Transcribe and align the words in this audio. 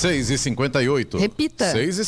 6 0.00 0.30
e 0.30 0.38
58 0.38 1.18
Repita. 1.18 1.72
6 1.72 1.98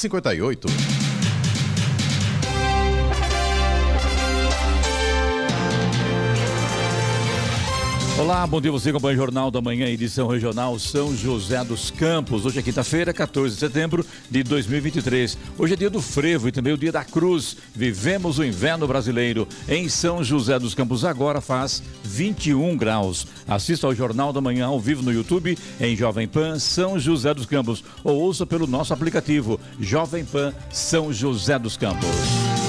Olá, 8.23 8.47
bom 8.47 8.61
dia 8.61 8.71
você 8.71 8.91
acompanha 8.91 9.15
o 9.15 9.17
Jornal 9.17 9.51
da 9.51 9.61
Manhã, 9.61 9.89
edição 9.89 10.29
regional 10.29 10.79
São 10.79 11.13
José 11.13 11.65
dos 11.65 11.91
Campos. 11.91 12.47
Hoje 12.47 12.61
é 12.61 12.63
quinta-feira, 12.63 13.13
14 13.13 13.57
de 13.57 13.59
setembro 13.59 14.07
de 14.31 14.45
2023. 14.45 15.37
Hoje 15.59 15.75
é 15.75 15.77
dia 15.77 15.91
do 15.91 16.01
frevo 16.01 16.47
e 16.47 16.53
também 16.53 16.73
o 16.73 16.79
dia 16.79 16.93
da 16.93 17.05
cruz. 17.05 17.57
Vivemos 17.75 18.39
o 18.39 18.45
inverno 18.45 18.87
brasileiro. 18.87 19.49
Em 19.69 19.89
São 19.89 20.23
José 20.23 20.57
dos 20.57 20.73
Campos 20.73 21.05
agora 21.05 21.41
faz 21.41 21.83
21 22.05 22.77
graus. 22.77 23.27
Assista 23.49 23.89
ao 23.89 23.95
Jornal 23.95 24.33
da 24.33 24.41
Manhã 24.41 24.67
ao 24.67 24.79
vivo 24.79 25.03
no 25.03 25.13
YouTube 25.13 25.59
em 25.81 25.97
Jovem 25.97 26.29
Pan 26.29 26.61
São 26.61 27.01
José 27.01 27.35
dos 27.35 27.45
Campos 27.45 27.83
ou 28.05 28.21
ouça 28.21 28.47
pelo 28.47 28.69
nosso 28.69 28.95
aplicativo 28.95 29.59
Jovem 29.81 30.25
Pan 30.25 30.55
São 30.71 31.13
José 31.13 31.59
dos 31.59 31.77
Campos. 31.77 32.62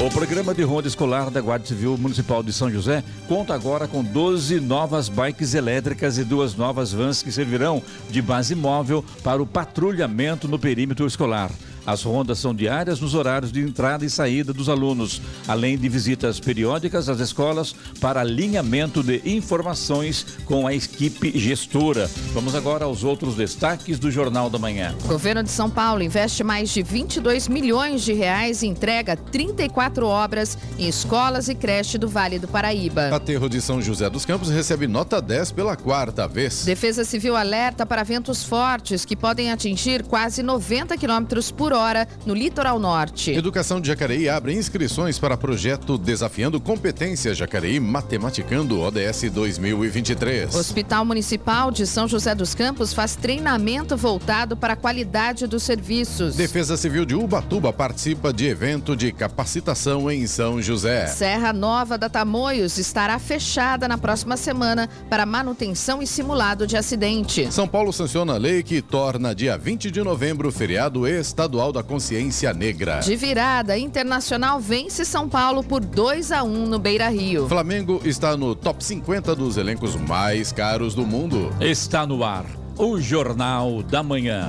O 0.00 0.08
programa 0.08 0.54
de 0.54 0.62
ronda 0.62 0.86
escolar 0.86 1.28
da 1.28 1.40
Guarda 1.40 1.66
Civil 1.66 1.98
Municipal 1.98 2.40
de 2.40 2.52
São 2.52 2.70
José 2.70 3.02
conta 3.26 3.52
agora 3.52 3.88
com 3.88 4.02
12 4.02 4.60
novas 4.60 5.08
bikes 5.08 5.54
elétricas 5.54 6.18
e 6.18 6.24
duas 6.24 6.54
novas 6.54 6.92
vans 6.92 7.20
que 7.20 7.32
servirão 7.32 7.82
de 8.08 8.22
base 8.22 8.54
móvel 8.54 9.04
para 9.24 9.42
o 9.42 9.46
patrulhamento 9.46 10.46
no 10.46 10.56
perímetro 10.56 11.04
escolar. 11.04 11.50
As 11.88 12.02
rondas 12.02 12.38
são 12.38 12.54
diárias 12.54 13.00
nos 13.00 13.14
horários 13.14 13.50
de 13.50 13.62
entrada 13.62 14.04
e 14.04 14.10
saída 14.10 14.52
dos 14.52 14.68
alunos, 14.68 15.22
além 15.46 15.78
de 15.78 15.88
visitas 15.88 16.38
periódicas 16.38 17.08
às 17.08 17.18
escolas 17.18 17.74
para 17.98 18.20
alinhamento 18.20 19.02
de 19.02 19.22
informações 19.24 20.26
com 20.44 20.66
a 20.66 20.74
equipe 20.74 21.32
gestora. 21.38 22.10
Vamos 22.34 22.54
agora 22.54 22.84
aos 22.84 23.04
outros 23.04 23.36
destaques 23.36 23.98
do 23.98 24.10
Jornal 24.10 24.50
da 24.50 24.58
Manhã. 24.58 24.94
O 25.02 25.08
governo 25.08 25.42
de 25.42 25.48
São 25.48 25.70
Paulo 25.70 26.02
investe 26.02 26.44
mais 26.44 26.68
de 26.68 26.82
22 26.82 27.48
milhões 27.48 28.02
de 28.02 28.12
reais 28.12 28.62
e 28.62 28.66
entrega 28.66 29.16
34 29.16 30.06
obras 30.06 30.58
em 30.78 30.86
escolas 30.86 31.48
e 31.48 31.54
creche 31.54 31.96
do 31.96 32.06
Vale 32.06 32.38
do 32.38 32.48
Paraíba. 32.48 33.08
Aterro 33.16 33.48
de 33.48 33.62
São 33.62 33.80
José 33.80 34.10
dos 34.10 34.26
Campos 34.26 34.50
recebe 34.50 34.86
nota 34.86 35.22
10 35.22 35.52
pela 35.52 35.74
quarta 35.74 36.28
vez. 36.28 36.66
Defesa 36.66 37.02
Civil 37.02 37.34
alerta 37.34 37.86
para 37.86 38.02
ventos 38.02 38.44
fortes 38.44 39.06
que 39.06 39.16
podem 39.16 39.50
atingir 39.50 40.02
quase 40.02 40.42
90 40.42 40.94
quilômetros 40.98 41.50
por 41.50 41.72
hora 41.72 41.77
no 42.26 42.34
litoral 42.34 42.78
norte. 42.78 43.30
Educação 43.30 43.80
de 43.80 43.88
Jacareí 43.88 44.28
abre 44.28 44.52
inscrições 44.52 45.18
para 45.18 45.36
projeto 45.36 45.96
Desafiando 45.96 46.60
Competência 46.60 47.34
Jacareí 47.34 47.78
Matematicando 47.78 48.80
ODS 48.80 49.30
2023. 49.32 50.54
Hospital 50.54 51.04
Municipal 51.04 51.70
de 51.70 51.86
São 51.86 52.08
José 52.08 52.34
dos 52.34 52.54
Campos 52.54 52.92
faz 52.92 53.14
treinamento 53.14 53.96
voltado 53.96 54.56
para 54.56 54.72
a 54.72 54.76
qualidade 54.76 55.46
dos 55.46 55.62
serviços. 55.62 56.34
Defesa 56.34 56.76
Civil 56.76 57.04
de 57.04 57.14
Ubatuba 57.14 57.72
participa 57.72 58.32
de 58.32 58.46
evento 58.46 58.96
de 58.96 59.12
capacitação 59.12 60.10
em 60.10 60.26
São 60.26 60.60
José. 60.60 61.06
Serra 61.06 61.52
Nova 61.52 61.96
da 61.96 62.08
Tamoios 62.08 62.76
estará 62.78 63.18
fechada 63.18 63.86
na 63.86 63.96
próxima 63.96 64.36
semana 64.36 64.88
para 65.08 65.24
manutenção 65.24 66.02
e 66.02 66.06
simulado 66.06 66.66
de 66.66 66.76
acidente. 66.76 67.52
São 67.52 67.68
Paulo 67.68 67.92
sanciona 67.92 68.34
a 68.34 68.38
lei 68.38 68.62
que 68.62 68.82
torna 68.82 69.34
dia 69.34 69.56
20 69.56 69.90
de 69.90 70.02
novembro 70.02 70.50
feriado 70.50 71.06
estadual 71.06 71.67
da 71.72 71.82
Consciência 71.82 72.52
Negra. 72.52 73.00
De 73.00 73.16
virada, 73.16 73.76
Internacional 73.76 74.60
vence 74.60 75.04
São 75.04 75.28
Paulo 75.28 75.62
por 75.62 75.84
2 75.84 76.32
a 76.32 76.42
1 76.42 76.66
no 76.66 76.78
Beira 76.78 77.08
Rio. 77.08 77.48
Flamengo 77.48 78.00
está 78.04 78.36
no 78.36 78.54
top 78.54 78.82
50 78.82 79.34
dos 79.34 79.56
elencos 79.56 79.94
mais 79.96 80.52
caros 80.52 80.94
do 80.94 81.06
mundo. 81.06 81.50
Está 81.60 82.06
no 82.06 82.24
ar 82.24 82.44
o 82.76 83.00
Jornal 83.00 83.82
da 83.82 84.02
Manhã. 84.02 84.48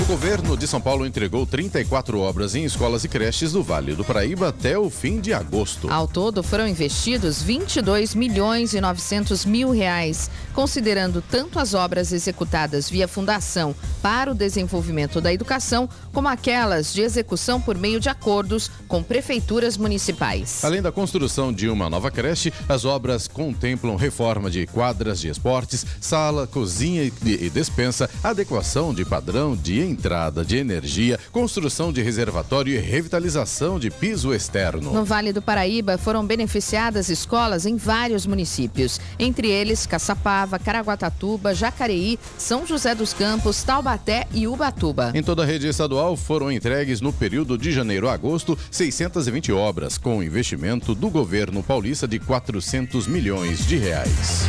O 0.02 0.04
governo 0.04 0.56
de 0.56 0.66
São 0.66 0.80
Paulo 0.80 1.06
entregou 1.06 1.46
34 1.46 2.18
obras 2.18 2.56
em 2.56 2.64
escolas 2.64 3.04
e 3.04 3.08
creches 3.08 3.52
do 3.52 3.62
Vale 3.62 3.94
do 3.94 4.04
Paraíba 4.04 4.48
até 4.48 4.76
o 4.76 4.90
fim 4.90 5.20
de 5.20 5.32
agosto. 5.32 5.88
Ao 5.88 6.08
todo, 6.08 6.42
foram 6.42 6.66
investidos 6.66 7.40
22 7.40 8.12
milhões 8.12 8.74
e 8.74 8.80
900 8.80 9.44
mil 9.44 9.70
reais, 9.70 10.28
considerando 10.52 11.22
tanto 11.22 11.56
as 11.60 11.72
obras 11.72 12.10
executadas 12.10 12.90
via 12.90 13.06
Fundação 13.06 13.76
para 14.02 14.32
o 14.32 14.34
Desenvolvimento 14.34 15.20
da 15.20 15.32
Educação, 15.32 15.88
como 16.12 16.26
aquelas 16.26 16.92
de 16.92 17.00
execução 17.00 17.60
por 17.60 17.78
meio 17.78 18.00
de 18.00 18.08
acordos 18.08 18.72
com 18.88 19.04
prefeituras 19.04 19.76
municipais. 19.76 20.64
Além 20.64 20.82
da 20.82 20.90
construção 20.90 21.52
de 21.52 21.68
uma 21.68 21.88
nova 21.88 22.10
creche, 22.10 22.52
as 22.68 22.84
obras 22.84 23.28
contemplam 23.28 23.94
reforma 23.94 24.50
de 24.50 24.66
quadras 24.66 25.20
de 25.20 25.28
esportes, 25.28 25.86
sala, 26.00 26.44
cozinha 26.48 27.04
e 27.04 27.48
despensa, 27.48 28.10
adequação 28.20 28.92
de 28.92 29.04
padrão 29.04 29.54
de 29.54 29.91
entrada 29.92 30.44
de 30.44 30.56
energia, 30.56 31.18
construção 31.30 31.92
de 31.92 32.02
reservatório 32.02 32.74
e 32.74 32.78
revitalização 32.78 33.78
de 33.78 33.90
piso 33.90 34.34
externo. 34.34 34.92
No 34.92 35.04
Vale 35.04 35.32
do 35.32 35.42
Paraíba 35.42 35.98
foram 35.98 36.26
beneficiadas 36.26 37.08
escolas 37.08 37.66
em 37.66 37.76
vários 37.76 38.26
municípios, 38.26 39.00
entre 39.18 39.48
eles 39.48 39.86
Caçapava, 39.86 40.58
Caraguatatuba, 40.58 41.54
Jacareí, 41.54 42.18
São 42.38 42.66
José 42.66 42.94
dos 42.94 43.12
Campos, 43.12 43.62
Taubaté 43.62 44.26
e 44.32 44.48
Ubatuba. 44.48 45.12
Em 45.14 45.22
toda 45.22 45.42
a 45.42 45.46
rede 45.46 45.68
estadual 45.68 46.16
foram 46.16 46.50
entregues 46.50 47.00
no 47.00 47.12
período 47.12 47.58
de 47.58 47.70
janeiro 47.70 48.08
a 48.08 48.14
agosto 48.14 48.58
620 48.70 49.52
obras, 49.52 49.98
com 49.98 50.22
investimento 50.22 50.94
do 50.94 51.10
governo 51.10 51.62
paulista 51.62 52.08
de 52.08 52.18
400 52.18 53.06
milhões 53.06 53.66
de 53.66 53.76
reais. 53.76 54.46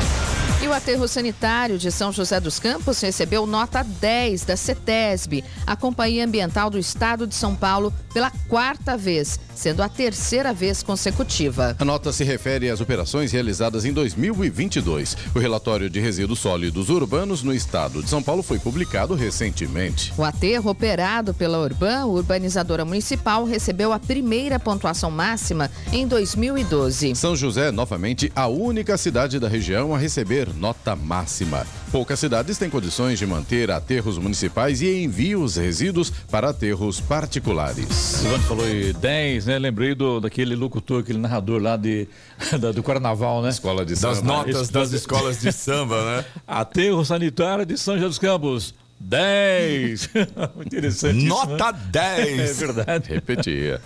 E 0.64 0.68
o 0.68 0.72
aterro 0.72 1.10
sanitário 1.10 1.78
de 1.78 1.92
São 1.92 2.10
José 2.10 2.40
dos 2.40 2.58
Campos 2.58 3.02
recebeu 3.02 3.46
nota 3.46 3.84
10 3.84 4.46
da 4.46 4.56
CETESB, 4.56 5.44
a 5.68 5.76
Companhia 5.76 6.24
Ambiental 6.24 6.70
do 6.70 6.80
Estado 6.80 7.28
de 7.28 7.36
São 7.36 7.54
Paulo, 7.54 7.94
pela 8.14 8.32
quarta 8.48 8.96
vez, 8.96 9.38
sendo 9.54 9.84
a 9.84 9.90
terceira 9.90 10.54
vez 10.54 10.82
consecutiva. 10.82 11.76
A 11.78 11.84
nota 11.84 12.14
se 12.14 12.24
refere 12.24 12.70
às 12.70 12.80
operações 12.80 13.34
realizadas 13.34 13.84
em 13.84 13.92
2022. 13.92 15.18
O 15.36 15.40
relatório 15.40 15.90
de 15.90 16.00
resíduos 16.00 16.40
sólidos 16.40 16.90
urbanos 16.90 17.44
no 17.44 17.54
estado 17.54 18.02
de 18.02 18.10
São 18.10 18.24
Paulo 18.24 18.42
foi 18.42 18.58
publicado 18.58 19.16
recentemente. 19.16 20.14
O 20.18 20.24
aterro 20.24 20.72
operado 20.72 21.34
pela 21.34 21.60
Urban, 21.60 22.06
urbanizadora 22.06 22.86
municipal, 22.86 23.44
recebeu 23.44 23.92
a 23.92 24.00
primeira 24.00 24.58
pontuação 24.58 25.12
máxima 25.12 25.70
em 25.92 26.08
2012. 26.08 27.16
São 27.16 27.36
José, 27.36 27.70
novamente, 27.70 28.32
a 28.34 28.48
única 28.48 28.98
cidade 28.98 29.42
da 29.42 29.50
região 29.50 29.94
a 29.94 29.98
receber 29.98 30.53
nota 30.58 30.96
máxima. 30.96 31.66
Poucas 31.92 32.20
cidades 32.20 32.58
têm 32.58 32.70
condições 32.70 33.20
de 33.20 33.26
manter 33.26 33.70
aterros 33.72 34.18
municipais 34.18 34.82
e 34.82 35.04
enviam 35.04 35.44
os 35.44 35.56
resíduos 35.58 36.10
para 36.10 36.50
aterros 36.50 37.00
particulares. 37.00 38.22
O 38.22 38.26
Ivone 38.28 38.44
falou 38.44 38.68
em 38.70 38.92
10, 38.94 39.46
né? 39.46 39.60
Lembrei 39.60 39.94
do, 39.96 40.20
daquele 40.20 40.56
locutor, 40.56 41.02
aquele 41.02 41.20
narrador 41.20 41.62
lá 41.62 41.78
de, 41.78 42.08
da- 42.60 42.72
do 42.72 42.82
carnaval, 42.84 43.42
né? 43.42 43.50
Escola 43.50 43.86
de 43.86 43.94
Das 43.96 44.18
samba. 44.18 44.22
notas 44.34 44.70
das 44.70 44.92
escolas 44.92 45.40
de 45.42 45.52
samba, 45.52 46.18
né? 46.18 46.26
Aterro 46.48 47.04
sanitário 47.06 47.66
de 47.66 47.78
São 47.78 47.96
José 47.96 48.08
dos 48.08 48.20
Campos. 48.20 48.74
10! 49.00 50.10
Interessante 50.66 51.18
isso, 51.18 51.24
né? 51.26 51.30
Nota 51.30 51.72
10. 51.72 52.40
É 52.40 52.54
verdade. 52.54 53.10
Repetia. 53.10 53.82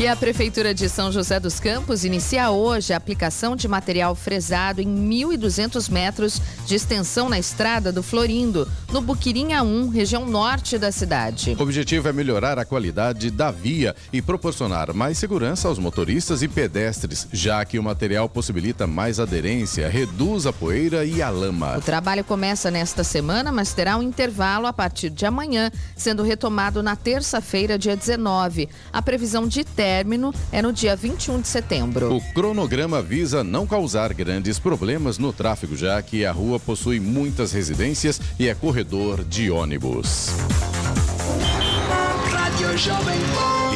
E 0.00 0.08
a 0.08 0.16
Prefeitura 0.16 0.72
de 0.72 0.88
São 0.88 1.12
José 1.12 1.38
dos 1.38 1.60
Campos 1.60 2.06
inicia 2.06 2.50
hoje 2.50 2.94
a 2.94 2.96
aplicação 2.96 3.54
de 3.54 3.68
material 3.68 4.14
fresado 4.14 4.80
em 4.80 4.86
1.200 4.88 5.90
metros 5.90 6.40
de 6.64 6.74
extensão 6.74 7.28
na 7.28 7.38
estrada 7.38 7.92
do 7.92 8.02
Florindo, 8.02 8.66
no 8.90 9.02
Buquirinha 9.02 9.62
1, 9.62 9.90
região 9.90 10.24
norte 10.24 10.78
da 10.78 10.90
cidade. 10.90 11.54
O 11.58 11.62
objetivo 11.62 12.08
é 12.08 12.14
melhorar 12.14 12.58
a 12.58 12.64
qualidade 12.64 13.30
da 13.30 13.50
via 13.50 13.94
e 14.10 14.22
proporcionar 14.22 14.94
mais 14.94 15.18
segurança 15.18 15.68
aos 15.68 15.78
motoristas 15.78 16.42
e 16.42 16.48
pedestres, 16.48 17.28
já 17.30 17.62
que 17.66 17.78
o 17.78 17.82
material 17.82 18.26
possibilita 18.26 18.86
mais 18.86 19.20
aderência, 19.20 19.86
reduz 19.86 20.46
a 20.46 20.52
poeira 20.52 21.04
e 21.04 21.20
a 21.20 21.28
lama. 21.28 21.76
O 21.76 21.82
trabalho 21.82 22.24
começa 22.24 22.70
nesta 22.70 23.04
semana, 23.04 23.52
mas 23.52 23.74
terá 23.74 23.98
um 23.98 24.02
intervalo 24.02 24.66
a 24.66 24.72
partir 24.72 25.10
de 25.10 25.26
amanhã, 25.26 25.70
sendo 25.94 26.22
retomado 26.22 26.82
na 26.82 26.96
terça-feira, 26.96 27.78
dia 27.78 27.94
19. 27.94 28.66
A 28.90 29.02
previsão 29.02 29.46
de 29.46 29.62
teste 29.62 29.89
término 29.90 30.32
é 30.52 30.62
no 30.62 30.72
dia 30.72 30.94
21 30.94 31.40
de 31.40 31.48
setembro. 31.48 32.14
O 32.14 32.20
cronograma 32.32 33.02
visa 33.02 33.42
não 33.42 33.66
causar 33.66 34.14
grandes 34.14 34.56
problemas 34.56 35.18
no 35.18 35.32
tráfego, 35.32 35.76
já 35.76 36.00
que 36.00 36.24
a 36.24 36.30
rua 36.30 36.60
possui 36.60 37.00
muitas 37.00 37.50
residências 37.50 38.20
e 38.38 38.48
é 38.48 38.54
corredor 38.54 39.24
de 39.24 39.50
ônibus. 39.50 40.30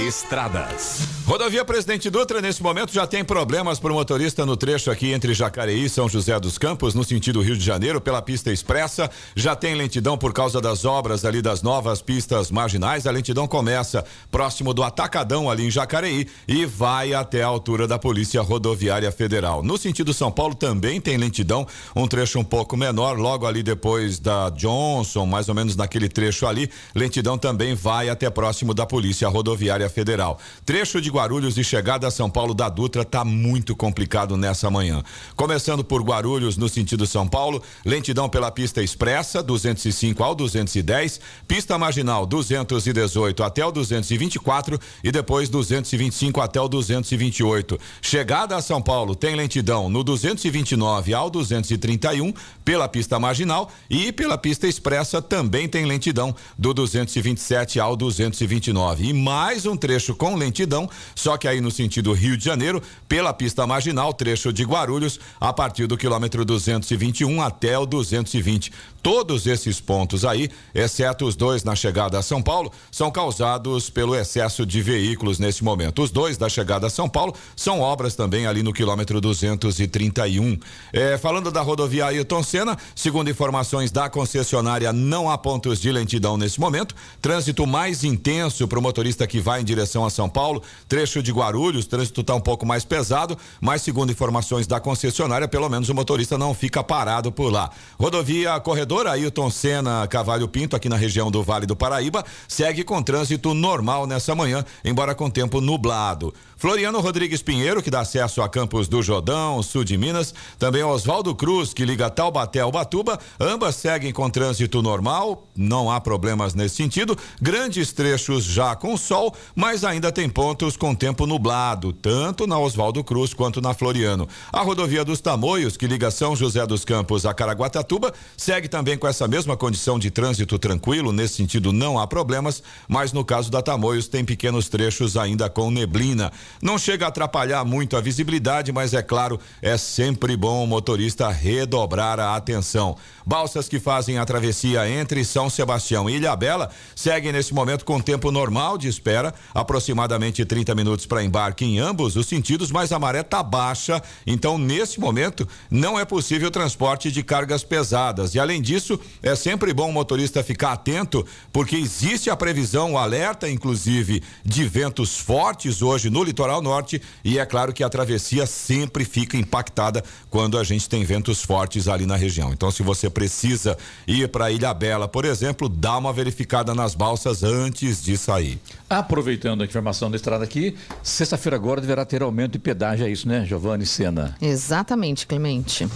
Estradas. 0.07 1.01
Rodovia 1.27 1.65
Presidente 1.65 2.11
Dutra, 2.11 2.43
nesse 2.43 2.63
momento, 2.63 2.93
já 2.93 3.07
tem 3.07 3.25
problemas 3.25 3.81
para 3.81 3.91
o 3.91 3.95
motorista 3.95 4.45
no 4.45 4.59
trecho 4.59 4.91
aqui 4.91 5.11
entre 5.11 5.33
Jacareí 5.33 5.87
e 5.87 5.89
São 5.89 6.07
José 6.07 6.39
dos 6.39 6.59
Campos, 6.59 6.95
no 6.95 7.03
sentido 7.03 7.41
Rio 7.41 7.57
de 7.57 7.65
Janeiro, 7.65 7.99
pela 7.99 8.21
pista 8.21 8.53
expressa. 8.53 9.11
Já 9.35 9.57
tem 9.57 9.75
lentidão 9.75 10.19
por 10.19 10.35
causa 10.35 10.61
das 10.61 10.85
obras 10.85 11.25
ali 11.25 11.41
das 11.41 11.63
novas 11.63 12.03
pistas 12.03 12.51
marginais. 12.51 13.07
A 13.07 13.11
lentidão 13.11 13.49
começa 13.49 14.05
próximo 14.31 14.75
do 14.75 14.83
Atacadão, 14.83 15.51
ali 15.51 15.67
em 15.67 15.71
Jacareí, 15.71 16.29
e 16.47 16.67
vai 16.67 17.15
até 17.15 17.43
a 17.43 17.47
altura 17.47 17.89
da 17.89 17.99
Polícia 17.99 18.43
Rodoviária 18.43 19.11
Federal. 19.11 19.63
No 19.63 19.79
sentido 19.79 20.13
São 20.13 20.31
Paulo 20.31 20.55
também 20.55 21.01
tem 21.01 21.17
lentidão, 21.17 21.67
um 21.97 22.07
trecho 22.07 22.39
um 22.39 22.45
pouco 22.45 22.77
menor, 22.77 23.19
logo 23.19 23.47
ali 23.47 23.63
depois 23.63 24.19
da 24.19 24.51
Johnson, 24.51 25.25
mais 25.25 25.49
ou 25.49 25.55
menos 25.55 25.75
naquele 25.75 26.09
trecho 26.09 26.47
ali. 26.47 26.71
Lentidão 26.95 27.39
também 27.39 27.75
vai 27.75 28.11
até 28.11 28.29
próximo 28.29 28.75
da 28.75 28.84
Polícia 28.87 29.29
Rodoviária 29.29 29.89
Federal. 29.89 30.39
Trecho 30.65 31.01
de 31.01 31.11
Guarulhos 31.11 31.57
e 31.57 31.65
chegada 31.65 32.07
a 32.07 32.11
São 32.11 32.29
Paulo 32.29 32.55
da 32.55 32.69
Dutra 32.69 33.03
está 33.03 33.25
muito 33.25 33.77
complicado 33.77 34.37
nessa 34.37 34.71
manhã. 34.71 35.03
Começando 35.37 35.85
por 35.85 36.03
Guarulhos 36.03 36.57
no 36.57 36.69
sentido 36.69 37.07
São 37.07 37.27
Paulo, 37.27 37.63
lentidão 37.85 38.29
pela 38.29 38.51
pista 38.51 38.83
expressa 38.83 39.43
205 39.43 40.23
ao 40.23 40.35
210, 40.35 41.21
pista 41.47 41.79
marginal 41.79 42.27
218 42.27 43.43
até 43.43 43.65
o 43.65 43.71
224 43.71 44.79
e 45.03 45.13
depois 45.13 45.49
225 45.49 46.41
até 46.41 46.61
o 46.61 46.69
228. 46.69 47.79
Chegada 48.03 48.57
a 48.57 48.63
São 48.63 48.83
Paulo 48.83 49.15
tem 49.15 49.37
lentidão 49.37 49.89
no 49.89 50.03
229 50.03 51.15
ao 51.15 51.31
231 51.31 52.33
pela 52.65 52.89
pista 52.89 53.19
marginal 53.19 53.71
e 53.89 54.13
pela 54.13 54.37
pista 54.37 54.67
expressa 54.67 55.23
também 55.23 55.69
tem 55.69 55.85
lentidão 55.85 56.35
do 56.59 56.75
227 56.75 57.79
ao 57.79 57.97
229 57.97 58.74
e 58.99 59.13
mais 59.13 59.67
um 59.67 59.77
trecho 59.77 60.15
com 60.15 60.35
lentidão 60.35 60.89
só 61.15 61.37
que 61.37 61.49
aí 61.49 61.61
no 61.61 61.71
sentido 61.71 62.13
Rio 62.13 62.37
de 62.37 62.45
Janeiro, 62.45 62.83
pela 63.09 63.33
pista 63.33 63.67
marginal, 63.67 64.13
trecho 64.13 64.53
de 64.53 64.65
Guarulhos, 64.65 65.19
a 65.41 65.53
partir 65.53 65.87
do 65.87 65.97
quilômetro 65.97 66.45
221 66.45 67.43
até 67.43 67.79
o 67.79 67.87
220. 67.87 68.73
Todos 69.03 69.47
esses 69.47 69.81
pontos 69.81 70.25
aí, 70.25 70.49
exceto 70.75 71.27
os 71.27 71.37
dois 71.37 71.63
na 71.63 71.77
chegada 71.77 72.19
a 72.19 72.23
São 72.23 72.41
Paulo, 72.41 72.73
são 72.91 73.11
causados 73.11 73.91
pelo 73.91 74.15
excesso 74.15 74.65
de 74.65 74.81
veículos 74.81 75.39
nesse 75.39 75.63
momento. 75.63 76.03
Os 76.03 76.11
dois 76.11 76.39
da 76.39 76.49
chegada 76.49 76.87
a 76.87 76.91
São 76.91 77.09
Paulo 77.09 77.35
são 77.55 77.81
obras 77.81 78.15
também 78.15 78.47
ali 78.47 78.63
no 78.63 78.73
quilômetro 78.73 79.21
231. 79.21 80.59
É, 80.93 81.19
falando 81.19 81.51
da 81.51 81.61
rodovia 81.61 82.07
Ayrton 82.07 82.43
Senna, 82.43 82.79
segundo 82.95 83.29
informações 83.29 83.91
da 83.91 84.09
concessionária, 84.09 84.91
não 84.93 85.31
há 85.31 85.37
pontos 85.37 85.81
de 85.81 85.93
lentidão 85.93 86.39
nesse 86.39 86.59
momento. 86.59 86.95
Trânsito 87.21 87.67
mais 87.67 88.05
intenso 88.05 88.64
o 88.73 88.83
motorista 88.83 89.27
que 89.27 89.41
vai 89.41 89.61
em 89.61 89.65
direção 89.65 90.05
a 90.05 90.11
São 90.11 90.29
Paulo. 90.29 90.63
Trecho 90.89 91.23
de 91.23 91.33
Guarulhos, 91.33 91.87
trânsito 91.87 92.21
está 92.21 92.35
um 92.35 92.41
pouco 92.41 92.65
mais 92.65 92.85
pesado, 92.85 93.37
mas 93.61 93.83
segundo 93.83 94.11
informações 94.11 94.67
da 94.67 94.81
concessionária, 94.81 95.49
pelo 95.49 95.69
menos 95.69 95.89
o 95.89 95.95
motorista 95.95 96.39
não 96.39 96.55
fica 96.55 96.83
parado 96.83 97.31
por 97.31 97.53
lá. 97.53 97.71
Rodovia 97.99 98.59
Corredor 98.61 99.07
Ailton 99.07 99.51
Senna 99.51 100.07
Cavalho 100.07 100.49
Pinto, 100.49 100.77
aqui 100.77 100.89
na 100.89 100.97
região 100.97 101.31
do 101.31 101.43
Vale 101.43 101.67
do 101.67 101.77
Paraíba, 101.77 102.25
segue 102.49 102.85
com 102.85 103.03
trânsito 103.03 103.55
normal 103.55 104.07
nessa 104.07 104.35
manhã, 104.35 104.65
embora 104.85 105.15
com 105.15 105.31
tempo 105.31 105.61
nublado. 105.61 106.33
Floriano 106.57 107.01
Rodrigues 107.01 107.43
Pinheiro, 107.43 107.83
que 107.83 107.91
dá 107.91 108.01
acesso 108.01 108.41
a 108.41 108.49
Campos 108.49 108.89
do 108.89 109.03
Jordão, 109.03 109.63
sul 109.63 109.85
de 109.85 109.99
Minas. 109.99 110.33
Também 110.59 110.83
Oswaldo 110.83 111.35
Cruz, 111.35 111.75
que 111.75 111.85
liga 111.85 112.09
Taubaté 112.09 112.61
ao 112.61 112.73
Batuba. 112.73 113.19
Ambas 113.39 113.77
seguem 113.77 114.13
com 114.13 114.31
trânsito 114.31 114.81
normal, 114.81 115.47
não 115.55 115.91
há 115.91 116.01
problemas 116.01 116.55
nesse 116.55 116.77
sentido. 116.77 117.19
Grandes 117.41 117.93
trechos 117.93 118.45
já 118.55 118.77
com 118.77 118.97
sol, 118.97 119.35
mas 119.53 119.83
ainda 119.83 120.13
tem 120.13 120.29
pontos 120.29 120.77
com 120.77 120.95
tempo 120.95 121.27
nublado, 121.27 121.93
tanto 121.93 122.47
na 122.47 122.57
Oswaldo 122.57 123.03
Cruz 123.03 123.35
quanto 123.35 123.61
na 123.61 123.75
Floriano. 123.75 124.29
A 124.53 124.63
rodovia 124.63 125.05
dos 125.05 125.21
Tamoios, 125.21 125.77
que 125.77 125.89
liga 125.89 126.09
São 126.09 126.37
José 126.37 126.65
dos 126.65 126.85
Campos 126.85 127.27
a 127.27 127.35
Caraguatatuba, 127.35 128.15
segue 128.37 128.69
também 128.69 128.97
com 128.97 129.09
essa 129.09 129.27
mesma 129.27 129.57
condição 129.57 129.99
de 129.99 130.09
trânsito 130.09 130.57
tranquilo. 130.57 131.11
Nesse 131.11 131.35
sentido, 131.35 131.73
não 131.73 131.99
há 131.99 132.07
problemas, 132.07 132.63
mas 132.87 133.13
no 133.13 133.25
caso 133.25 133.51
da 133.51 133.61
Tamoios, 133.61 134.07
tem 134.07 134.25
pequenos 134.25 134.69
trechos 134.69 135.17
ainda 135.17 135.51
com 135.51 135.69
neblina. 135.69 136.31
Não 136.63 136.79
chega 136.79 137.07
a 137.07 137.09
atrapalhar 137.09 137.65
muito 137.65 137.97
a 137.97 138.01
visibilidade, 138.01 138.71
mas 138.71 138.95
é 138.95 139.03
claro, 139.03 139.41
é 139.61 139.77
sempre 139.77 140.37
bom 140.37 140.63
o 140.63 140.67
motorista 140.69 141.29
redobrar 141.29 142.21
a 142.21 142.37
atenção. 142.37 142.97
Balsas 143.27 143.69
que 143.69 143.81
fazem 143.81 144.17
a 144.19 144.25
travessia 144.25 144.89
entre 144.89 145.25
São 145.25 145.51
Sebastião 145.51 146.09
e 146.09 146.17
Ilhabela 146.17 146.71
seguem 146.95 147.33
nesse 147.33 147.53
momento 147.53 147.85
com 147.85 148.01
tempo 148.01 148.31
normal 148.31 148.44
de 148.79 148.89
espera, 148.89 149.35
aproximadamente 149.55 150.45
30 150.45 150.75
minutos 150.75 151.07
para 151.07 151.25
embarque 151.25 151.65
em 151.65 151.79
ambos 151.79 152.17
os 152.17 152.27
sentidos, 152.27 152.71
mas 152.71 152.93
a 152.93 152.99
maré 152.99 153.21
está 153.21 153.43
baixa, 153.43 154.03
então 154.27 154.59
nesse 154.59 155.01
momento 155.01 155.47
não 155.71 155.99
é 155.99 156.05
possível 156.05 156.51
transporte 156.51 157.11
de 157.11 157.23
cargas 157.23 157.65
pesadas. 157.65 158.35
E 158.35 158.39
além 158.39 158.61
disso, 158.61 158.99
é 159.23 159.35
sempre 159.35 159.73
bom 159.73 159.91
o 159.91 159.93
motorista 159.93 160.43
ficar 160.43 160.73
atento, 160.73 161.27
porque 161.53 161.77
existe 161.77 162.31
a 162.31 162.37
previsão, 162.37 162.93
o 162.93 162.99
alerta, 162.99 163.49
inclusive, 163.49 164.23
de 164.45 164.65
ventos 164.65 165.17
fortes 165.17 165.83
hoje 165.83 166.11
no 166.11 166.23
litoral 166.23 166.61
norte 166.61 167.01
e 167.25 167.39
é 167.39 167.47
claro 167.47 167.73
que 167.73 167.83
a 167.83 167.89
travessia 167.89 168.47
sempre 168.47 169.05
fica 169.05 169.37
impactada 169.37 170.03
quando 170.31 170.59
a 170.59 170.65
gente 170.65 170.89
tem 170.89 171.05
ventos 171.05 171.43
fortes 171.43 171.89
ali 171.89 172.07
na 172.07 172.17
região. 172.17 172.53
Então, 172.53 172.71
se 172.71 172.83
você 172.83 173.09
precisa 173.09 173.77
ir 174.07 174.29
para 174.29 174.51
Ilha 174.51 174.75
Bela, 174.75 175.09
por 175.09 175.25
exemplo, 175.25 175.69
dá 175.69 175.97
uma 175.97 176.13
verificada 176.13 176.75
nas 176.75 176.95
balsas 176.95 177.43
antes 177.43 178.03
de 178.03 178.17
sair 178.17 178.34
aí. 178.35 178.59
Aproveitando 178.89 179.63
a 179.63 179.65
informação 179.65 180.11
da 180.11 180.17
estrada 180.17 180.45
aqui, 180.45 180.77
sexta-feira 181.03 181.57
agora 181.57 181.81
deverá 181.81 182.05
ter 182.05 182.23
aumento 182.23 182.53
de 182.53 182.59
pedágio, 182.59 183.07
é 183.07 183.11
isso, 183.11 183.27
né, 183.27 183.45
Giovanni 183.45 183.87
Sena? 183.87 184.37
Exatamente, 184.41 185.27
Clemente. 185.27 185.89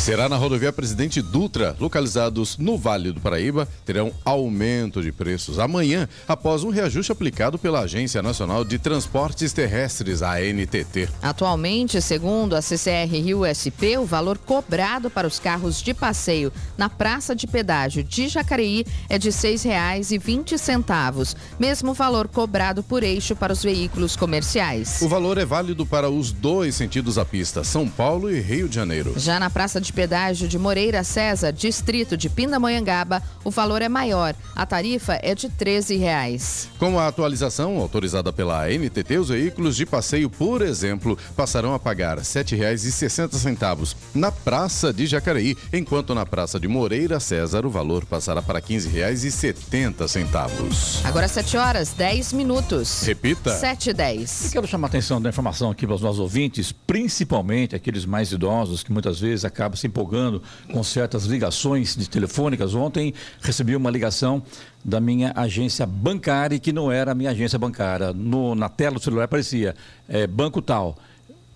Será 0.00 0.30
na 0.30 0.36
rodovia 0.36 0.72
Presidente 0.72 1.20
Dutra, 1.20 1.76
localizados 1.78 2.56
no 2.56 2.78
Vale 2.78 3.12
do 3.12 3.20
Paraíba, 3.20 3.68
terão 3.84 4.10
aumento 4.24 5.02
de 5.02 5.12
preços 5.12 5.58
amanhã, 5.58 6.08
após 6.26 6.64
um 6.64 6.70
reajuste 6.70 7.12
aplicado 7.12 7.58
pela 7.58 7.80
Agência 7.80 8.22
Nacional 8.22 8.64
de 8.64 8.78
Transportes 8.78 9.52
Terrestres, 9.52 10.22
a 10.22 10.40
NTT. 10.40 11.06
Atualmente, 11.20 12.00
segundo 12.00 12.56
a 12.56 12.62
CCR 12.62 13.12
Rio 13.12 13.44
SP, 13.44 13.98
o 13.98 14.06
valor 14.06 14.38
cobrado 14.38 15.10
para 15.10 15.28
os 15.28 15.38
carros 15.38 15.82
de 15.82 15.92
passeio 15.92 16.50
na 16.78 16.88
praça 16.88 17.36
de 17.36 17.46
pedágio 17.46 18.02
de 18.02 18.26
Jacareí 18.26 18.86
é 19.06 19.18
de 19.18 19.28
R$ 19.28 19.36
6,20, 19.36 21.36
mesmo 21.58 21.92
valor 21.92 22.19
cobrado 22.28 22.82
por 22.82 23.02
eixo 23.02 23.36
para 23.36 23.52
os 23.52 23.62
veículos 23.62 24.16
comerciais. 24.16 25.00
O 25.02 25.08
valor 25.08 25.38
é 25.38 25.44
válido 25.44 25.86
para 25.86 26.10
os 26.10 26.32
dois 26.32 26.74
sentidos 26.74 27.16
da 27.16 27.24
pista, 27.24 27.64
São 27.64 27.88
Paulo 27.88 28.30
e 28.30 28.40
Rio 28.40 28.68
de 28.68 28.74
Janeiro. 28.74 29.14
Já 29.16 29.38
na 29.38 29.50
praça 29.50 29.80
de 29.80 29.92
pedágio 29.92 30.48
de 30.48 30.58
Moreira 30.58 31.04
César, 31.04 31.52
distrito 31.52 32.16
de 32.16 32.28
Pindamonhangaba, 32.28 33.22
o 33.44 33.50
valor 33.50 33.82
é 33.82 33.88
maior. 33.88 34.34
A 34.54 34.66
tarifa 34.66 35.18
é 35.22 35.34
de 35.34 35.48
13 35.48 35.96
reais. 35.96 36.68
Com 36.78 36.98
a 36.98 37.06
atualização 37.06 37.78
autorizada 37.78 38.32
pela 38.32 38.68
NTT, 38.68 39.18
os 39.18 39.28
veículos 39.28 39.76
de 39.76 39.86
passeio, 39.86 40.28
por 40.28 40.62
exemplo, 40.62 41.16
passarão 41.36 41.74
a 41.74 41.78
pagar 41.78 42.18
R$ 42.18 42.24
7,60 42.24 43.94
na 44.14 44.32
Praça 44.32 44.92
de 44.92 45.06
Jacareí, 45.06 45.56
enquanto 45.72 46.14
na 46.14 46.26
Praça 46.26 46.58
de 46.58 46.68
Moreira 46.68 47.20
César 47.20 47.66
o 47.66 47.70
valor 47.70 48.04
passará 48.04 48.42
para 48.42 48.58
R$ 48.58 48.64
15,70. 48.64 51.04
Agora 51.04 51.28
7 51.28 51.56
horas, 51.56 51.92
10 51.92 52.09
minutos. 52.32 53.02
Repita. 53.02 53.50
7 53.50 53.90
e 53.90 53.92
10. 53.94 54.50
quero 54.52 54.66
chamar 54.66 54.88
a 54.88 54.90
atenção 54.90 55.22
da 55.22 55.30
informação 55.30 55.70
aqui 55.70 55.86
para 55.86 55.94
os 55.94 56.02
nossos 56.02 56.20
ouvintes, 56.20 56.72
principalmente 56.72 57.74
aqueles 57.74 58.04
mais 58.04 58.32
idosos 58.32 58.82
que 58.82 58.92
muitas 58.92 59.18
vezes 59.20 59.44
acabam 59.44 59.70
acaba 59.70 59.76
se 59.76 59.86
empolgando 59.86 60.42
com 60.72 60.82
certas 60.82 61.24
ligações 61.24 61.94
de 61.94 62.08
telefônicas. 62.08 62.74
Ontem 62.74 63.14
recebi 63.40 63.76
uma 63.76 63.90
ligação 63.90 64.42
da 64.84 65.00
minha 65.00 65.32
agência 65.36 65.86
bancária 65.86 66.58
que 66.58 66.72
não 66.72 66.90
era 66.90 67.12
a 67.12 67.14
minha 67.14 67.30
agência 67.30 67.58
bancária. 67.58 68.12
No, 68.12 68.54
na 68.54 68.68
tela 68.68 68.96
do 68.96 69.02
celular 69.02 69.24
aparecia 69.24 69.74
é, 70.08 70.26
banco 70.26 70.60
tal. 70.60 70.96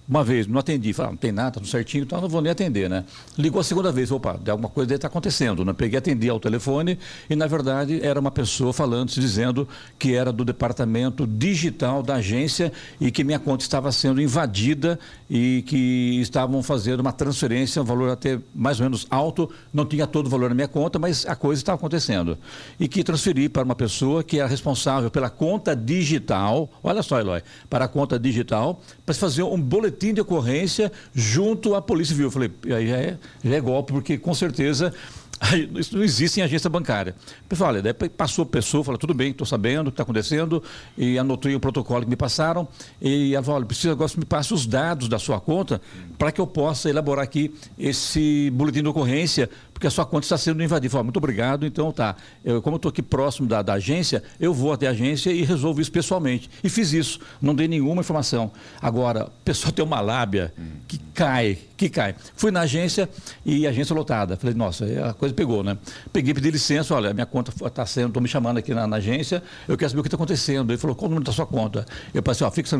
Uma 0.06 0.22
vez, 0.22 0.46
não 0.46 0.60
atendi, 0.60 0.92
falei, 0.92 1.08
ah, 1.08 1.12
não 1.12 1.16
tem 1.16 1.32
nada, 1.32 1.52
tá 1.52 1.60
tudo 1.60 1.66
certinho, 1.66 2.04
então 2.04 2.20
não 2.20 2.28
vou 2.28 2.42
nem 2.42 2.52
atender, 2.52 2.90
né? 2.90 3.06
Ligou 3.38 3.58
a 3.58 3.64
segunda 3.64 3.90
vez, 3.90 4.10
opa, 4.12 4.38
alguma 4.48 4.68
coisa 4.68 4.86
deve 4.86 4.96
estar 4.96 5.08
tá 5.08 5.12
acontecendo, 5.12 5.64
né? 5.64 5.72
Peguei, 5.72 5.98
atendi 5.98 6.28
ao 6.28 6.38
telefone 6.38 6.98
e, 7.28 7.34
na 7.34 7.46
verdade, 7.46 8.04
era 8.04 8.20
uma 8.20 8.30
pessoa 8.30 8.70
falando, 8.74 9.10
se 9.10 9.18
dizendo 9.18 9.66
que 9.98 10.14
era 10.14 10.30
do 10.30 10.44
departamento 10.44 11.26
digital 11.26 12.02
da 12.02 12.16
agência 12.16 12.70
e 13.00 13.10
que 13.10 13.24
minha 13.24 13.38
conta 13.38 13.64
estava 13.64 13.90
sendo 13.92 14.20
invadida 14.20 14.98
e 15.30 15.64
que 15.66 16.20
estavam 16.20 16.62
fazendo 16.62 17.00
uma 17.00 17.12
transferência, 17.12 17.80
um 17.80 17.84
valor 17.86 18.10
até 18.10 18.38
mais 18.54 18.78
ou 18.80 18.84
menos 18.84 19.06
alto, 19.08 19.50
não 19.72 19.86
tinha 19.86 20.06
todo 20.06 20.26
o 20.26 20.30
valor 20.30 20.50
na 20.50 20.54
minha 20.54 20.68
conta, 20.68 20.98
mas 20.98 21.24
a 21.24 21.34
coisa 21.34 21.62
estava 21.62 21.76
acontecendo. 21.76 22.36
E 22.78 22.86
que 22.86 23.02
transferi 23.02 23.48
para 23.48 23.62
uma 23.62 23.74
pessoa 23.74 24.22
que 24.22 24.38
era 24.38 24.48
responsável 24.48 25.10
pela 25.10 25.30
conta 25.30 25.74
digital, 25.74 26.68
olha 26.82 27.02
só, 27.02 27.18
Eloy, 27.18 27.42
para 27.70 27.86
a 27.86 27.88
conta 27.88 28.18
digital, 28.18 28.82
para 29.06 29.14
fazer 29.14 29.42
um 29.42 29.58
boletim 29.58 29.93
boletim 29.94 30.12
de 30.12 30.20
ocorrência 30.20 30.90
junto 31.14 31.74
à 31.74 31.80
Polícia 31.80 32.12
Civil. 32.12 32.26
Eu 32.26 32.30
falei, 32.30 32.50
aí 32.74 32.88
já 32.88 32.96
é, 32.96 33.18
já 33.44 33.56
é 33.56 33.60
golpe, 33.60 33.92
porque 33.92 34.18
com 34.18 34.34
certeza 34.34 34.92
isso 35.78 35.96
não 35.96 36.02
existe 36.02 36.40
em 36.40 36.42
agência 36.42 36.68
bancária. 36.68 37.14
Pessoal, 37.48 37.70
olha, 37.70 37.82
daí 37.82 37.92
passou 38.08 38.42
a 38.42 38.46
pessoa, 38.46 38.82
falou, 38.82 38.98
tudo 38.98 39.14
bem, 39.14 39.30
estou 39.30 39.46
sabendo 39.46 39.88
o 39.88 39.90
que 39.90 39.94
está 39.94 40.02
acontecendo, 40.02 40.62
e 40.98 41.18
anotei 41.18 41.54
o 41.54 41.60
protocolo 41.60 42.02
que 42.02 42.10
me 42.10 42.16
passaram, 42.16 42.66
e 43.00 43.34
ela 43.34 43.42
falou, 43.42 43.58
olha, 43.58 43.66
precisa 43.66 43.92
agora 43.92 44.10
que 44.10 44.18
me 44.18 44.24
passe 44.24 44.52
os 44.52 44.66
dados 44.66 45.08
da 45.08 45.18
sua 45.18 45.40
conta 45.40 45.80
para 46.18 46.32
que 46.32 46.40
eu 46.40 46.46
possa 46.46 46.90
elaborar 46.90 47.24
aqui 47.24 47.54
esse 47.78 48.50
boletim 48.50 48.82
de 48.82 48.88
ocorrência, 48.88 49.48
porque 49.74 49.88
a 49.88 49.90
sua 49.90 50.06
conta 50.06 50.24
está 50.24 50.38
sendo 50.38 50.62
invadida. 50.62 50.90
Falei, 50.90 51.04
muito 51.04 51.16
obrigado, 51.16 51.66
então 51.66 51.92
tá. 51.92 52.14
Eu, 52.44 52.62
como 52.62 52.76
eu 52.76 52.78
estou 52.78 52.88
aqui 52.88 53.02
próximo 53.02 53.48
da, 53.48 53.60
da, 53.60 53.74
agência, 53.74 54.22
eu 54.40 54.54
vou 54.54 54.72
até 54.72 54.86
a 54.86 54.90
agência 54.90 55.30
e 55.30 55.42
resolvo 55.42 55.80
isso 55.80 55.90
pessoalmente. 55.90 56.48
E 56.62 56.68
fiz 56.68 56.92
isso, 56.92 57.18
não 57.42 57.54
dei 57.54 57.66
nenhuma 57.66 58.00
informação. 58.00 58.52
Agora, 58.80 59.26
o 59.26 59.44
pessoal 59.44 59.72
tem 59.72 59.84
uma 59.84 60.00
lábia 60.00 60.54
que 60.86 60.96
cai, 61.12 61.58
que 61.76 61.88
cai. 61.88 62.14
Fui 62.36 62.50
na 62.50 62.60
agência 62.60 63.08
e 63.44 63.66
a 63.66 63.70
agência 63.70 63.94
lotada. 63.94 64.36
Falei, 64.36 64.54
nossa, 64.54 64.84
a 65.08 65.12
coisa 65.12 65.34
pegou, 65.34 65.62
né? 65.62 65.76
Peguei, 66.12 66.32
pedi 66.32 66.50
licença, 66.50 66.94
olha, 66.94 67.12
minha 67.12 67.26
conta 67.26 67.52
está 67.66 67.84
sendo, 67.84 68.08
estou 68.08 68.22
me 68.22 68.28
chamando 68.28 68.58
aqui 68.58 68.72
na, 68.72 68.86
na, 68.86 68.96
agência, 68.96 69.42
eu 69.66 69.76
quero 69.76 69.90
saber 69.90 70.00
o 70.00 70.02
que 70.02 70.08
está 70.08 70.16
acontecendo. 70.16 70.70
Ele 70.70 70.78
falou, 70.78 70.94
qual 70.94 71.06
o 71.06 71.10
número 71.10 71.24
da 71.24 71.32
sua 71.32 71.46
conta? 71.46 71.84
Eu 72.12 72.22
passei, 72.22 72.46
ó, 72.46 72.50
fica 72.50 72.70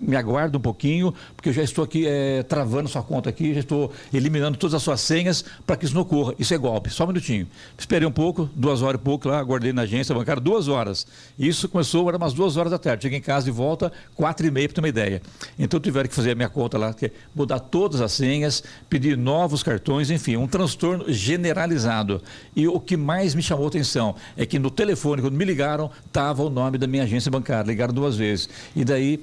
me 0.00 0.16
aguarda 0.16 0.56
um 0.56 0.60
pouquinho, 0.60 1.12
porque 1.34 1.48
eu 1.48 1.52
já 1.52 1.62
estou 1.62 1.84
aqui 1.84 2.06
é, 2.06 2.42
travando 2.44 2.88
sua 2.88 3.02
conta 3.02 3.28
aqui, 3.28 3.52
já 3.52 3.60
estou 3.60 3.92
eliminando 4.12 4.56
todas 4.56 4.74
as 4.74 4.82
suas 4.82 5.00
senhas 5.00 5.44
para 5.66 5.76
que 5.76 5.84
isso 5.84 5.94
não 5.94 6.02
ocorra. 6.02 6.34
Isso 6.38 6.52
é 6.54 6.58
golpe. 6.58 6.90
Só 6.90 7.04
um 7.04 7.08
minutinho. 7.08 7.46
Esperei 7.78 8.06
um 8.06 8.12
pouco, 8.12 8.48
duas 8.54 8.82
horas 8.82 9.00
e 9.00 9.04
pouco 9.04 9.28
lá, 9.28 9.38
aguardei 9.38 9.72
na 9.72 9.82
agência 9.82 10.14
bancária 10.14 10.40
duas 10.40 10.68
horas. 10.68 11.06
Isso 11.38 11.68
começou, 11.68 12.08
era 12.08 12.16
umas 12.16 12.32
duas 12.32 12.56
horas 12.56 12.70
da 12.70 12.78
tarde. 12.78 13.02
Cheguei 13.02 13.18
em 13.18 13.22
casa 13.22 13.46
de 13.46 13.50
volta, 13.50 13.92
quatro 14.14 14.46
e 14.46 14.50
meia, 14.50 14.68
para 14.68 14.74
ter 14.74 14.80
uma 14.80 14.88
ideia. 14.88 15.22
Então 15.58 15.80
tiveram 15.80 16.08
que 16.08 16.14
fazer 16.14 16.32
a 16.32 16.34
minha 16.34 16.48
conta 16.48 16.78
lá, 16.78 16.94
é 17.02 17.10
mudar 17.34 17.60
todas 17.60 18.00
as 18.00 18.12
senhas, 18.12 18.62
pedir 18.88 19.16
novos 19.16 19.62
cartões, 19.62 20.10
enfim, 20.10 20.36
um 20.36 20.46
transtorno 20.46 21.10
generalizado. 21.12 22.22
E 22.54 22.66
o 22.68 22.78
que 22.78 22.96
mais 22.96 23.34
me 23.34 23.42
chamou 23.42 23.66
atenção 23.66 24.14
é 24.36 24.44
que 24.44 24.58
no 24.58 24.70
telefone, 24.70 25.22
quando 25.22 25.34
me 25.34 25.44
ligaram, 25.44 25.90
estava 26.06 26.42
o 26.42 26.50
nome 26.50 26.78
da 26.78 26.86
minha 26.86 27.02
agência 27.04 27.30
bancária. 27.30 27.68
Ligaram 27.68 27.94
duas 27.94 28.16
vezes. 28.16 28.48
E 28.74 28.84
daí 28.84 29.20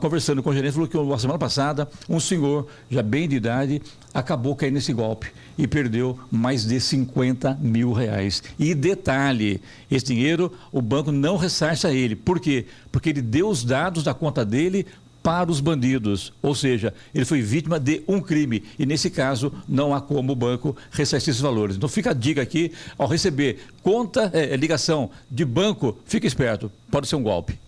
conversando 0.00 0.42
com 0.42 0.48
o 0.48 0.54
gerente, 0.54 0.72
falou 0.72 0.88
que 0.88 0.96
a 0.96 1.18
semana 1.18 1.38
passada 1.38 1.86
um 2.08 2.18
senhor, 2.18 2.66
já 2.90 3.02
bem 3.02 3.28
de 3.28 3.36
idade, 3.36 3.82
acabou 4.14 4.56
caindo 4.56 4.74
nesse 4.74 4.94
golpe 4.94 5.30
e 5.58 5.66
perdeu 5.66 6.18
mais 6.30 6.64
de 6.64 6.80
50 6.80 7.58
mil 7.60 7.92
reais. 7.92 8.42
E 8.58 8.74
detalhe, 8.74 9.60
esse 9.90 10.06
dinheiro 10.06 10.50
o 10.72 10.80
banco 10.80 11.12
não 11.12 11.36
ressarce 11.36 11.86
a 11.86 11.92
ele. 11.92 12.16
Por 12.16 12.40
quê? 12.40 12.64
Porque 12.90 13.10
ele 13.10 13.20
deu 13.20 13.48
os 13.48 13.62
dados 13.62 14.02
da 14.02 14.14
conta 14.14 14.42
dele 14.42 14.86
para 15.22 15.50
os 15.50 15.58
bandidos, 15.58 16.34
ou 16.42 16.54
seja, 16.54 16.92
ele 17.14 17.24
foi 17.24 17.40
vítima 17.40 17.80
de 17.80 18.02
um 18.06 18.20
crime 18.20 18.62
e 18.78 18.84
nesse 18.84 19.08
caso 19.08 19.50
não 19.66 19.94
há 19.94 20.00
como 20.00 20.32
o 20.32 20.36
banco 20.36 20.76
ressarcir 20.90 21.30
esses 21.30 21.40
valores. 21.40 21.76
Então 21.76 21.88
fica 21.88 22.10
a 22.10 22.12
dica 22.12 22.42
aqui, 22.42 22.72
ao 22.98 23.08
receber 23.08 23.60
conta, 23.82 24.30
é, 24.34 24.54
ligação 24.54 25.10
de 25.30 25.44
banco, 25.46 25.96
fique 26.04 26.26
esperto, 26.26 26.70
pode 26.90 27.08
ser 27.08 27.16
um 27.16 27.22
golpe. 27.22 27.58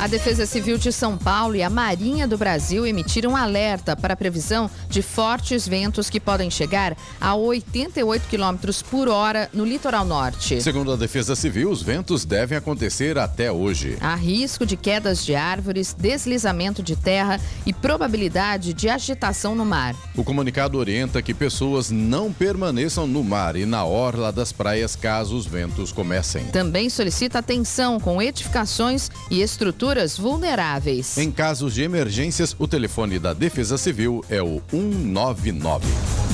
A 0.00 0.06
Defesa 0.06 0.46
Civil 0.46 0.78
de 0.78 0.92
São 0.92 1.18
Paulo 1.18 1.56
e 1.56 1.62
a 1.62 1.68
Marinha 1.68 2.28
do 2.28 2.38
Brasil 2.38 2.86
emitiram 2.86 3.36
alerta 3.36 3.96
para 3.96 4.14
a 4.14 4.16
previsão 4.16 4.70
de 4.88 5.02
fortes 5.02 5.66
ventos 5.66 6.08
que 6.08 6.20
podem 6.20 6.48
chegar 6.48 6.96
a 7.20 7.34
88 7.34 8.28
km 8.28 8.70
por 8.88 9.08
hora 9.08 9.50
no 9.52 9.64
litoral 9.64 10.04
norte. 10.04 10.62
Segundo 10.62 10.92
a 10.92 10.96
Defesa 10.96 11.34
Civil, 11.34 11.68
os 11.68 11.82
ventos 11.82 12.24
devem 12.24 12.56
acontecer 12.56 13.18
até 13.18 13.50
hoje. 13.50 13.98
Há 14.00 14.14
risco 14.14 14.64
de 14.64 14.76
quedas 14.76 15.26
de 15.26 15.34
árvores, 15.34 15.92
deslizamento 15.98 16.80
de 16.80 16.94
terra 16.94 17.40
e 17.66 17.72
probabilidade 17.72 18.72
de 18.72 18.88
agitação 18.88 19.56
no 19.56 19.66
mar. 19.66 19.96
O 20.16 20.22
comunicado 20.22 20.78
orienta 20.78 21.20
que 21.20 21.34
pessoas 21.34 21.90
não 21.90 22.32
permaneçam 22.32 23.04
no 23.04 23.24
mar 23.24 23.56
e 23.56 23.66
na 23.66 23.84
orla 23.84 24.30
das 24.30 24.52
praias 24.52 24.94
caso 24.94 25.36
os 25.36 25.44
ventos 25.44 25.90
comecem. 25.90 26.44
Também 26.52 26.88
solicita 26.88 27.40
atenção 27.40 27.98
com 27.98 28.22
edificações 28.22 29.10
e 29.28 29.42
estruturas 29.42 29.87
vulneráveis. 30.18 31.16
Em 31.16 31.30
casos 31.30 31.74
de 31.74 31.82
emergências, 31.82 32.54
o 32.58 32.68
telefone 32.68 33.18
da 33.18 33.32
Defesa 33.32 33.78
Civil 33.78 34.22
é 34.28 34.42
o 34.42 34.60
199. 34.70 36.27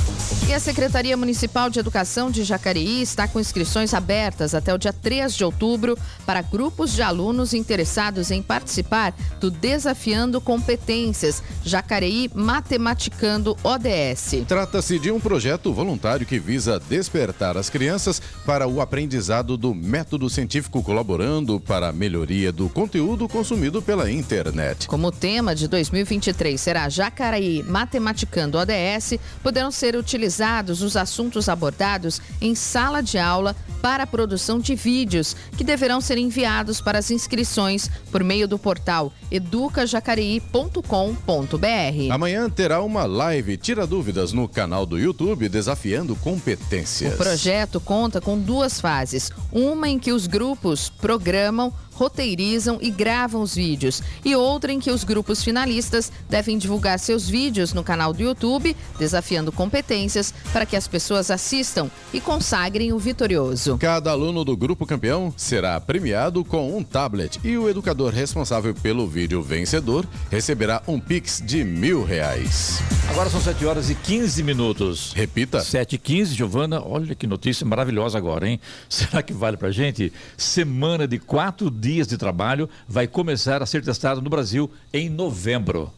E 0.47 0.53
a 0.53 0.61
Secretaria 0.61 1.17
Municipal 1.17 1.71
de 1.71 1.79
Educação 1.81 2.31
de 2.31 2.45
Jacareí 2.45 3.01
está 3.01 3.27
com 3.27 3.41
inscrições 3.41 3.95
abertas 3.95 4.55
até 4.55 4.75
o 4.75 4.79
dia 4.79 4.93
3 4.93 5.35
de 5.35 5.43
outubro 5.43 5.97
para 6.27 6.43
grupos 6.43 6.93
de 6.93 7.01
alunos 7.01 7.55
interessados 7.55 8.31
em 8.31 8.43
participar 8.43 9.15
do 9.41 9.51
Desafiando 9.51 10.43
Competências 10.43 11.43
Jacareí 11.65 12.31
Matematicando 12.35 13.57
ODS. 13.65 14.45
Trata-se 14.47 14.99
de 14.99 15.11
um 15.11 15.19
projeto 15.19 15.73
voluntário 15.73 16.27
que 16.27 16.39
visa 16.39 16.79
despertar 16.79 17.57
as 17.57 17.71
crianças 17.71 18.21
para 18.45 18.69
o 18.69 18.83
aprendizado 18.83 19.57
do 19.57 19.75
método 19.75 20.29
científico, 20.29 20.83
colaborando 20.83 21.59
para 21.59 21.89
a 21.89 21.93
melhoria 21.93 22.53
do 22.53 22.69
conteúdo 22.69 23.27
consumido 23.27 23.81
pela 23.81 24.11
internet. 24.11 24.89
Como 24.89 25.11
tema 25.11 25.55
de 25.55 25.67
2023 25.67 26.61
será 26.61 26.91
Jacareí 26.91 27.63
Matematicando 27.63 28.59
ODS, 28.59 29.15
poderão 29.43 29.71
ser 29.71 29.97
utilizados 29.97 30.34
utilizados 30.35 30.83
os 30.83 30.97
assuntos 30.97 31.49
abordados 31.49 32.21
em 32.41 32.55
sala 32.55 33.00
de 33.00 33.19
aula 33.19 33.55
para 33.81 34.05
a 34.05 34.07
produção 34.07 34.59
de 34.59 34.75
vídeos, 34.75 35.37
que 35.57 35.62
deverão 35.62 36.00
ser 36.00 36.19
enviados 36.19 36.81
para 36.81 36.99
as 36.99 37.11
inscrições 37.11 37.88
por 38.11 38.25
meio 38.25 38.49
do 38.49 38.59
portal 38.59 39.12
educajacareí.com.br. 39.31 42.11
Amanhã 42.11 42.50
terá 42.50 42.83
uma 42.83 43.05
live 43.05 43.57
Tira 43.57 43.87
Dúvidas 43.87 44.33
no 44.33 44.49
canal 44.49 44.87
do 44.87 44.99
YouTube 44.99 45.49
Desafiando 45.49 46.17
Competências. 46.17 47.14
O 47.14 47.17
projeto 47.17 47.79
conta 47.79 48.21
com 48.21 48.38
duas 48.38 48.81
fases. 48.81 49.31
Uma 49.53 49.88
em 49.88 49.99
que 49.99 50.12
os 50.12 50.26
grupos 50.26 50.88
programam 50.88 51.73
roteirizam 51.95 52.79
e 52.81 52.91
gravam 52.91 53.43
os 53.43 53.55
vídeos, 53.55 54.03
e 54.25 54.35
outra 54.35 54.73
em 54.73 54.81
que 54.81 54.91
os 54.91 55.05
grupos 55.05 55.43
finalistas 55.43 56.11
devem 56.29 56.59
divulgar 56.59 56.99
seus 56.99 57.29
vídeos 57.29 57.73
no 57.73 57.85
canal 57.85 58.13
do 58.13 58.23
YouTube, 58.23 58.77
desafiando 58.99 59.53
competências 59.53 60.35
para 60.53 60.67
que 60.67 60.77
as 60.77 60.89
pessoas 60.89 61.31
assistam 61.31 61.91
e 62.13 62.21
consagrem 62.21 62.93
o 62.93 62.99
vitorioso. 62.99 63.79
Cada 63.79 64.11
aluno 64.11 64.45
do 64.45 64.57
grupo 64.57 64.87
campeão 64.87 65.33
será 65.37 65.81
premiado 65.81 66.45
com 66.45 66.77
um 66.77 66.83
tablet 66.83 67.41
e 67.45 67.57
o 67.57 67.69
educador 67.69 68.13
responsável 68.13 68.75
pelo 68.75 69.07
vídeo 69.07 69.43
vencedor 69.43 70.07
receberá 70.31 70.83
um 70.87 70.99
Pix 70.99 71.43
de 71.45 71.63
mil 71.63 72.05
reais. 72.05 72.81
Agora 73.09 73.29
são 73.29 73.41
7 73.41 73.65
horas 73.67 73.91
e 73.91 73.95
15 73.95 74.43
minutos. 74.43 75.13
Repita. 75.15 75.61
7 75.61 75.95
e 75.95 75.99
15, 75.99 76.35
Giovana. 76.35 76.83
Olha 76.83 77.15
que 77.15 77.27
notícia 77.27 77.67
maravilhosa 77.67 78.17
agora, 78.17 78.49
hein? 78.49 78.59
Será 78.89 79.23
que 79.23 79.33
vale 79.33 79.57
pra 79.57 79.71
gente? 79.71 80.13
Semana 80.37 81.07
de 81.07 81.19
quatro 81.19 81.71
dias 81.85 82.09
de 82.09 82.17
trabalho 82.17 82.69
vai 82.88 83.07
começar 83.07 83.62
a 83.62 83.67
ser 83.67 83.85
testado 83.85 84.23
no 84.23 84.31
Brasil 84.31 84.71
em 84.93 85.11
novembro. 85.11 85.93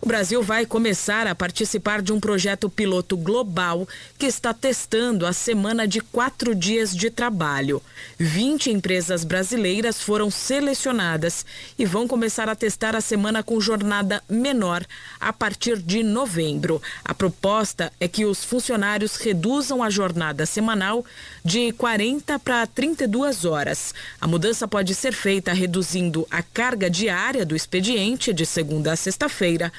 O 0.00 0.06
Brasil 0.06 0.40
vai 0.44 0.64
começar 0.64 1.26
a 1.26 1.34
participar 1.34 2.00
de 2.00 2.12
um 2.12 2.20
projeto 2.20 2.70
piloto 2.70 3.16
global 3.16 3.86
que 4.16 4.26
está 4.26 4.54
testando 4.54 5.26
a 5.26 5.32
semana 5.32 5.88
de 5.88 6.00
quatro 6.00 6.54
dias 6.54 6.94
de 6.94 7.10
trabalho. 7.10 7.82
20 8.16 8.70
empresas 8.70 9.24
brasileiras 9.24 10.00
foram 10.00 10.30
selecionadas 10.30 11.44
e 11.76 11.84
vão 11.84 12.06
começar 12.06 12.48
a 12.48 12.54
testar 12.54 12.94
a 12.94 13.00
semana 13.00 13.42
com 13.42 13.60
jornada 13.60 14.22
menor 14.28 14.86
a 15.18 15.32
partir 15.32 15.78
de 15.78 16.04
novembro. 16.04 16.80
A 17.04 17.12
proposta 17.12 17.92
é 17.98 18.06
que 18.06 18.24
os 18.24 18.44
funcionários 18.44 19.16
reduzam 19.16 19.82
a 19.82 19.90
jornada 19.90 20.46
semanal 20.46 21.04
de 21.44 21.72
40 21.72 22.38
para 22.38 22.64
32 22.68 23.44
horas. 23.44 23.92
A 24.20 24.28
mudança 24.28 24.68
pode 24.68 24.94
ser 24.94 25.12
feita 25.12 25.52
reduzindo 25.52 26.24
a 26.30 26.40
carga 26.40 26.88
diária 26.88 27.44
do 27.44 27.56
expediente 27.56 28.32
de 28.32 28.46
segunda 28.46 28.92
a 28.92 28.96
sexta-feira 28.96 29.72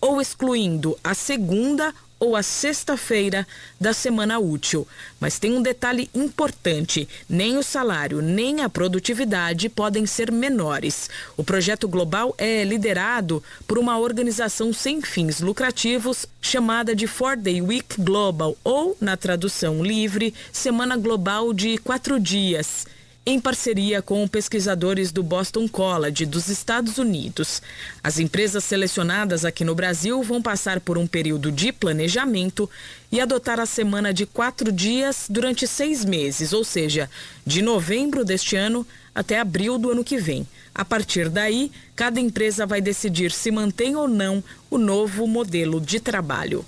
ou 0.00 0.20
excluindo 0.20 0.98
a 1.02 1.14
segunda 1.14 1.94
ou 2.18 2.34
a 2.34 2.42
sexta-feira 2.42 3.46
da 3.80 3.92
semana 3.92 4.38
útil. 4.38 4.86
Mas 5.20 5.38
tem 5.38 5.52
um 5.52 5.62
detalhe 5.62 6.10
importante: 6.14 7.08
nem 7.28 7.56
o 7.56 7.62
salário 7.62 8.22
nem 8.22 8.62
a 8.62 8.68
produtividade 8.68 9.68
podem 9.68 10.06
ser 10.06 10.32
menores. 10.32 11.10
O 11.36 11.44
projeto 11.44 11.86
global 11.86 12.34
é 12.38 12.64
liderado 12.64 13.42
por 13.66 13.78
uma 13.78 13.98
organização 13.98 14.72
sem 14.72 15.00
fins 15.02 15.40
lucrativos 15.40 16.26
chamada 16.40 16.94
de 16.94 17.06
Four 17.06 17.36
Day 17.36 17.60
Week 17.60 18.00
Global, 18.00 18.56
ou, 18.64 18.96
na 19.00 19.16
tradução 19.16 19.82
livre, 19.82 20.32
Semana 20.52 20.96
Global 20.96 21.52
de 21.52 21.78
Quatro 21.78 22.18
Dias 22.18 22.86
em 23.28 23.40
parceria 23.40 24.00
com 24.00 24.28
pesquisadores 24.28 25.10
do 25.10 25.20
Boston 25.20 25.66
College 25.66 26.24
dos 26.24 26.48
Estados 26.48 26.96
Unidos. 26.96 27.60
As 28.00 28.20
empresas 28.20 28.62
selecionadas 28.62 29.44
aqui 29.44 29.64
no 29.64 29.74
Brasil 29.74 30.22
vão 30.22 30.40
passar 30.40 30.78
por 30.78 30.96
um 30.96 31.08
período 31.08 31.50
de 31.50 31.72
planejamento 31.72 32.70
e 33.10 33.20
adotar 33.20 33.58
a 33.58 33.66
semana 33.66 34.14
de 34.14 34.26
quatro 34.26 34.70
dias 34.70 35.26
durante 35.28 35.66
seis 35.66 36.04
meses, 36.04 36.52
ou 36.52 36.62
seja, 36.62 37.10
de 37.44 37.62
novembro 37.62 38.24
deste 38.24 38.54
ano 38.54 38.86
até 39.12 39.40
abril 39.40 39.76
do 39.76 39.90
ano 39.90 40.04
que 40.04 40.18
vem. 40.18 40.46
A 40.72 40.84
partir 40.84 41.28
daí, 41.28 41.72
cada 41.96 42.20
empresa 42.20 42.64
vai 42.64 42.80
decidir 42.80 43.32
se 43.32 43.50
mantém 43.50 43.96
ou 43.96 44.06
não 44.06 44.44
o 44.70 44.78
novo 44.78 45.26
modelo 45.26 45.80
de 45.80 45.98
trabalho. 45.98 46.64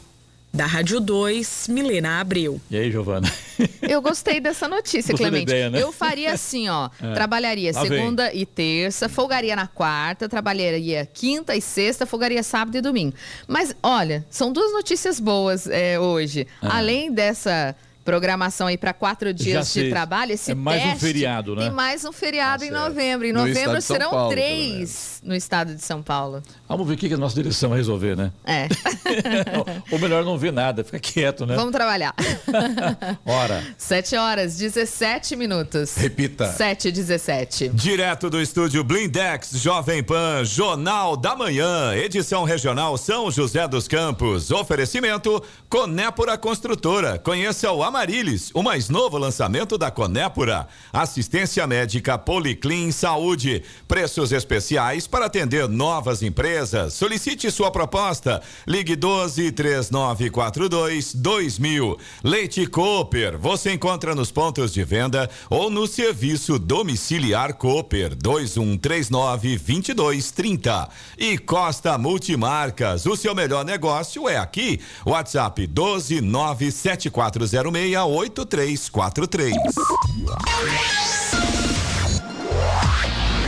Da 0.53 0.67
Rádio 0.67 0.99
2, 0.99 1.69
Milena 1.69 2.21
Abreu. 2.21 2.61
E 2.71 2.77
aí, 2.77 2.91
Giovana? 2.91 3.31
Eu 3.83 4.01
gostei 4.01 4.41
dessa 4.41 4.67
notícia, 4.67 5.13
gostei 5.13 5.29
Clemente. 5.29 5.51
Ideia, 5.51 5.71
né? 5.71 5.83
Eu 5.83 5.93
faria 5.93 6.33
assim, 6.33 6.69
ó. 6.69 6.89
É. 7.01 7.13
Trabalharia 7.15 7.71
Lá 7.73 7.83
segunda 7.83 8.31
vem. 8.31 8.41
e 8.41 8.47
terça, 8.47 9.09
folgaria 9.09 9.55
na 9.55 9.67
quarta, 9.67 10.29
trabalharia 10.29 11.07
quinta 11.07 11.55
e 11.55 11.61
sexta, 11.61 12.07
folgaria 12.07 12.43
sábado 12.43 12.77
e 12.77 12.81
domingo. 12.81 13.15
Mas, 13.47 13.75
olha, 13.83 14.27
são 14.31 14.53
duas 14.53 14.73
notícias 14.73 15.21
boas 15.21 15.67
é, 15.69 15.99
hoje. 15.99 16.47
É. 16.63 16.67
Além 16.67 17.13
dessa 17.13 17.77
programação 18.09 18.69
aí 18.69 18.79
para 18.79 18.95
quatro 18.95 19.35
dias 19.35 19.71
de 19.71 19.91
trabalho. 19.91 20.33
Esse 20.33 20.53
é 20.53 20.55
mais 20.55 20.83
teste, 20.83 20.97
um 20.97 20.99
feriado, 20.99 21.55
né? 21.55 21.67
E 21.67 21.71
mais 21.71 22.07
um 22.07 22.13
feriado 22.13 22.63
tá 22.63 22.67
em 22.67 22.71
novembro. 22.71 23.27
Em 23.27 23.33
novembro 23.35 23.75
no 23.75 23.83
serão 23.83 24.11
Paulo, 24.11 24.31
três 24.31 25.21
no 25.23 25.35
estado 25.35 25.75
de 25.75 25.83
São 25.83 26.03
Paulo. 26.03 26.43
Vamos 26.67 26.89
ver 26.89 26.95
o 26.95 26.97
que 26.97 27.13
a 27.13 27.19
nossa 27.19 27.35
direção 27.35 27.69
vai 27.69 27.79
resolver, 27.79 28.17
né? 28.17 28.33
É. 28.47 28.67
Ou 29.93 29.99
melhor, 29.99 30.25
não 30.25 30.39
ver 30.39 30.55
nada, 30.55 30.83
fica 30.83 30.99
quieto, 30.99 31.45
né? 31.45 31.55
Vamos 31.55 31.73
trabalhar. 31.73 32.15
Hora. 33.27 33.63
Sete 33.77 34.17
horas, 34.17 34.57
17 34.57 35.37
minutos. 35.37 35.95
Repita. 35.95 36.51
Sete 36.53 36.89
e 36.89 36.93
17. 36.93 37.69
Direto 37.75 38.31
do 38.31 38.41
estúdio 38.41 38.83
Blindex, 38.83 39.51
Jovem 39.57 40.03
Pan, 40.03 40.47
Jornal 40.47 41.15
da 41.15 41.37
Manhã, 41.37 41.95
edição 41.95 42.45
regional 42.45 42.97
São 42.97 43.31
José 43.31 43.69
dos 43.69 43.87
Campos. 43.87 44.51
Oferecimento 44.51 45.43
Conépora 45.69 46.39
Construtora. 46.39 47.19
Conheça 47.19 47.71
o 47.71 47.83
Amazon 47.83 47.98
Amarilis, 47.99 48.53
o 48.55 48.63
mais 48.63 48.89
novo 48.89 49.19
lançamento 49.19 49.77
da 49.77 49.91
Conépora. 49.91 50.69
Assistência 50.93 51.67
médica 51.67 52.17
Policlin 52.17 52.93
Saúde. 52.93 53.65
Preços 53.89 54.31
especiais 54.31 55.09
para 55.09 55.27
atender 55.27 55.69
novas 55.69 56.23
empresas. 56.23 56.95
Solicite 56.95 57.51
sua 57.51 57.73
proposta. 57.73 58.41
Ligue 58.69 58.95
12 58.95 59.51
3942 59.51 61.13
2000. 61.13 61.99
Leite 62.23 62.69
Cooper. 62.69 63.37
Você 63.37 63.73
encontra 63.73 64.15
nos 64.15 64.31
pontos 64.31 64.73
de 64.73 64.85
venda 64.85 65.29
ou 65.51 65.69
no 65.69 65.85
serviço 65.89 66.57
domiciliar 66.57 67.55
Cooper 67.55 68.15
2139 68.15 69.59
2230. 69.59 70.89
E 71.19 71.37
Costa 71.37 71.99
Multimarcas. 71.99 73.07
O 73.07 73.17
seu 73.17 73.35
melhor 73.35 73.65
negócio 73.65 74.29
é 74.29 74.37
aqui. 74.37 74.81
WhatsApp 75.05 75.67
12 75.67 76.21
97406 76.21 77.88
8343. 77.97 79.55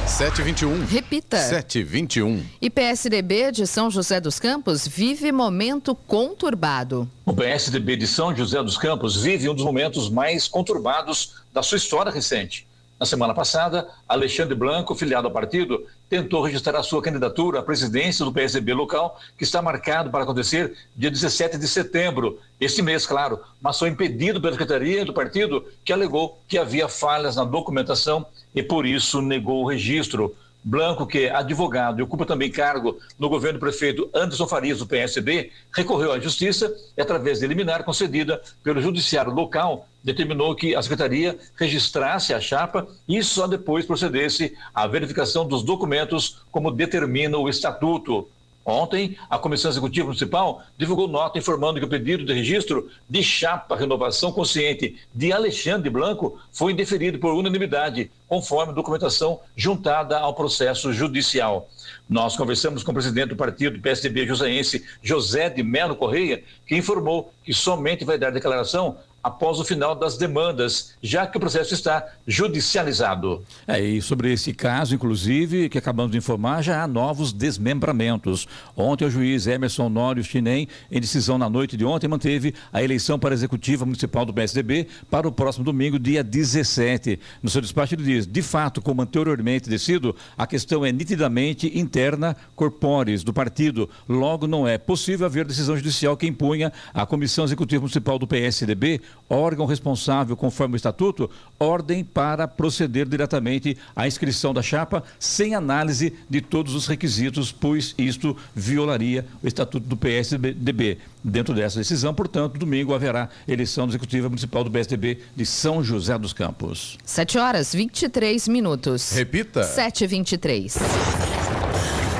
721. 0.06 0.85
Repita. 0.85 1.38
721. 1.38 2.44
E 2.61 2.68
PSDB 2.68 3.50
de 3.52 3.66
São 3.66 3.90
José 3.90 4.20
dos 4.20 4.38
Campos 4.38 4.87
vive 4.87 5.32
momento 5.32 5.94
conturbado. 5.94 7.09
O 7.25 7.32
PSDB 7.32 7.97
de 7.97 8.06
São 8.06 8.37
José 8.37 8.62
dos 8.62 8.76
Campos 8.76 9.16
vive 9.16 9.49
um 9.49 9.54
dos 9.54 9.64
momentos 9.64 10.11
mais 10.11 10.47
conturbados 10.47 11.37
da 11.54 11.62
sua 11.62 11.78
história 11.78 12.12
recente. 12.12 12.66
Na 12.99 13.06
semana 13.06 13.32
passada, 13.32 13.88
Alexandre 14.06 14.54
Blanco, 14.54 14.94
filiado 14.94 15.26
ao 15.26 15.32
partido, 15.32 15.87
tentou 16.11 16.43
registrar 16.43 16.76
a 16.76 16.83
sua 16.83 17.00
candidatura 17.00 17.61
à 17.61 17.62
presidência 17.62 18.25
do 18.25 18.33
PSDB 18.33 18.75
local, 18.75 19.18
que 19.38 19.44
está 19.44 19.62
marcado 19.62 20.11
para 20.11 20.25
acontecer 20.25 20.77
dia 20.96 21.09
17 21.09 21.57
de 21.57 21.68
setembro, 21.68 22.40
este 22.61 22.83
mês, 22.83 23.07
claro, 23.07 23.38
mas 23.62 23.79
foi 23.79 23.88
impedido 23.90 24.40
pela 24.40 24.53
secretaria 24.53 25.05
do 25.05 25.14
partido, 25.14 25.64
que 25.85 25.92
alegou 25.92 26.42
que 26.49 26.59
havia 26.59 26.88
falhas 26.88 27.37
na 27.37 27.44
documentação 27.44 28.27
e 28.53 28.61
por 28.61 28.85
isso 28.85 29.23
negou 29.23 29.62
o 29.62 29.68
registro. 29.68 30.35
Blanco, 30.62 31.07
que 31.07 31.27
é 31.27 31.35
advogado 31.35 32.01
e 32.01 32.03
ocupa 32.03 32.27
também 32.27 32.51
cargo 32.51 32.99
no 33.18 33.29
governo 33.29 33.59
do 33.59 33.62
prefeito 33.62 34.11
Anderson 34.14 34.46
Farias, 34.46 34.79
do 34.79 34.87
PSB, 34.87 35.51
recorreu 35.73 36.12
à 36.12 36.20
justiça 36.20 36.75
e, 36.96 37.01
através 37.01 37.40
de 37.40 37.46
liminar 37.46 37.83
concedida 37.83 38.42
pelo 38.62 38.81
judiciário 38.81 39.33
local, 39.33 39.88
determinou 40.05 40.55
que 40.55 40.75
a 40.75 40.83
secretaria 40.83 41.38
registrasse 41.57 42.35
a 42.35 42.40
chapa 42.40 42.87
e 43.09 43.23
só 43.23 43.46
depois 43.46 43.87
procedesse 43.87 44.55
à 44.75 44.87
verificação 44.87 45.46
dos 45.46 45.62
documentos, 45.62 46.42
como 46.51 46.70
determina 46.70 47.38
o 47.38 47.49
estatuto. 47.49 48.29
Ontem, 48.64 49.16
a 49.29 49.38
Comissão 49.38 49.70
Executiva 49.70 50.07
Municipal 50.07 50.62
divulgou 50.77 51.09
nota 51.09 51.38
informando 51.38 51.79
que 51.79 51.87
o 51.87 51.88
pedido 51.88 52.25
de 52.25 52.33
registro 52.33 52.90
de 53.09 53.23
chapa 53.23 53.75
renovação 53.75 54.31
consciente 54.31 54.96
de 55.14 55.33
Alexandre 55.33 55.88
Blanco 55.88 56.38
foi 56.53 56.73
indeferido 56.73 57.18
por 57.18 57.33
unanimidade, 57.33 58.11
conforme 58.29 58.75
documentação 58.75 59.40
juntada 59.57 60.18
ao 60.18 60.35
processo 60.35 60.92
judicial. 60.92 61.68
Nós 62.09 62.37
conversamos 62.37 62.83
com 62.83 62.90
o 62.90 62.94
presidente 62.94 63.31
do 63.31 63.37
partido 63.37 63.81
PSDB 63.81 64.27
Joseense, 64.27 64.85
José 65.03 65.49
de 65.49 65.62
Melo 65.62 65.96
Correia, 65.96 66.44
que 66.66 66.77
informou 66.77 67.33
que 67.42 67.55
somente 67.55 68.05
vai 68.05 68.18
dar 68.18 68.31
declaração 68.31 68.99
após 69.22 69.59
o 69.59 69.64
final 69.64 69.94
das 69.94 70.16
demandas, 70.16 70.94
já 71.02 71.26
que 71.26 71.37
o 71.37 71.40
processo 71.40 71.74
está 71.74 72.06
judicializado. 72.26 73.44
É, 73.66 73.80
e 73.80 74.00
sobre 74.00 74.33
esse 74.33 74.52
caso, 74.54 74.94
inclusive, 74.94 75.68
que 75.68 75.78
acabamos 75.78 76.12
de 76.12 76.18
informar, 76.18 76.62
já 76.62 76.83
há 76.83 76.87
novos 76.87 77.33
desmembramentos. 77.33 78.48
Ontem, 78.76 79.04
o 79.04 79.11
juiz 79.11 79.46
Emerson 79.46 79.88
Nório 79.88 80.24
Chinem, 80.24 80.68
em 80.90 81.00
decisão 81.00 81.37
na 81.37 81.50
noite 81.50 81.76
de 81.76 81.85
ontem, 81.85 82.09
manteve 82.09 82.54
a 82.72 82.83
eleição 82.83 83.18
para 83.18 83.35
a 83.35 83.35
executiva 83.35 83.85
municipal 83.85 84.24
do 84.24 84.33
PSDB 84.33 84.87
para 85.11 85.28
o 85.28 85.33
próximo 85.33 85.64
domingo, 85.64 85.98
dia 85.98 86.24
17. 86.24 87.20
No 87.42 87.50
seu 87.50 87.61
despacho, 87.61 87.94
ele 87.94 88.04
diz: 88.04 88.26
de 88.26 88.42
fato, 88.42 88.80
como 88.80 89.02
anteriormente 89.02 89.68
decido, 89.68 90.16
a 90.37 90.46
questão 90.46 90.85
é 90.85 90.92
nitidamente 90.92 91.78
interna 91.78 92.37
corpóreis 92.56 93.22
do 93.22 93.33
partido. 93.33 93.88
Logo, 94.09 94.46
não 94.46 94.66
é 94.66 94.78
possível 94.78 95.26
haver 95.26 95.44
decisão 95.44 95.76
judicial 95.76 96.16
que 96.16 96.26
impunha 96.26 96.72
à 96.94 97.04
Comissão 97.04 97.44
Executiva 97.44 97.80
Municipal 97.80 98.18
do 98.18 98.26
PSDB 98.26 99.00
órgão 99.31 99.64
responsável, 99.64 100.37
conforme 100.37 100.75
o 100.75 100.77
estatuto, 100.77 101.31
ordem 101.59 102.03
para 102.03 102.49
proceder 102.49 103.09
diretamente 103.09 103.77
à 103.94 104.07
inscrição 104.07 104.53
da 104.53 104.61
chapa 104.61 105.05
sem 105.18 105.55
análise 105.55 106.12
de 106.29 106.40
todos 106.40 106.75
os 106.75 106.87
requisitos, 106.87 107.53
pois 107.53 107.94
isto 107.96 108.37
violaria 108.55 109.25
o 109.42 109.46
estatuto 109.46 109.87
do 109.87 109.96
PSDB. 109.96 110.99
Dentro 111.23 111.55
dessa 111.55 111.79
decisão, 111.79 112.12
portanto, 112.12 112.59
domingo 112.59 112.94
haverá 112.94 113.29
eleição 113.46 113.87
executiva 113.87 114.29
municipal 114.29 114.64
do 114.64 114.70
PSDB 114.70 115.18
de 115.37 115.46
São 115.46 115.85
José 115.85 116.18
dos 116.18 116.33
Campos. 116.33 116.99
7 117.05 117.38
horas 117.38 117.73
23 117.75 118.49
minutos. 118.49 119.12
Repita. 119.12 119.62
7 119.62 120.05
e 120.05 120.07
23 120.07 120.79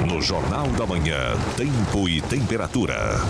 No 0.07 0.20
Jornal 0.20 0.68
da 0.68 0.87
Manhã, 0.87 1.35
tempo 1.57 2.09
e 2.09 2.20
temperatura. 2.20 3.20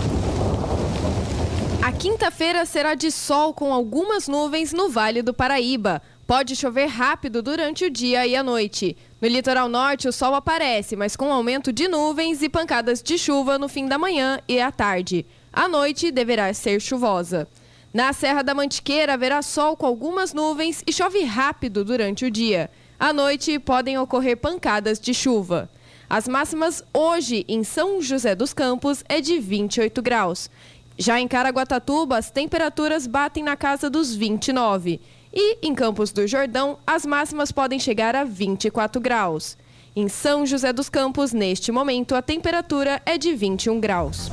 A 1.83 1.90
quinta-feira 1.90 2.66
será 2.66 2.95
de 2.95 3.11
sol 3.11 3.55
com 3.55 3.73
algumas 3.73 4.29
nuvens 4.29 4.71
no 4.71 4.90
Vale 4.90 5.23
do 5.23 5.33
Paraíba. 5.33 6.03
Pode 6.27 6.55
chover 6.55 6.87
rápido 6.87 7.40
durante 7.40 7.87
o 7.87 7.90
dia 7.90 8.27
e 8.27 8.37
a 8.37 8.43
noite. 8.43 8.95
No 9.19 9.27
litoral 9.27 9.66
norte, 9.66 10.07
o 10.07 10.12
sol 10.12 10.35
aparece, 10.35 10.95
mas 10.95 11.16
com 11.16 11.33
aumento 11.33 11.73
de 11.73 11.88
nuvens 11.88 12.43
e 12.43 12.51
pancadas 12.51 13.03
de 13.03 13.16
chuva 13.16 13.59
no 13.59 13.66
fim 13.66 13.87
da 13.87 13.97
manhã 13.97 14.38
e 14.47 14.61
à 14.61 14.71
tarde. 14.71 15.25
A 15.51 15.66
noite 15.66 16.11
deverá 16.11 16.53
ser 16.53 16.81
chuvosa. 16.81 17.49
Na 17.95 18.12
Serra 18.12 18.43
da 18.43 18.55
Mantiqueira 18.55 19.14
haverá 19.14 19.40
sol 19.40 19.75
com 19.75 19.87
algumas 19.87 20.35
nuvens 20.35 20.85
e 20.87 20.93
chove 20.93 21.25
rápido 21.25 21.83
durante 21.83 22.27
o 22.27 22.31
dia. 22.31 22.71
À 22.99 23.11
noite 23.11 23.59
podem 23.59 23.97
ocorrer 23.97 24.37
pancadas 24.37 25.01
de 25.01 25.14
chuva. 25.14 25.69
As 26.11 26.27
máximas 26.27 26.83
hoje 26.93 27.45
em 27.49 27.62
São 27.62 28.03
José 28.03 28.35
dos 28.35 28.53
Campos 28.53 29.05
é 29.09 29.21
de 29.21 29.38
28 29.38 30.03
graus. 30.03 30.51
Já 31.00 31.18
em 31.18 31.26
Caraguatatuba, 31.26 32.18
as 32.18 32.30
temperaturas 32.30 33.06
batem 33.06 33.42
na 33.42 33.56
casa 33.56 33.88
dos 33.88 34.14
29. 34.14 35.00
E 35.32 35.66
em 35.66 35.74
Campos 35.74 36.12
do 36.12 36.26
Jordão, 36.26 36.76
as 36.86 37.06
máximas 37.06 37.50
podem 37.50 37.78
chegar 37.78 38.14
a 38.14 38.22
24 38.22 39.00
graus. 39.00 39.56
Em 39.96 40.10
São 40.10 40.44
José 40.44 40.74
dos 40.74 40.90
Campos, 40.90 41.32
neste 41.32 41.72
momento, 41.72 42.14
a 42.14 42.20
temperatura 42.20 43.00
é 43.06 43.16
de 43.16 43.32
21 43.32 43.80
graus. 43.80 44.30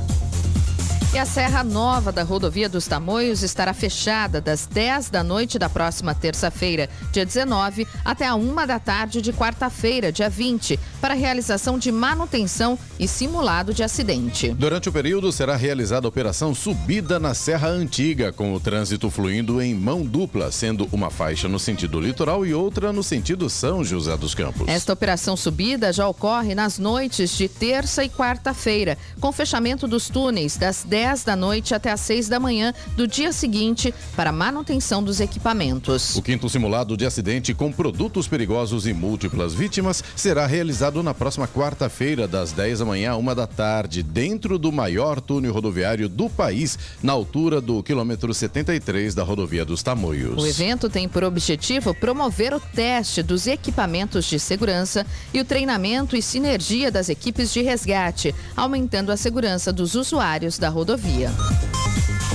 E 1.10 1.16
a 1.16 1.24
Serra 1.24 1.64
Nova 1.64 2.12
da 2.12 2.22
Rodovia 2.22 2.68
dos 2.68 2.86
Tamoios 2.86 3.42
estará 3.42 3.72
fechada 3.72 4.42
das 4.42 4.66
10 4.66 5.08
da 5.08 5.24
noite 5.24 5.58
da 5.58 5.66
próxima 5.66 6.14
terça-feira, 6.14 6.86
dia 7.10 7.24
19, 7.24 7.88
até 8.04 8.26
a 8.26 8.34
1 8.34 8.66
da 8.66 8.78
tarde 8.78 9.22
de 9.22 9.32
quarta-feira, 9.32 10.12
dia 10.12 10.28
20, 10.28 10.78
para 11.00 11.14
realização 11.14 11.78
de 11.78 11.90
manutenção 11.90 12.78
e 12.98 13.08
simulado 13.08 13.72
de 13.72 13.82
acidente. 13.82 14.50
Durante 14.50 14.90
o 14.90 14.92
período 14.92 15.32
será 15.32 15.56
realizada 15.56 16.06
a 16.06 16.10
operação 16.10 16.54
Subida 16.54 17.18
na 17.18 17.32
Serra 17.32 17.68
Antiga, 17.68 18.30
com 18.30 18.52
o 18.52 18.60
trânsito 18.60 19.08
fluindo 19.08 19.62
em 19.62 19.74
mão 19.74 20.04
dupla, 20.04 20.52
sendo 20.52 20.86
uma 20.92 21.08
faixa 21.08 21.48
no 21.48 21.58
sentido 21.58 21.98
litoral 21.98 22.44
e 22.44 22.52
outra 22.52 22.92
no 22.92 23.02
sentido 23.02 23.48
São 23.48 23.82
José 23.82 24.14
dos 24.18 24.34
Campos. 24.34 24.68
Esta 24.68 24.92
operação 24.92 25.38
subida 25.38 25.90
já 25.90 26.06
ocorre 26.06 26.54
nas 26.54 26.78
noites 26.78 27.34
de 27.34 27.48
terça 27.48 28.04
e 28.04 28.10
quarta-feira, 28.10 28.98
com 29.18 29.32
fechamento 29.32 29.88
dos 29.88 30.10
túneis 30.10 30.58
das 30.58 30.84
10 30.84 30.97
10 30.98 31.22
da 31.22 31.36
noite 31.36 31.76
até 31.76 31.92
às 31.92 32.00
6 32.00 32.28
da 32.28 32.40
manhã 32.40 32.74
do 32.96 33.06
dia 33.06 33.32
seguinte 33.32 33.94
para 34.16 34.32
manutenção 34.32 35.00
dos 35.00 35.20
equipamentos. 35.20 36.16
O 36.16 36.22
quinto 36.22 36.48
simulado 36.48 36.96
de 36.96 37.06
acidente 37.06 37.54
com 37.54 37.70
produtos 37.70 38.26
perigosos 38.26 38.84
e 38.84 38.92
múltiplas 38.92 39.54
vítimas 39.54 40.02
será 40.16 40.44
realizado 40.44 41.00
na 41.00 41.14
próxima 41.14 41.46
quarta-feira, 41.46 42.26
das 42.26 42.50
10 42.50 42.80
da 42.80 42.84
manhã 42.84 43.12
a 43.12 43.16
1 43.16 43.34
da 43.36 43.46
tarde, 43.46 44.02
dentro 44.02 44.58
do 44.58 44.72
maior 44.72 45.20
túnel 45.20 45.52
rodoviário 45.52 46.08
do 46.08 46.28
país, 46.28 46.76
na 47.00 47.12
altura 47.12 47.60
do 47.60 47.80
quilômetro 47.80 48.34
73 48.34 49.14
da 49.14 49.22
rodovia 49.22 49.64
dos 49.64 49.84
Tamoios. 49.84 50.42
O 50.42 50.46
evento 50.48 50.90
tem 50.90 51.08
por 51.08 51.22
objetivo 51.22 51.94
promover 51.94 52.52
o 52.52 52.58
teste 52.58 53.22
dos 53.22 53.46
equipamentos 53.46 54.24
de 54.24 54.40
segurança 54.40 55.06
e 55.32 55.38
o 55.38 55.44
treinamento 55.44 56.16
e 56.16 56.22
sinergia 56.22 56.90
das 56.90 57.08
equipes 57.08 57.52
de 57.52 57.62
resgate, 57.62 58.34
aumentando 58.56 59.12
a 59.12 59.16
segurança 59.16 59.72
dos 59.72 59.94
usuários 59.94 60.58
da 60.58 60.68
rodovia 60.68 60.87
rodovia. 60.88 61.77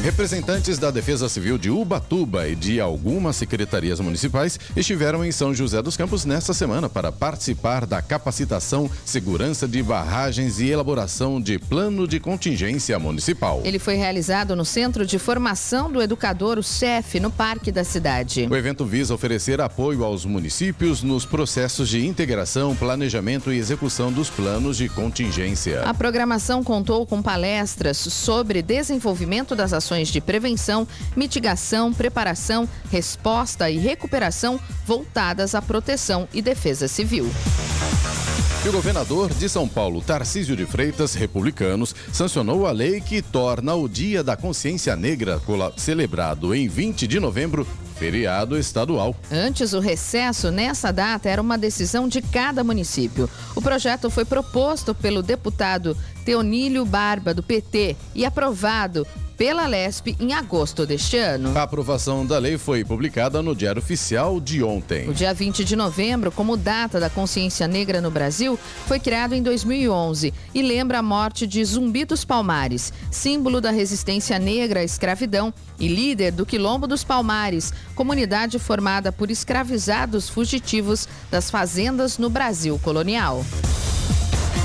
Representantes 0.04 0.78
da 0.78 0.92
Defesa 0.92 1.30
Civil 1.30 1.58
de 1.58 1.70
Ubatuba 1.70 2.46
e 2.46 2.56
de 2.58 2.82
algumas 2.82 3.38
secretarias 3.38 4.02
municipais 4.02 4.60
estiveram 4.76 5.24
em 5.24 5.32
São 5.32 5.56
José 5.56 5.82
dos 5.82 5.96
Campos 5.96 6.26
nesta 6.26 6.54
semana 6.54 6.90
para 6.90 7.10
participar 7.10 7.86
da 7.86 8.02
capacitação, 8.02 8.92
segurança 9.06 9.66
de 9.66 9.82
barragens 9.82 10.60
e 10.60 10.70
elaboração 10.70 11.40
de 11.40 11.58
plano 11.58 12.06
de 12.06 12.20
contingência 12.20 13.00
municipal. 13.00 13.62
Ele 13.64 13.80
foi 13.80 13.96
realizado 13.96 14.58
no 14.58 14.66
Centro 14.66 15.06
de 15.06 15.18
Formação 15.18 15.90
do 15.90 16.02
Educador, 16.02 16.58
o 16.58 16.64
CEF, 16.64 17.22
no 17.22 17.32
Parque 17.32 17.72
da 17.72 17.86
cidade. 17.86 18.46
O 18.52 18.58
evento 18.58 18.84
visa 18.84 19.14
oferecer 19.14 19.62
apoio 19.62 20.04
aos 20.04 20.26
municípios 20.26 21.02
nos 21.02 21.26
processos 21.26 21.88
de 21.88 22.06
integração, 22.06 22.76
planejamento 22.76 23.54
e 23.54 23.58
execução 23.58 24.12
dos 24.12 24.30
planos 24.30 24.76
de 24.76 24.90
contingência. 24.90 25.84
A 25.84 25.94
programação 25.94 26.62
contou 26.62 27.06
com 27.06 27.22
palestras 27.22 27.96
sobre 27.96 28.62
desenvolvimento 28.62 29.56
das 29.56 29.72
ações 29.72 29.93
ações 29.94 30.10
de 30.10 30.20
prevenção, 30.20 30.88
mitigação, 31.16 31.94
preparação, 31.94 32.68
resposta 32.92 33.70
e 33.70 33.78
recuperação 33.78 34.60
voltadas 34.86 35.54
à 35.54 35.62
proteção 35.62 36.28
e 36.34 36.42
defesa 36.42 36.88
civil. 36.88 37.30
E 38.66 38.70
o 38.70 38.72
governador 38.72 39.32
de 39.34 39.48
São 39.50 39.68
Paulo, 39.68 40.02
Tarcísio 40.02 40.56
de 40.56 40.66
Freitas, 40.66 41.14
republicanos, 41.14 41.94
sancionou 42.14 42.66
a 42.66 42.72
lei 42.72 43.02
que 43.02 43.22
torna 43.22 43.76
o 43.76 43.90
Dia 43.90 44.24
da 44.24 44.38
Consciência 44.38 44.96
Negra, 44.96 45.40
celebrado 45.76 46.56
em 46.56 46.68
20 46.68 47.06
de 47.06 47.20
novembro, 47.20 47.68
feriado 48.00 48.58
estadual. 48.58 49.16
Antes, 49.30 49.74
o 49.74 49.80
recesso 49.80 50.50
nessa 50.50 50.92
data 50.92 51.30
era 51.30 51.42
uma 51.42 51.58
decisão 51.58 52.08
de 52.08 52.22
cada 52.22 52.64
município. 52.64 53.30
O 53.54 53.62
projeto 53.62 54.10
foi 54.10 54.24
proposto 54.24 54.96
pelo 54.96 55.22
deputado 55.22 55.96
Teonílio 56.24 56.86
Barba, 56.86 57.34
do 57.34 57.44
PT, 57.44 57.98
e 58.16 58.26
aprovado 58.26 59.06
pela 59.44 59.68
LESP 59.68 60.16
em 60.22 60.32
agosto 60.34 60.86
deste 60.86 61.18
ano. 61.18 61.52
A 61.58 61.64
aprovação 61.64 62.26
da 62.26 62.38
lei 62.38 62.58
foi 62.58 62.86
publicada 62.86 63.42
no 63.42 63.54
Diário 63.54 63.82
Oficial 63.82 64.40
de 64.40 64.64
ontem. 64.64 65.10
O 65.10 65.14
dia 65.14 65.34
20 65.34 65.66
de 65.66 65.76
novembro, 65.76 66.32
como 66.32 66.56
data 66.56 66.98
da 66.98 67.10
consciência 67.10 67.68
negra 67.68 68.00
no 68.00 68.10
Brasil, 68.10 68.58
foi 68.88 69.02
criado 69.02 69.36
em 69.36 69.44
2011 69.44 70.34
e 70.56 70.62
lembra 70.62 71.00
a 71.00 71.04
morte 71.04 71.46
de 71.46 71.62
Zumbi 71.66 72.06
dos 72.06 72.24
Palmares, 72.24 72.94
símbolo 73.12 73.60
da 73.60 73.70
resistência 73.70 74.40
negra 74.40 74.80
à 74.80 74.84
escravidão 74.86 75.54
e 75.78 75.90
líder 75.90 76.32
do 76.32 76.46
Quilombo 76.46 76.88
dos 76.88 77.04
Palmares, 77.04 77.74
comunidade 77.96 78.58
formada 78.60 79.12
por 79.12 79.30
escravizados 79.30 80.30
fugitivos 80.30 81.06
das 81.30 81.52
fazendas 81.52 82.18
no 82.18 82.30
Brasil 82.30 82.80
colonial. 82.82 83.44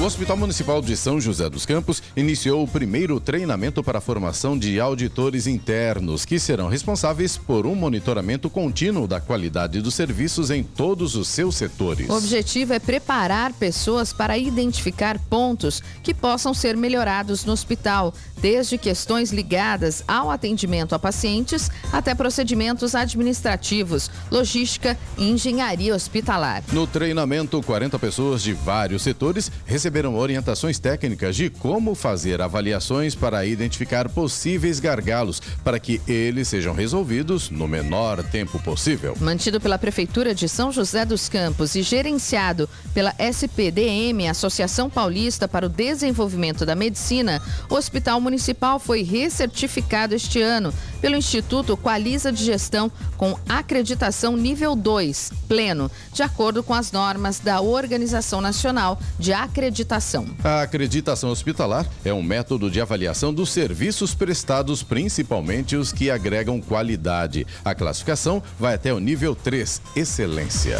O 0.00 0.04
Hospital 0.04 0.36
Municipal 0.36 0.80
de 0.80 0.96
São 0.96 1.20
José 1.20 1.50
dos 1.50 1.66
Campos 1.66 2.00
iniciou 2.16 2.62
o 2.62 2.68
primeiro 2.68 3.18
treinamento 3.18 3.82
para 3.82 3.98
a 3.98 4.00
formação 4.00 4.56
de 4.56 4.78
auditores 4.78 5.48
internos, 5.48 6.24
que 6.24 6.38
serão 6.38 6.68
responsáveis 6.68 7.36
por 7.36 7.66
um 7.66 7.74
monitoramento 7.74 8.48
contínuo 8.48 9.08
da 9.08 9.20
qualidade 9.20 9.80
dos 9.80 9.94
serviços 9.94 10.52
em 10.52 10.62
todos 10.62 11.16
os 11.16 11.26
seus 11.26 11.56
setores. 11.56 12.08
O 12.08 12.12
objetivo 12.16 12.74
é 12.74 12.78
preparar 12.78 13.52
pessoas 13.54 14.12
para 14.12 14.38
identificar 14.38 15.18
pontos 15.18 15.82
que 16.00 16.14
possam 16.14 16.54
ser 16.54 16.76
melhorados 16.76 17.44
no 17.44 17.52
hospital, 17.52 18.14
desde 18.40 18.78
questões 18.78 19.32
ligadas 19.32 20.04
ao 20.06 20.30
atendimento 20.30 20.94
a 20.94 20.98
pacientes 20.98 21.68
até 21.92 22.14
procedimentos 22.14 22.94
administrativos, 22.94 24.08
logística 24.30 24.96
e 25.16 25.28
engenharia 25.28 25.92
hospitalar. 25.92 26.62
No 26.72 26.86
treinamento, 26.86 27.60
40 27.60 27.98
pessoas 27.98 28.44
de 28.44 28.52
vários 28.52 29.02
setores 29.02 29.50
receberam 29.66 29.77
orientações 30.14 30.78
técnicas 30.78 31.36
de 31.36 31.50
como 31.50 31.94
fazer 31.94 32.40
avaliações 32.40 33.14
para 33.14 33.44
identificar 33.44 34.08
possíveis 34.08 34.80
gargalos, 34.80 35.40
para 35.62 35.78
que 35.78 36.00
eles 36.06 36.48
sejam 36.48 36.74
resolvidos 36.74 37.50
no 37.50 37.68
menor 37.68 38.22
tempo 38.22 38.58
possível. 38.58 39.16
Mantido 39.20 39.60
pela 39.60 39.78
Prefeitura 39.78 40.34
de 40.34 40.48
São 40.48 40.72
José 40.72 41.04
dos 41.04 41.28
Campos 41.28 41.74
e 41.74 41.82
gerenciado 41.82 42.68
pela 42.94 43.14
SPDM, 43.18 44.28
Associação 44.28 44.88
Paulista 44.90 45.46
para 45.46 45.66
o 45.66 45.68
Desenvolvimento 45.68 46.64
da 46.64 46.74
Medicina, 46.74 47.40
o 47.68 47.74
Hospital 47.74 48.20
Municipal 48.20 48.78
foi 48.78 49.02
recertificado 49.02 50.14
este 50.14 50.40
ano 50.40 50.72
pelo 51.00 51.16
Instituto 51.16 51.76
Qualiza 51.76 52.32
de 52.32 52.44
Gestão 52.44 52.90
com 53.16 53.38
acreditação 53.48 54.36
nível 54.36 54.74
2, 54.74 55.32
pleno, 55.46 55.90
de 56.12 56.22
acordo 56.22 56.62
com 56.62 56.74
as 56.74 56.92
normas 56.92 57.38
da 57.38 57.60
Organização 57.60 58.40
Nacional 58.40 59.00
de 59.18 59.32
Acreditação. 59.68 60.26
A 60.42 60.62
acreditação 60.62 61.28
hospitalar 61.28 61.86
é 62.02 62.10
um 62.10 62.22
método 62.22 62.70
de 62.70 62.80
avaliação 62.80 63.34
dos 63.34 63.52
serviços 63.52 64.14
prestados, 64.14 64.82
principalmente 64.82 65.76
os 65.76 65.92
que 65.92 66.10
agregam 66.10 66.58
qualidade. 66.58 67.46
A 67.62 67.74
classificação 67.74 68.42
vai 68.58 68.76
até 68.76 68.94
o 68.94 68.98
nível 68.98 69.34
3, 69.34 69.82
excelência. 69.94 70.78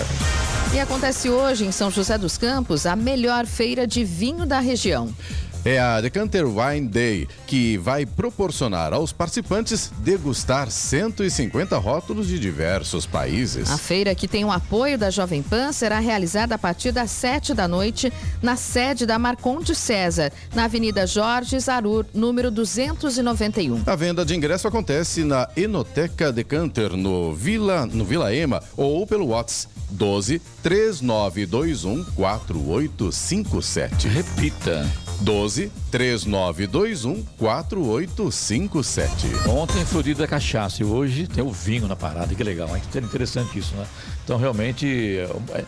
E 0.72 0.80
acontece 0.80 1.28
hoje 1.28 1.66
em 1.66 1.72
São 1.72 1.90
José 1.90 2.16
dos 2.16 2.38
Campos 2.38 2.86
a 2.86 2.96
melhor 2.96 3.44
feira 3.44 3.86
de 3.86 4.04
vinho 4.04 4.46
da 4.46 4.58
região 4.58 5.14
é 5.64 5.78
a 5.78 6.00
Decanter 6.00 6.46
Wine 6.46 6.88
Day, 6.88 7.28
que 7.46 7.76
vai 7.78 8.06
proporcionar 8.06 8.92
aos 8.92 9.12
participantes 9.12 9.90
degustar 9.98 10.70
150 10.70 11.76
rótulos 11.78 12.28
de 12.28 12.38
diversos 12.38 13.06
países. 13.06 13.70
A 13.70 13.78
feira, 13.78 14.14
que 14.14 14.28
tem 14.28 14.44
o 14.44 14.50
apoio 14.50 14.98
da 14.98 15.10
Jovem 15.10 15.42
Pan, 15.42 15.72
será 15.72 15.98
realizada 15.98 16.54
a 16.54 16.58
partir 16.58 16.92
das 16.92 17.10
7 17.10 17.54
da 17.54 17.66
noite 17.66 18.12
na 18.42 18.56
sede 18.56 19.06
da 19.06 19.18
Marconde 19.18 19.74
César, 19.74 20.32
na 20.54 20.64
Avenida 20.64 21.06
Jorge 21.06 21.58
Zarur, 21.58 22.04
número 22.14 22.50
291. 22.50 23.82
A 23.86 23.96
venda 23.96 24.24
de 24.24 24.34
ingresso 24.34 24.68
acontece 24.68 25.24
na 25.24 25.48
Enoteca 25.56 26.32
Decanter, 26.32 26.96
no 26.96 27.34
Vila, 27.34 27.86
no 27.86 28.04
Vila 28.04 28.34
Ema, 28.34 28.62
ou 28.76 29.06
pelo 29.06 29.28
WhatsApp 29.28 29.78
12 29.90 30.40
3921 30.62 32.04
4857. 32.14 34.08
Repita. 34.08 35.07
12 35.20 35.72
3921 35.90 37.24
4857. 37.38 39.48
Ontem 39.48 39.84
Florida 39.84 40.26
Cachaça 40.26 40.82
e 40.82 40.84
hoje 40.84 41.26
tem 41.26 41.42
o 41.42 41.50
vinho 41.50 41.88
na 41.88 41.96
parada, 41.96 42.34
que 42.34 42.44
legal, 42.44 42.68
hein? 42.76 42.82
Interessante 42.94 43.58
isso, 43.58 43.74
né? 43.74 43.86
Então 44.28 44.36
realmente 44.36 45.16
é, 45.54 45.64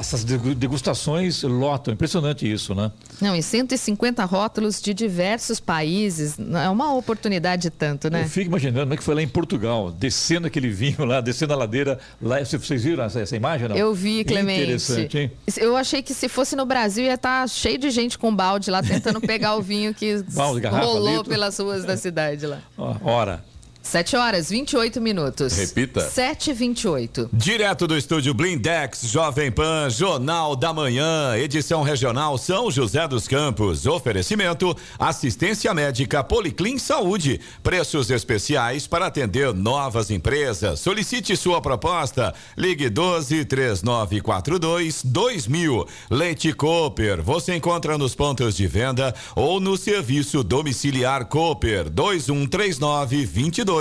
essas 0.00 0.24
degustações 0.24 1.42
lotam, 1.42 1.92
impressionante 1.92 2.50
isso, 2.50 2.74
né? 2.74 2.90
Não, 3.20 3.36
e 3.36 3.42
150 3.42 4.24
rótulos 4.24 4.80
de 4.80 4.94
diversos 4.94 5.60
países, 5.60 6.38
é 6.38 6.70
uma 6.70 6.94
oportunidade 6.94 7.68
tanto, 7.68 8.08
né? 8.08 8.22
Eu 8.22 8.28
fico 8.30 8.46
imaginando 8.46 8.80
como 8.86 8.94
é 8.94 8.96
que 8.96 9.02
foi 9.02 9.14
lá 9.14 9.20
em 9.20 9.28
Portugal, 9.28 9.92
descendo 9.92 10.46
aquele 10.46 10.70
vinho 10.70 11.04
lá, 11.04 11.20
descendo 11.20 11.52
a 11.52 11.56
ladeira 11.56 11.98
lá, 12.18 12.38
vocês 12.42 12.82
viram 12.82 13.04
essa, 13.04 13.20
essa 13.20 13.36
imagem 13.36 13.68
não? 13.68 13.76
Eu 13.76 13.92
vi, 13.92 14.24
Clemente. 14.24 14.62
Interessante, 14.62 15.18
hein? 15.18 15.32
Eu 15.58 15.76
achei 15.76 16.00
que 16.00 16.14
se 16.14 16.30
fosse 16.30 16.56
no 16.56 16.64
Brasil 16.64 17.04
ia 17.04 17.12
estar 17.12 17.42
tá 17.42 17.46
cheio 17.46 17.76
de 17.76 17.90
gente 17.90 18.18
com 18.18 18.34
balde 18.34 18.70
lá 18.70 18.82
tentando 18.82 19.20
pegar 19.20 19.54
o 19.54 19.60
vinho 19.60 19.92
que 19.92 20.24
rolou 20.80 21.22
pelas 21.24 21.58
ruas 21.58 21.84
da 21.84 21.98
cidade 21.98 22.46
lá. 22.46 22.58
Ora. 23.02 23.51
7 23.92 24.16
horas 24.16 24.48
28 24.48 25.02
minutos. 25.02 25.52
Repita. 25.52 26.00
7 26.00 26.48
e 26.48 26.54
28. 26.54 27.28
Direto 27.30 27.86
do 27.86 27.94
estúdio 27.94 28.32
Blindex, 28.32 29.02
Jovem 29.02 29.52
Pan, 29.52 29.90
Jornal 29.90 30.56
da 30.56 30.72
Manhã, 30.72 31.36
edição 31.36 31.82
regional 31.82 32.38
São 32.38 32.70
José 32.70 33.06
dos 33.06 33.28
Campos. 33.28 33.84
Oferecimento: 33.84 34.74
assistência 34.98 35.74
médica 35.74 36.24
Policlin 36.24 36.78
Saúde. 36.78 37.38
Preços 37.62 38.10
especiais 38.10 38.86
para 38.86 39.08
atender 39.08 39.52
novas 39.52 40.10
empresas. 40.10 40.80
Solicite 40.80 41.36
sua 41.36 41.60
proposta. 41.60 42.32
Ligue 42.56 42.88
12 42.88 43.44
3942 43.44 45.02
2000. 45.04 45.86
Leite 46.10 46.54
Cooper. 46.54 47.20
Você 47.22 47.54
encontra 47.56 47.98
nos 47.98 48.14
pontos 48.14 48.56
de 48.56 48.66
venda 48.66 49.14
ou 49.36 49.60
no 49.60 49.76
serviço 49.76 50.42
domiciliar 50.42 51.26
Cooper 51.26 51.90
2139 51.90 53.26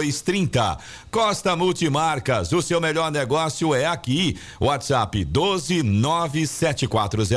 2230. 0.01 0.77
Costa 1.09 1.55
Multimarcas, 1.55 2.51
o 2.51 2.61
seu 2.61 2.81
melhor 2.81 3.11
negócio 3.11 3.73
é 3.75 3.85
aqui. 3.85 4.37
WhatsApp 4.59 5.23
12 5.23 5.83
97406 5.83 7.31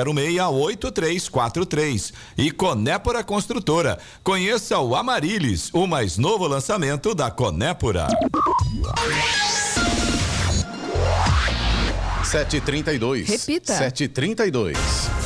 8343. 0.51 2.13
E 2.39 2.51
Conépora 2.51 3.23
Construtora. 3.23 3.99
Conheça 4.23 4.79
o 4.79 4.97
Amarilis, 4.97 5.71
o 5.73 5.87
mais 5.87 6.17
novo 6.17 6.47
lançamento 6.47 7.15
da 7.15 7.31
Conépora. 7.31 8.09
7h32. 12.25 13.29
Repita. 13.29 13.73
7h32. 13.75 15.24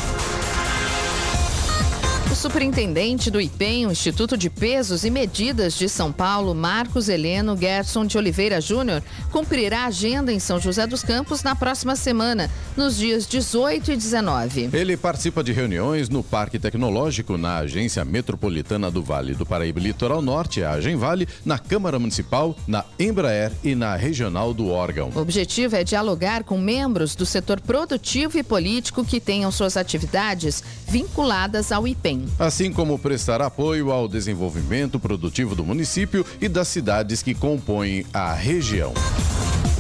Superintendente 2.38 3.32
do 3.32 3.40
IPEM, 3.40 3.88
o 3.88 3.90
Instituto 3.90 4.36
de 4.36 4.48
Pesos 4.48 5.04
e 5.04 5.10
Medidas 5.10 5.74
de 5.74 5.88
São 5.88 6.12
Paulo, 6.12 6.54
Marcos 6.54 7.08
Heleno 7.08 7.56
Gerson 7.56 8.06
de 8.06 8.16
Oliveira 8.16 8.60
Júnior, 8.60 9.02
cumprirá 9.32 9.80
a 9.80 9.86
agenda 9.86 10.32
em 10.32 10.38
São 10.38 10.60
José 10.60 10.86
dos 10.86 11.02
Campos 11.02 11.42
na 11.42 11.56
próxima 11.56 11.96
semana, 11.96 12.48
nos 12.76 12.96
dias 12.96 13.26
18 13.26 13.90
e 13.90 13.96
19. 13.96 14.70
Ele 14.72 14.96
participa 14.96 15.42
de 15.42 15.52
reuniões 15.52 16.08
no 16.08 16.22
Parque 16.22 16.60
Tecnológico, 16.60 17.36
na 17.36 17.56
Agência 17.56 18.04
Metropolitana 18.04 18.88
do 18.88 19.02
Vale 19.02 19.34
do 19.34 19.44
Paraíba 19.44 19.80
Litoral 19.80 20.22
Norte, 20.22 20.62
a 20.62 20.70
Agem 20.74 20.94
Vale, 20.94 21.26
na 21.44 21.58
Câmara 21.58 21.98
Municipal, 21.98 22.56
na 22.68 22.84
Embraer 23.00 23.50
e 23.64 23.74
na 23.74 23.96
Regional 23.96 24.54
do 24.54 24.68
órgão. 24.68 25.10
O 25.12 25.18
objetivo 25.18 25.74
é 25.74 25.82
dialogar 25.82 26.44
com 26.44 26.56
membros 26.56 27.16
do 27.16 27.26
setor 27.26 27.60
produtivo 27.60 28.38
e 28.38 28.44
político 28.44 29.04
que 29.04 29.18
tenham 29.18 29.50
suas 29.50 29.76
atividades 29.76 30.62
vinculadas 30.86 31.72
ao 31.72 31.88
IPEM. 31.88 32.27
Assim 32.38 32.72
como 32.72 32.98
prestar 32.98 33.40
apoio 33.40 33.90
ao 33.90 34.08
desenvolvimento 34.08 34.98
produtivo 34.98 35.54
do 35.54 35.64
município 35.64 36.24
e 36.40 36.48
das 36.48 36.68
cidades 36.68 37.22
que 37.22 37.34
compõem 37.34 38.04
a 38.12 38.32
região. 38.32 38.92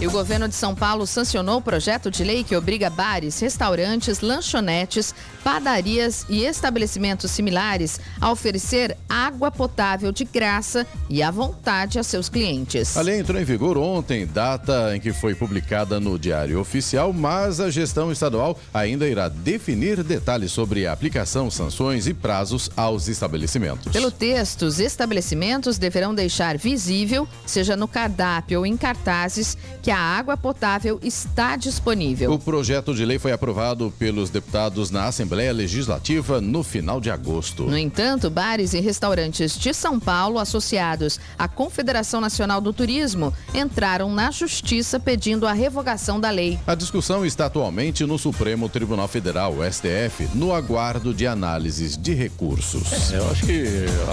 E 0.00 0.06
o 0.06 0.12
governo 0.12 0.46
de 0.46 0.54
São 0.54 0.76
Paulo 0.76 1.04
sancionou 1.08 1.58
o 1.58 1.62
projeto 1.62 2.08
de 2.08 2.22
lei 2.22 2.44
que 2.44 2.54
obriga 2.54 2.88
bares, 2.88 3.40
restaurantes, 3.40 4.20
lanchonetes, 4.20 5.12
padarias 5.42 6.24
e 6.28 6.44
estabelecimentos 6.44 7.32
similares 7.32 7.98
a 8.20 8.30
oferecer 8.30 8.96
água 9.08 9.50
potável 9.50 10.12
de 10.12 10.24
graça 10.24 10.86
e 11.10 11.20
à 11.20 11.32
vontade 11.32 11.98
a 11.98 12.04
seus 12.04 12.28
clientes. 12.28 12.96
A 12.96 13.00
lei 13.00 13.18
entrou 13.18 13.40
em 13.40 13.44
vigor 13.44 13.76
ontem, 13.76 14.24
data 14.24 14.94
em 14.94 15.00
que 15.00 15.12
foi 15.12 15.34
publicada 15.34 15.98
no 15.98 16.16
Diário 16.16 16.60
Oficial, 16.60 17.12
mas 17.12 17.58
a 17.58 17.68
gestão 17.68 18.12
estadual 18.12 18.56
ainda 18.72 19.08
irá 19.08 19.28
definir 19.28 20.04
detalhes 20.04 20.52
sobre 20.52 20.86
a 20.86 20.92
aplicação, 20.92 21.50
sanções 21.50 22.06
e 22.06 22.14
prazos 22.14 22.70
aos 22.76 23.08
estabelecimentos. 23.08 23.90
Pelo 23.90 24.12
texto, 24.12 24.62
os 24.62 24.78
estabelecimentos 24.78 25.76
deverão 25.76 26.14
deixar 26.14 26.56
visível, 26.56 27.26
seja 27.44 27.76
no 27.76 27.88
cardápio 27.88 28.60
ou 28.60 28.66
em 28.66 28.76
cartazes, 28.76 29.58
que 29.82 29.87
a 29.90 29.98
água 29.98 30.36
potável 30.36 30.98
está 31.02 31.56
disponível. 31.56 32.32
O 32.32 32.38
projeto 32.38 32.94
de 32.94 33.04
lei 33.04 33.18
foi 33.18 33.32
aprovado 33.32 33.92
pelos 33.98 34.30
deputados 34.30 34.90
na 34.90 35.06
Assembleia 35.06 35.52
Legislativa 35.52 36.40
no 36.40 36.62
final 36.62 37.00
de 37.00 37.10
agosto. 37.10 37.64
No 37.64 37.76
entanto, 37.76 38.30
bares 38.30 38.74
e 38.74 38.80
restaurantes 38.80 39.58
de 39.58 39.72
São 39.72 39.98
Paulo 39.98 40.38
associados 40.38 41.20
à 41.38 41.46
Confederação 41.46 42.20
Nacional 42.20 42.60
do 42.60 42.72
Turismo 42.72 43.32
entraram 43.54 44.12
na 44.12 44.30
justiça 44.30 44.98
pedindo 44.98 45.46
a 45.46 45.52
revogação 45.52 46.20
da 46.20 46.30
lei. 46.30 46.58
A 46.66 46.74
discussão 46.74 47.24
está 47.24 47.46
atualmente 47.46 48.04
no 48.04 48.18
Supremo 48.18 48.68
Tribunal 48.68 49.08
Federal, 49.08 49.54
STF, 49.70 50.28
no 50.34 50.52
aguardo 50.52 51.14
de 51.14 51.26
análises 51.26 51.96
de 51.96 52.14
recursos. 52.14 53.12
Eu 53.12 53.30
acho 53.30 53.46
que 53.46 53.64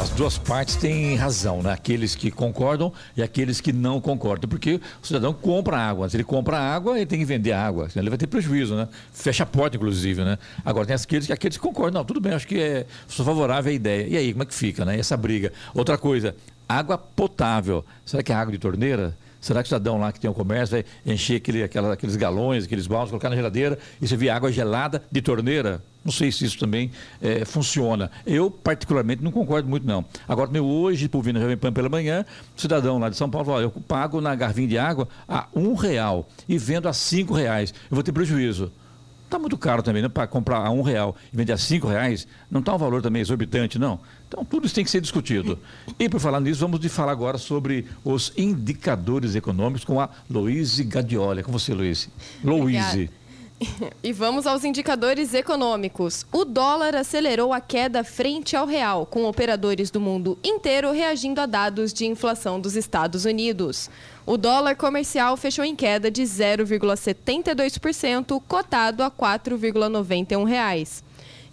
as 0.02 0.10
duas 0.10 0.38
partes 0.38 0.76
têm 0.76 1.16
razão, 1.16 1.62
né? 1.62 1.74
Aqueles 1.74 2.16
que 2.16 2.32
concordam 2.32 2.94
e 3.16 3.24
aqueles 3.24 3.60
que 3.60 3.74
não 3.74 4.00
concordam. 4.00 4.50
Porque 4.50 4.80
o 5.02 5.06
cidadão 5.06 5.34
compra 5.34 5.65
água. 5.74 6.10
Se 6.10 6.18
ele 6.18 6.24
compra 6.24 6.58
água, 6.58 6.98
ele 6.98 7.06
tem 7.06 7.18
que 7.18 7.26
vender 7.26 7.52
água. 7.52 7.90
Senão 7.90 8.04
ele 8.04 8.10
vai 8.10 8.18
ter 8.18 8.28
prejuízo, 8.28 8.76
né? 8.76 8.88
Fecha 9.12 9.44
a 9.44 9.46
porta, 9.46 9.78
inclusive, 9.78 10.24
né? 10.24 10.38
Agora 10.64 10.86
tem 10.86 10.96
aqueles, 10.96 11.32
aqueles 11.32 11.58
que 11.58 11.64
concordam. 11.64 12.00
Não, 12.02 12.06
tudo 12.06 12.20
bem, 12.20 12.34
acho 12.34 12.48
que 12.48 12.60
é, 12.60 12.86
sou 13.08 13.26
favorável 13.26 13.72
à 13.72 13.74
ideia. 13.74 14.08
E 14.08 14.18
aí, 14.18 14.32
como 14.32 14.44
é 14.44 14.46
que 14.46 14.54
fica, 14.54 14.86
né? 14.86 15.00
Essa 15.00 15.16
briga. 15.16 15.52
Outra 15.74 15.98
coisa, 15.98 16.36
água 16.68 16.98
potável. 16.98 17.86
Será 18.06 18.22
que 18.22 18.32
é 18.32 18.36
água 18.36 18.52
de 18.52 18.58
torneira? 18.58 19.16
Será 19.46 19.62
que 19.62 19.68
o 19.68 19.70
cidadão 19.70 20.00
lá 20.00 20.12
que 20.12 20.20
tem 20.20 20.28
o 20.28 20.34
comércio 20.34 20.76
vai 20.76 21.14
encher 21.14 21.36
aquele, 21.36 21.62
aquela, 21.62 21.94
aqueles 21.94 22.16
galões, 22.16 22.66
aqueles 22.66 22.88
baldes, 22.88 23.12
colocar 23.12 23.30
na 23.30 23.36
geladeira 23.36 23.78
e 24.02 24.08
vê 24.08 24.28
água 24.28 24.52
gelada 24.52 25.04
de 25.12 25.22
torneira? 25.22 25.84
Não 26.04 26.12
sei 26.12 26.32
se 26.32 26.46
isso 26.46 26.58
também 26.58 26.90
é, 27.22 27.46
funciona. 27.46 28.10
Eu, 28.26 28.50
particularmente, 28.50 29.24
não 29.24 29.32
concordo 29.32 29.70
muito, 29.70 29.86
não. 29.86 30.04
Agora, 30.28 30.50
meu, 30.50 30.66
hoje, 30.66 31.08
por 31.08 31.22
vir 31.22 31.32
na 31.32 31.40
Jovem 31.40 31.58
Pan 31.58 31.72
pela 31.72 31.88
manhã, 31.88 32.26
cidadão 32.58 32.98
lá 32.98 33.08
de 33.08 33.18
São 33.18 33.30
Paulo 33.30 33.62
eu 33.62 33.70
pago 33.70 34.20
na 34.20 34.34
garvinha 34.34 34.68
de 34.68 34.80
água 34.80 35.08
a 35.28 35.46
um 35.54 35.76
real 35.76 36.28
e 36.50 36.58
vendo 36.58 36.90
a 36.90 36.94
cinco 36.94 37.36
reais. 37.36 37.72
Eu 37.92 37.94
vou 37.94 38.02
ter 38.02 38.14
prejuízo. 38.14 38.72
Está 39.26 39.38
muito 39.38 39.60
caro 39.60 39.84
também, 39.84 40.02
né? 40.02 40.10
Para 40.10 40.26
comprar 40.26 40.66
a 40.66 40.72
um 40.72 40.82
real 40.82 41.16
e 41.32 41.38
vender 41.38 41.54
a 41.54 41.58
cinco 41.58 41.88
reais, 41.88 42.28
não 42.50 42.62
está 42.62 42.74
um 42.74 42.80
valor 42.80 43.04
também 43.04 43.22
exorbitante, 43.22 43.78
não. 43.78 44.00
Então, 44.28 44.44
tudo 44.44 44.66
isso 44.66 44.76
tem 44.76 44.84
que 44.84 44.92
ser 44.92 45.02
discutido. 45.02 45.58
E, 45.98 46.10
por 46.10 46.20
falar 46.20 46.42
nisso, 46.42 46.60
vamos 46.60 46.80
de 46.80 46.90
falar 46.90 47.14
agora 47.14 47.38
sobre 47.38 47.86
os 48.04 48.34
indicadores 48.36 49.36
econômicos 49.36 49.86
com 49.86 50.02
a 50.02 50.10
Louise 50.30 50.84
Gadioli. 50.84 51.40
É 51.40 51.44
com 51.44 51.52
você, 51.52 51.74
Luiz. 51.74 52.10
Louise. 52.44 53.10
E 54.04 54.12
vamos 54.12 54.46
aos 54.46 54.66
indicadores 54.66 55.34
econômicos. 55.34 56.26
O 56.32 56.44
dólar 56.44 56.94
acelerou 56.94 57.54
a 57.54 57.62
queda 57.62 58.04
frente 58.04 58.54
ao 58.56 58.68
real, 58.68 59.06
com 59.06 59.24
operadores 59.26 59.90
do 59.90 60.02
mundo 60.02 60.38
inteiro 60.44 60.92
reagindo 60.92 61.40
a 61.40 61.46
dados 61.46 61.94
de 61.94 62.06
inflação 62.06 62.60
dos 62.60 62.76
Estados 62.76 63.24
Unidos. 63.24 63.90
O 64.26 64.36
dólar 64.38 64.76
comercial 64.76 65.38
fechou 65.38 65.64
em 65.64 65.76
queda 65.76 66.12
de 66.12 66.24
0,72%, 66.24 68.42
cotado 68.46 69.04
a 69.04 69.08
R$ 69.08 69.14
4,91. 69.18 71.02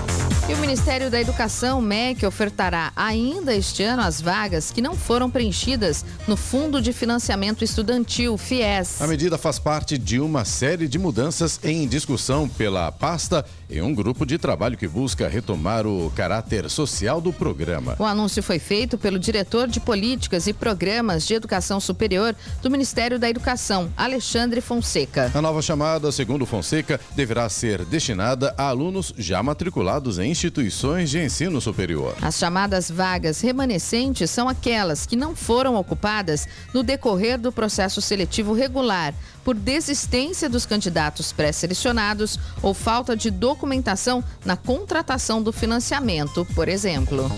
E 0.48 0.54
o 0.54 0.58
Ministério 0.58 1.10
da 1.10 1.20
Educação, 1.20 1.80
MEC, 1.80 2.24
ofertará 2.26 2.92
ainda 2.94 3.54
este 3.54 3.82
ano 3.82 4.02
as 4.02 4.20
vagas 4.20 4.70
que 4.70 4.80
não 4.80 4.94
foram 4.94 5.30
preenchidas 5.30 6.04
no 6.26 6.36
Fundo 6.36 6.80
de 6.80 6.92
Financiamento 6.92 7.64
Estudantil, 7.64 8.36
FIES. 8.36 9.00
A 9.00 9.06
medida 9.06 9.36
faz 9.36 9.58
parte 9.58 9.96
de 9.98 10.20
uma 10.20 10.44
série 10.44 10.88
de 10.88 10.98
mudanças 10.98 11.60
em 11.62 11.86
discussão 11.86 12.48
pela 12.48 12.90
pasta 12.90 13.44
em 13.70 13.80
um 13.80 13.94
grupo 13.94 14.26
de 14.26 14.36
trabalho 14.36 14.76
que 14.76 14.88
busca 14.88 15.28
retomar 15.28 15.86
o 15.86 16.10
caráter 16.14 16.68
social 16.68 17.20
do 17.20 17.32
programa. 17.32 17.96
O 17.98 18.04
anúncio 18.04 18.42
foi 18.42 18.58
feito 18.58 18.98
pelo 18.98 19.18
diretor 19.18 19.68
de 19.68 19.78
Políticas 19.78 20.46
e 20.46 20.52
Programas 20.52 21.26
de 21.26 21.34
Educação 21.34 21.78
Superior 21.78 22.34
do 22.62 22.70
Ministério 22.70 23.18
da 23.18 23.28
Educação, 23.28 23.92
Alexandre 23.96 24.60
Fonseca. 24.60 25.30
A 25.34 25.40
nova 25.40 25.62
chamada, 25.62 26.10
segundo 26.10 26.44
Fonseca, 26.44 27.00
deverá 27.14 27.48
ser 27.48 27.84
destinada 27.84 28.54
a 28.58 28.64
alunos 28.64 29.14
já 29.16 29.42
matriculados 29.42 30.18
em 30.18 30.30
instituições 30.30 31.10
de 31.10 31.22
ensino 31.22 31.60
superior. 31.60 32.16
As 32.20 32.36
chamadas 32.36 32.90
vagas 32.90 33.40
remanescentes 33.40 34.30
são 34.30 34.48
aquelas 34.48 35.06
que 35.06 35.16
não 35.16 35.36
foram 35.36 35.76
ocupadas 35.76 36.46
no 36.74 36.82
decorrer 36.82 37.38
do 37.38 37.52
processo 37.52 38.00
seletivo 38.00 38.52
regular, 38.52 39.14
por 39.44 39.54
desistência 39.54 40.48
dos 40.48 40.66
candidatos 40.66 41.32
pré-selecionados 41.32 42.38
ou 42.62 42.74
falta 42.74 43.16
de 43.16 43.30
documentação 43.30 44.22
na 44.44 44.56
contratação 44.56 45.42
do 45.42 45.52
financiamento, 45.52 46.46
por 46.54 46.68
exemplo. 46.68 47.30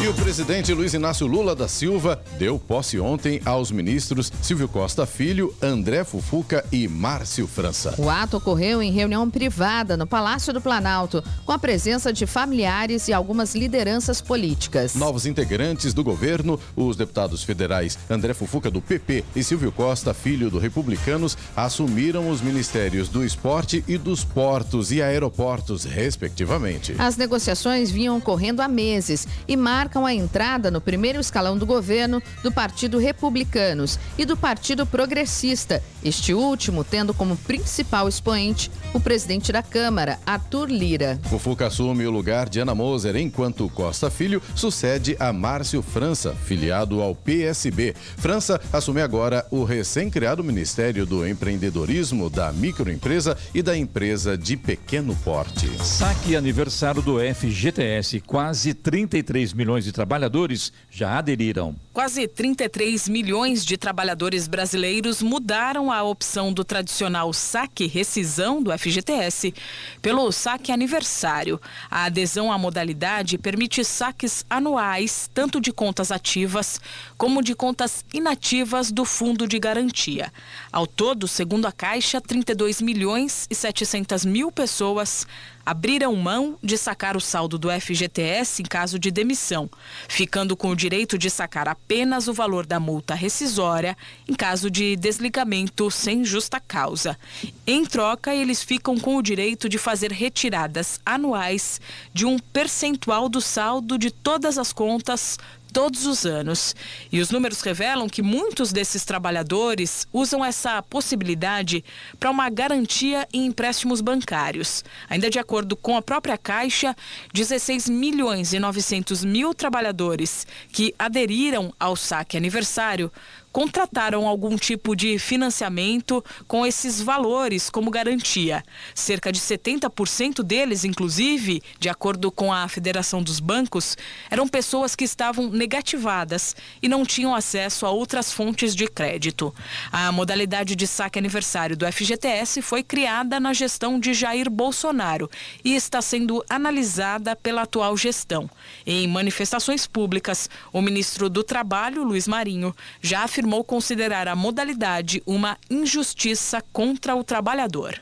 E 0.00 0.06
o 0.06 0.14
presidente 0.14 0.72
Luiz 0.72 0.94
Inácio 0.94 1.26
Lula 1.26 1.56
da 1.56 1.66
Silva 1.66 2.22
deu 2.38 2.56
posse 2.56 3.00
ontem 3.00 3.40
aos 3.44 3.72
ministros 3.72 4.32
Silvio 4.40 4.68
Costa 4.68 5.04
Filho, 5.04 5.52
André 5.60 6.04
Fufuca 6.04 6.64
e 6.70 6.86
Márcio 6.86 7.48
França. 7.48 7.96
O 7.98 8.08
ato 8.08 8.36
ocorreu 8.36 8.80
em 8.80 8.92
reunião 8.92 9.28
privada 9.28 9.96
no 9.96 10.06
Palácio 10.06 10.52
do 10.52 10.60
Planalto, 10.60 11.20
com 11.44 11.50
a 11.50 11.58
presença 11.58 12.12
de 12.12 12.26
familiares 12.26 13.08
e 13.08 13.12
algumas 13.12 13.56
lideranças 13.56 14.20
políticas. 14.20 14.94
Novos 14.94 15.26
integrantes 15.26 15.92
do 15.92 16.04
governo, 16.04 16.60
os 16.76 16.96
deputados 16.96 17.42
federais 17.42 17.98
André 18.08 18.34
Fufuca 18.34 18.70
do 18.70 18.80
PP 18.80 19.24
e 19.34 19.42
Silvio 19.42 19.72
Costa 19.72 20.14
Filho 20.14 20.48
do 20.48 20.60
Republicanos, 20.60 21.36
assumiram 21.56 22.30
os 22.30 22.40
ministérios 22.40 23.08
do 23.08 23.24
Esporte 23.24 23.82
e 23.88 23.98
dos 23.98 24.22
Portos 24.22 24.92
e 24.92 25.02
Aeroportos, 25.02 25.82
respectivamente. 25.82 26.94
As 27.00 27.16
negociações 27.16 27.90
vinham 27.90 28.16
ocorrendo 28.16 28.62
há 28.62 28.68
meses 28.68 29.26
e 29.48 29.56
marcam 29.56 29.87
marcam 29.88 30.04
a 30.04 30.12
entrada 30.12 30.70
no 30.70 30.82
primeiro 30.82 31.18
escalão 31.18 31.56
do 31.56 31.64
governo 31.64 32.22
do 32.42 32.52
Partido 32.52 32.98
Republicanos 32.98 33.98
e 34.18 34.26
do 34.26 34.36
Partido 34.36 34.84
Progressista, 34.84 35.82
este 36.04 36.34
último 36.34 36.84
tendo 36.84 37.14
como 37.14 37.38
principal 37.38 38.06
expoente 38.06 38.70
o 38.92 39.00
presidente 39.00 39.50
da 39.50 39.62
Câmara, 39.62 40.18
Arthur 40.26 40.68
Lira. 40.68 41.18
Fufuca 41.24 41.66
assume 41.66 42.06
o 42.06 42.10
lugar 42.10 42.48
de 42.50 42.60
Ana 42.60 42.74
Moser, 42.74 43.16
enquanto 43.16 43.68
Costa 43.70 44.10
Filho 44.10 44.42
sucede 44.54 45.16
a 45.18 45.32
Márcio 45.32 45.80
França, 45.80 46.34
filiado 46.34 47.00
ao 47.00 47.14
PSB. 47.14 47.94
França 48.16 48.60
assume 48.72 49.00
agora 49.00 49.46
o 49.50 49.64
recém-criado 49.64 50.44
Ministério 50.44 51.06
do 51.06 51.26
Empreendedorismo, 51.26 52.28
da 52.28 52.52
Microempresa 52.52 53.36
e 53.54 53.62
da 53.62 53.76
Empresa 53.76 54.36
de 54.36 54.56
Pequeno 54.56 55.16
Porte. 55.16 55.68
Saque 55.82 56.36
aniversário 56.36 57.00
do 57.00 57.18
FGTS, 57.18 58.20
quase 58.20 58.74
33 58.74 59.52
milhões 59.52 59.77
milhões 59.78 59.84
de 59.84 59.92
trabalhadores 59.92 60.72
já 60.90 61.18
aderiram. 61.18 61.76
Quase 61.92 62.26
33 62.26 63.08
milhões 63.08 63.64
de 63.64 63.76
trabalhadores 63.76 64.46
brasileiros 64.46 65.22
mudaram 65.22 65.90
a 65.90 66.02
opção 66.02 66.52
do 66.52 66.64
tradicional 66.64 67.32
saque 67.32 67.86
rescisão 67.86 68.62
do 68.62 68.76
FGTS 68.76 69.54
pelo 70.02 70.30
saque 70.32 70.72
aniversário. 70.72 71.60
A 71.90 72.04
adesão 72.04 72.52
à 72.52 72.58
modalidade 72.58 73.38
permite 73.38 73.84
saques 73.84 74.44
anuais, 74.48 75.30
tanto 75.32 75.60
de 75.60 75.72
contas 75.72 76.10
ativas 76.12 76.80
como 77.16 77.42
de 77.42 77.54
contas 77.54 78.04
inativas 78.12 78.92
do 78.92 79.04
Fundo 79.04 79.46
de 79.46 79.58
Garantia. 79.58 80.32
Ao 80.72 80.86
todo, 80.86 81.26
segundo 81.26 81.66
a 81.66 81.72
Caixa, 81.72 82.20
32 82.20 82.80
milhões 82.80 83.46
e 83.50 83.54
700 83.54 84.24
mil 84.24 84.52
pessoas 84.52 85.26
abriram 85.68 86.16
mão 86.16 86.58
de 86.62 86.78
sacar 86.78 87.14
o 87.14 87.20
saldo 87.20 87.58
do 87.58 87.68
FGTS 87.70 88.62
em 88.62 88.64
caso 88.64 88.98
de 88.98 89.10
demissão, 89.10 89.68
ficando 90.08 90.56
com 90.56 90.70
o 90.70 90.74
direito 90.74 91.18
de 91.18 91.28
sacar 91.28 91.68
apenas 91.68 92.26
o 92.26 92.32
valor 92.32 92.64
da 92.64 92.80
multa 92.80 93.14
rescisória 93.14 93.94
em 94.26 94.32
caso 94.32 94.70
de 94.70 94.96
desligamento 94.96 95.90
sem 95.90 96.24
justa 96.24 96.58
causa. 96.58 97.18
Em 97.66 97.84
troca, 97.84 98.34
eles 98.34 98.62
ficam 98.62 98.96
com 98.98 99.18
o 99.18 99.22
direito 99.22 99.68
de 99.68 99.76
fazer 99.76 100.10
retiradas 100.10 100.98
anuais 101.04 101.82
de 102.14 102.24
um 102.24 102.38
percentual 102.38 103.28
do 103.28 103.42
saldo 103.42 103.98
de 103.98 104.10
todas 104.10 104.56
as 104.56 104.72
contas 104.72 105.38
todos 105.72 106.06
os 106.06 106.24
anos. 106.24 106.74
E 107.10 107.20
os 107.20 107.30
números 107.30 107.60
revelam 107.60 108.08
que 108.08 108.22
muitos 108.22 108.72
desses 108.72 109.04
trabalhadores 109.04 110.06
usam 110.12 110.44
essa 110.44 110.82
possibilidade 110.82 111.84
para 112.18 112.30
uma 112.30 112.48
garantia 112.48 113.26
em 113.32 113.46
empréstimos 113.46 114.00
bancários. 114.00 114.84
Ainda 115.08 115.30
de 115.30 115.38
acordo 115.38 115.76
com 115.76 115.96
a 115.96 116.02
própria 116.02 116.38
Caixa, 116.38 116.96
16 117.32 117.88
milhões 117.88 118.52
e 118.52 118.58
900 118.58 119.24
mil 119.24 119.54
trabalhadores 119.54 120.46
que 120.72 120.94
aderiram 120.98 121.72
ao 121.78 121.96
saque 121.96 122.36
aniversário 122.36 123.10
contrataram 123.58 124.28
algum 124.28 124.56
tipo 124.56 124.94
de 124.94 125.18
financiamento 125.18 126.24
com 126.46 126.64
esses 126.64 127.02
valores 127.02 127.68
como 127.68 127.90
garantia. 127.90 128.62
Cerca 128.94 129.32
de 129.32 129.40
70% 129.40 130.44
deles, 130.44 130.84
inclusive, 130.84 131.60
de 131.80 131.88
acordo 131.88 132.30
com 132.30 132.52
a 132.52 132.68
Federação 132.68 133.20
dos 133.20 133.40
Bancos, 133.40 133.96
eram 134.30 134.46
pessoas 134.46 134.94
que 134.94 135.02
estavam 135.02 135.50
negativadas 135.50 136.54
e 136.80 136.88
não 136.88 137.04
tinham 137.04 137.34
acesso 137.34 137.84
a 137.84 137.90
outras 137.90 138.32
fontes 138.32 138.76
de 138.76 138.86
crédito. 138.86 139.52
A 139.90 140.12
modalidade 140.12 140.76
de 140.76 140.86
saque 140.86 141.18
aniversário 141.18 141.76
do 141.76 141.84
FGTS 141.92 142.62
foi 142.62 142.84
criada 142.84 143.40
na 143.40 143.52
gestão 143.52 143.98
de 143.98 144.14
Jair 144.14 144.48
Bolsonaro 144.48 145.28
e 145.64 145.74
está 145.74 146.00
sendo 146.00 146.44
analisada 146.48 147.34
pela 147.34 147.62
atual 147.62 147.96
gestão. 147.96 148.48
Em 148.86 149.08
manifestações 149.08 149.84
públicas, 149.84 150.48
o 150.72 150.80
ministro 150.80 151.28
do 151.28 151.42
Trabalho, 151.42 152.04
Luiz 152.04 152.28
Marinho, 152.28 152.72
já 153.02 153.24
afirmou 153.24 153.47
afirmou 153.48 153.64
considerar 153.64 154.28
a 154.28 154.36
modalidade 154.36 155.22
uma 155.26 155.56
injustiça 155.70 156.62
contra 156.70 157.16
o 157.16 157.24
trabalhador. 157.24 157.98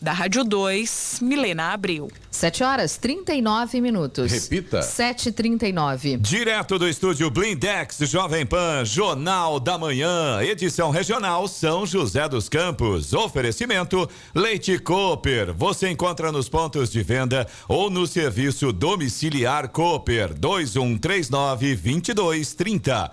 Da 0.00 0.12
Rádio 0.12 0.42
2, 0.42 1.20
Milena 1.22 1.72
Abril. 1.72 2.10
7 2.28 2.64
horas 2.64 2.96
39 2.96 3.80
minutos. 3.80 4.32
Repita. 4.32 4.80
7h39. 4.80 6.18
Direto 6.18 6.76
do 6.76 6.88
estúdio 6.88 7.30
Blindex 7.30 7.98
Jovem 8.10 8.44
Pan, 8.44 8.84
Jornal 8.84 9.60
da 9.60 9.78
Manhã, 9.78 10.42
edição 10.42 10.90
regional 10.90 11.46
São 11.46 11.86
José 11.86 12.28
dos 12.28 12.48
Campos. 12.48 13.12
Oferecimento 13.12 14.08
Leite 14.34 14.76
Cooper. 14.80 15.52
Você 15.54 15.88
encontra 15.88 16.32
nos 16.32 16.48
pontos 16.48 16.90
de 16.90 17.00
venda 17.00 17.46
ou 17.68 17.88
no 17.88 18.04
serviço 18.04 18.72
domiciliar 18.72 19.68
Cooper 19.68 20.34
2139 20.34 21.76
2230. 21.76 23.12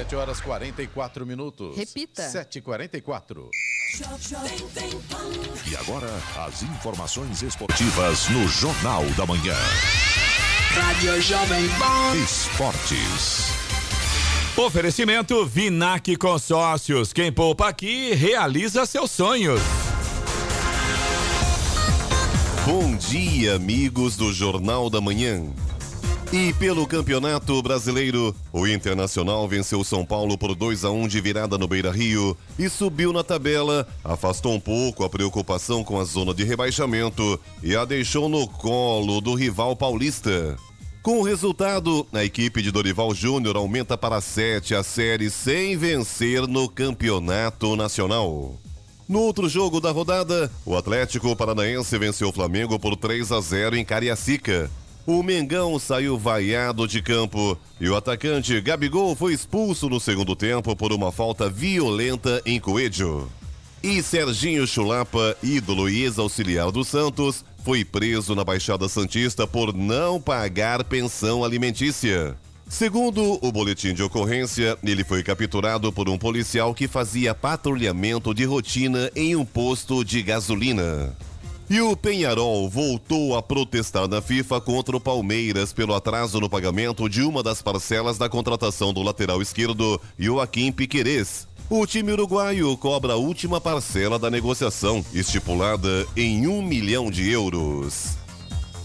7 0.00 0.16
horas 0.16 0.40
44 0.40 1.26
minutos. 1.26 1.76
Repita. 1.76 2.22
7h44. 2.22 3.50
E 5.70 5.76
agora, 5.76 6.08
as 6.38 6.62
informações 6.62 7.42
esportivas 7.42 8.26
no 8.30 8.48
Jornal 8.48 9.04
da 9.10 9.26
Manhã. 9.26 9.54
Rádio 10.70 11.20
Jovem 11.20 11.68
Pan. 11.78 12.16
Esportes. 12.16 13.50
Oferecimento 14.56 15.44
Vinac 15.44 16.16
Consórcios. 16.16 17.12
Quem 17.12 17.30
poupa 17.30 17.68
aqui 17.68 18.14
realiza 18.14 18.86
seus 18.86 19.10
sonhos. 19.10 19.60
Bom 22.64 22.96
dia, 22.96 23.56
amigos 23.56 24.16
do 24.16 24.32
Jornal 24.32 24.88
da 24.88 25.00
Manhã. 25.00 25.44
E 26.32 26.52
pelo 26.52 26.86
Campeonato 26.86 27.60
Brasileiro, 27.60 28.32
o 28.52 28.64
Internacional 28.64 29.48
venceu 29.48 29.82
São 29.82 30.06
Paulo 30.06 30.38
por 30.38 30.54
2 30.54 30.84
a 30.84 30.90
1 30.90 31.08
de 31.08 31.20
virada 31.20 31.58
no 31.58 31.66
Beira-Rio 31.66 32.36
e 32.56 32.68
subiu 32.68 33.12
na 33.12 33.24
tabela, 33.24 33.84
afastou 34.04 34.54
um 34.54 34.60
pouco 34.60 35.02
a 35.02 35.10
preocupação 35.10 35.82
com 35.82 35.98
a 35.98 36.04
zona 36.04 36.32
de 36.32 36.44
rebaixamento 36.44 37.38
e 37.64 37.74
a 37.74 37.84
deixou 37.84 38.28
no 38.28 38.46
colo 38.46 39.20
do 39.20 39.34
rival 39.34 39.74
paulista. 39.74 40.56
Com 41.02 41.18
o 41.18 41.22
resultado, 41.24 42.06
a 42.12 42.22
equipe 42.22 42.62
de 42.62 42.70
Dorival 42.70 43.12
Júnior 43.12 43.56
aumenta 43.56 43.98
para 43.98 44.20
7 44.20 44.72
a 44.76 44.84
série 44.84 45.30
sem 45.30 45.76
vencer 45.76 46.46
no 46.46 46.68
Campeonato 46.68 47.74
Nacional. 47.74 48.54
No 49.08 49.18
outro 49.22 49.48
jogo 49.48 49.80
da 49.80 49.90
rodada, 49.90 50.48
o 50.64 50.76
Atlético 50.76 51.34
Paranaense 51.34 51.98
venceu 51.98 52.28
o 52.28 52.32
Flamengo 52.32 52.78
por 52.78 52.96
3 52.96 53.32
a 53.32 53.40
0 53.40 53.74
em 53.74 53.84
Cariacica. 53.84 54.70
O 55.12 55.24
Mengão 55.24 55.76
saiu 55.76 56.16
vaiado 56.16 56.86
de 56.86 57.02
campo 57.02 57.58
e 57.80 57.88
o 57.88 57.96
atacante 57.96 58.60
Gabigol 58.60 59.16
foi 59.16 59.32
expulso 59.32 59.88
no 59.88 59.98
segundo 59.98 60.36
tempo 60.36 60.76
por 60.76 60.92
uma 60.92 61.10
falta 61.10 61.50
violenta 61.50 62.40
em 62.46 62.60
Coelho. 62.60 63.28
E 63.82 64.00
Serginho 64.04 64.64
Chulapa, 64.68 65.36
ídolo 65.42 65.90
e 65.90 66.04
ex-auxiliar 66.04 66.70
do 66.70 66.84
Santos, 66.84 67.44
foi 67.64 67.84
preso 67.84 68.36
na 68.36 68.44
Baixada 68.44 68.88
Santista 68.88 69.48
por 69.48 69.74
não 69.74 70.20
pagar 70.20 70.84
pensão 70.84 71.42
alimentícia. 71.42 72.36
Segundo 72.68 73.36
o 73.42 73.50
boletim 73.50 73.92
de 73.92 74.04
ocorrência, 74.04 74.78
ele 74.80 75.02
foi 75.02 75.24
capturado 75.24 75.92
por 75.92 76.08
um 76.08 76.16
policial 76.16 76.72
que 76.72 76.86
fazia 76.86 77.34
patrulhamento 77.34 78.32
de 78.32 78.44
rotina 78.44 79.10
em 79.16 79.34
um 79.34 79.44
posto 79.44 80.04
de 80.04 80.22
gasolina. 80.22 81.16
E 81.70 81.80
o 81.80 81.96
Penharol 81.96 82.68
voltou 82.68 83.36
a 83.36 83.40
protestar 83.40 84.08
na 84.08 84.20
FIFA 84.20 84.60
contra 84.60 84.96
o 84.96 85.00
Palmeiras 85.00 85.72
pelo 85.72 85.94
atraso 85.94 86.40
no 86.40 86.50
pagamento 86.50 87.08
de 87.08 87.22
uma 87.22 87.44
das 87.44 87.62
parcelas 87.62 88.18
da 88.18 88.28
contratação 88.28 88.92
do 88.92 89.00
lateral 89.02 89.40
esquerdo, 89.40 90.00
Joaquim 90.18 90.72
Piquerez. 90.72 91.46
O 91.70 91.86
time 91.86 92.10
uruguaio 92.10 92.76
cobra 92.76 93.12
a 93.12 93.16
última 93.16 93.60
parcela 93.60 94.18
da 94.18 94.28
negociação, 94.28 95.04
estipulada 95.14 96.04
em 96.16 96.48
um 96.48 96.60
milhão 96.60 97.08
de 97.08 97.30
euros. 97.30 98.19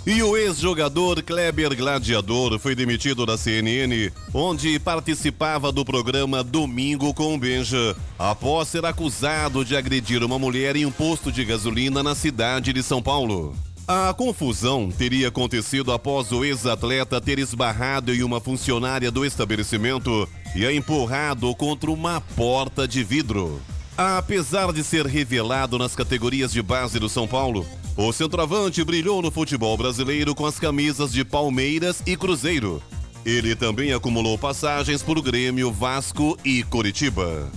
E 0.07 0.21
o 0.21 0.37
ex-jogador 0.37 1.23
Kleber 1.23 1.75
Gladiador 1.75 2.59
foi 2.59 2.75
demitido 2.75 3.25
da 3.25 3.35
CNN, 3.35 4.11
onde 4.31 4.77
participava 4.77 5.71
do 5.71 5.83
programa 5.83 6.43
Domingo 6.43 7.11
com 7.11 7.39
Benja, 7.39 7.95
após 8.19 8.67
ser 8.67 8.85
acusado 8.85 9.65
de 9.65 9.75
agredir 9.75 10.23
uma 10.23 10.37
mulher 10.37 10.75
em 10.75 10.85
um 10.85 10.91
posto 10.91 11.31
de 11.31 11.43
gasolina 11.43 12.03
na 12.03 12.13
cidade 12.13 12.71
de 12.71 12.83
São 12.83 13.01
Paulo. 13.01 13.55
A 13.87 14.13
confusão 14.13 14.91
teria 14.91 15.29
acontecido 15.29 15.91
após 15.91 16.31
o 16.31 16.45
ex-atleta 16.45 17.19
ter 17.19 17.39
esbarrado 17.39 18.13
em 18.13 18.21
uma 18.21 18.39
funcionária 18.39 19.09
do 19.09 19.25
estabelecimento 19.25 20.29
e 20.55 20.67
a 20.67 20.71
empurrado 20.71 21.53
contra 21.55 21.89
uma 21.89 22.21
porta 22.21 22.87
de 22.87 23.03
vidro. 23.03 23.59
Apesar 23.97 24.71
de 24.71 24.83
ser 24.83 25.07
revelado 25.07 25.79
nas 25.79 25.95
categorias 25.95 26.51
de 26.51 26.61
base 26.61 26.99
do 26.99 27.09
São 27.09 27.27
Paulo, 27.27 27.65
o 27.97 28.11
centroavante 28.11 28.83
brilhou 28.83 29.21
no 29.21 29.31
futebol 29.31 29.77
brasileiro 29.77 30.35
com 30.35 30.45
as 30.45 30.59
camisas 30.59 31.11
de 31.11 31.23
Palmeiras 31.23 32.01
e 32.05 32.17
Cruzeiro. 32.17 32.81
Ele 33.25 33.55
também 33.55 33.93
acumulou 33.93 34.37
passagens 34.37 35.01
por 35.01 35.21
Grêmio, 35.21 35.71
Vasco 35.71 36.37
e 36.43 36.61
Coritiba. 36.63 37.49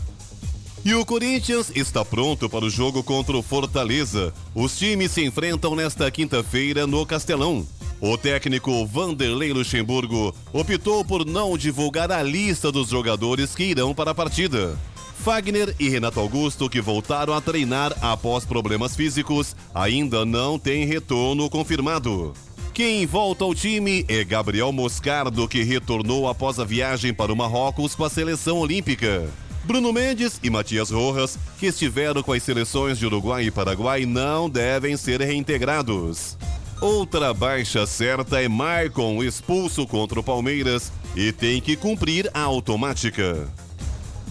E 0.84 0.94
o 0.94 1.04
Corinthians 1.04 1.70
está 1.74 2.04
pronto 2.04 2.48
para 2.48 2.64
o 2.64 2.70
jogo 2.70 3.02
contra 3.02 3.36
o 3.36 3.42
Fortaleza. 3.42 4.32
Os 4.54 4.78
times 4.78 5.10
se 5.10 5.24
enfrentam 5.24 5.74
nesta 5.74 6.10
quinta-feira 6.10 6.86
no 6.86 7.04
Castelão. 7.04 7.66
O 8.00 8.16
técnico 8.16 8.86
Vanderlei 8.86 9.52
Luxemburgo 9.52 10.32
optou 10.52 11.04
por 11.04 11.26
não 11.26 11.58
divulgar 11.58 12.12
a 12.12 12.22
lista 12.22 12.70
dos 12.70 12.88
jogadores 12.90 13.56
que 13.56 13.64
irão 13.64 13.92
para 13.92 14.12
a 14.12 14.14
partida. 14.14 14.78
Fagner 15.24 15.74
e 15.78 15.88
Renato 15.88 16.20
Augusto, 16.20 16.70
que 16.70 16.80
voltaram 16.80 17.34
a 17.34 17.40
treinar 17.40 17.92
após 18.00 18.44
problemas 18.44 18.94
físicos, 18.94 19.54
ainda 19.74 20.24
não 20.24 20.58
têm 20.58 20.84
retorno 20.84 21.50
confirmado. 21.50 22.32
Quem 22.72 23.04
volta 23.04 23.44
ao 23.44 23.54
time 23.54 24.04
é 24.08 24.22
Gabriel 24.22 24.70
Moscardo, 24.70 25.48
que 25.48 25.64
retornou 25.64 26.28
após 26.28 26.60
a 26.60 26.64
viagem 26.64 27.12
para 27.12 27.32
o 27.32 27.36
Marrocos 27.36 27.94
com 27.94 28.04
a 28.04 28.10
seleção 28.10 28.58
olímpica. 28.58 29.28
Bruno 29.64 29.92
Mendes 29.92 30.38
e 30.42 30.48
Matias 30.48 30.90
Rojas, 30.90 31.36
que 31.58 31.66
estiveram 31.66 32.22
com 32.22 32.32
as 32.32 32.42
seleções 32.42 32.98
de 32.98 33.04
Uruguai 33.04 33.44
e 33.44 33.50
Paraguai, 33.50 34.06
não 34.06 34.48
devem 34.48 34.96
ser 34.96 35.20
reintegrados. 35.20 36.38
Outra 36.80 37.34
baixa 37.34 37.84
certa 37.86 38.40
é 38.40 38.48
Maicon, 38.48 39.22
expulso 39.22 39.86
contra 39.86 40.20
o 40.20 40.22
Palmeiras 40.22 40.92
e 41.16 41.32
tem 41.32 41.60
que 41.60 41.76
cumprir 41.76 42.30
a 42.32 42.42
automática. 42.42 43.46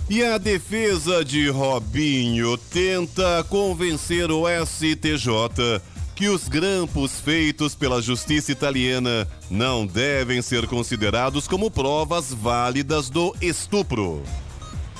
E 0.10 0.24
a 0.24 0.38
defesa 0.38 1.24
de 1.24 1.50
Robinho 1.50 2.58
tenta 2.58 3.44
convencer 3.50 4.32
o 4.32 4.46
STJ 4.48 5.82
que 6.16 6.30
os 6.30 6.48
grampos 6.48 7.20
feitos 7.20 7.76
pela 7.76 8.02
justiça 8.02 8.50
italiana 8.52 9.28
não 9.52 9.86
devem 9.86 10.42
ser 10.42 10.66
considerados 10.66 11.46
como 11.46 11.70
provas 11.70 12.34
válidas 12.34 13.10
do 13.10 13.36
estupro. 13.42 14.24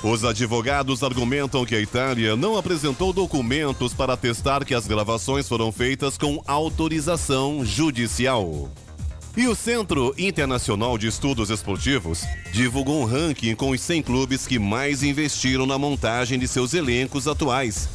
Os 0.02 0.24
advogados 0.24 1.02
argumentam 1.02 1.64
que 1.64 1.74
a 1.74 1.80
Itália 1.80 2.36
não 2.36 2.58
apresentou 2.58 3.10
documentos 3.10 3.94
para 3.94 4.12
atestar 4.12 4.62
que 4.64 4.74
as 4.74 4.86
gravações 4.86 5.48
foram 5.48 5.72
feitas 5.72 6.18
com 6.18 6.42
autorização 6.46 7.64
judicial. 7.64 8.70
E 9.38 9.46
o 9.46 9.54
Centro 9.54 10.12
Internacional 10.18 10.98
de 10.98 11.06
Estudos 11.06 11.48
Esportivos 11.48 12.24
divulgou 12.50 13.00
um 13.00 13.04
ranking 13.04 13.54
com 13.54 13.70
os 13.70 13.80
100 13.80 14.02
clubes 14.02 14.48
que 14.48 14.58
mais 14.58 15.04
investiram 15.04 15.64
na 15.64 15.78
montagem 15.78 16.40
de 16.40 16.48
seus 16.48 16.74
elencos 16.74 17.28
atuais. 17.28 17.88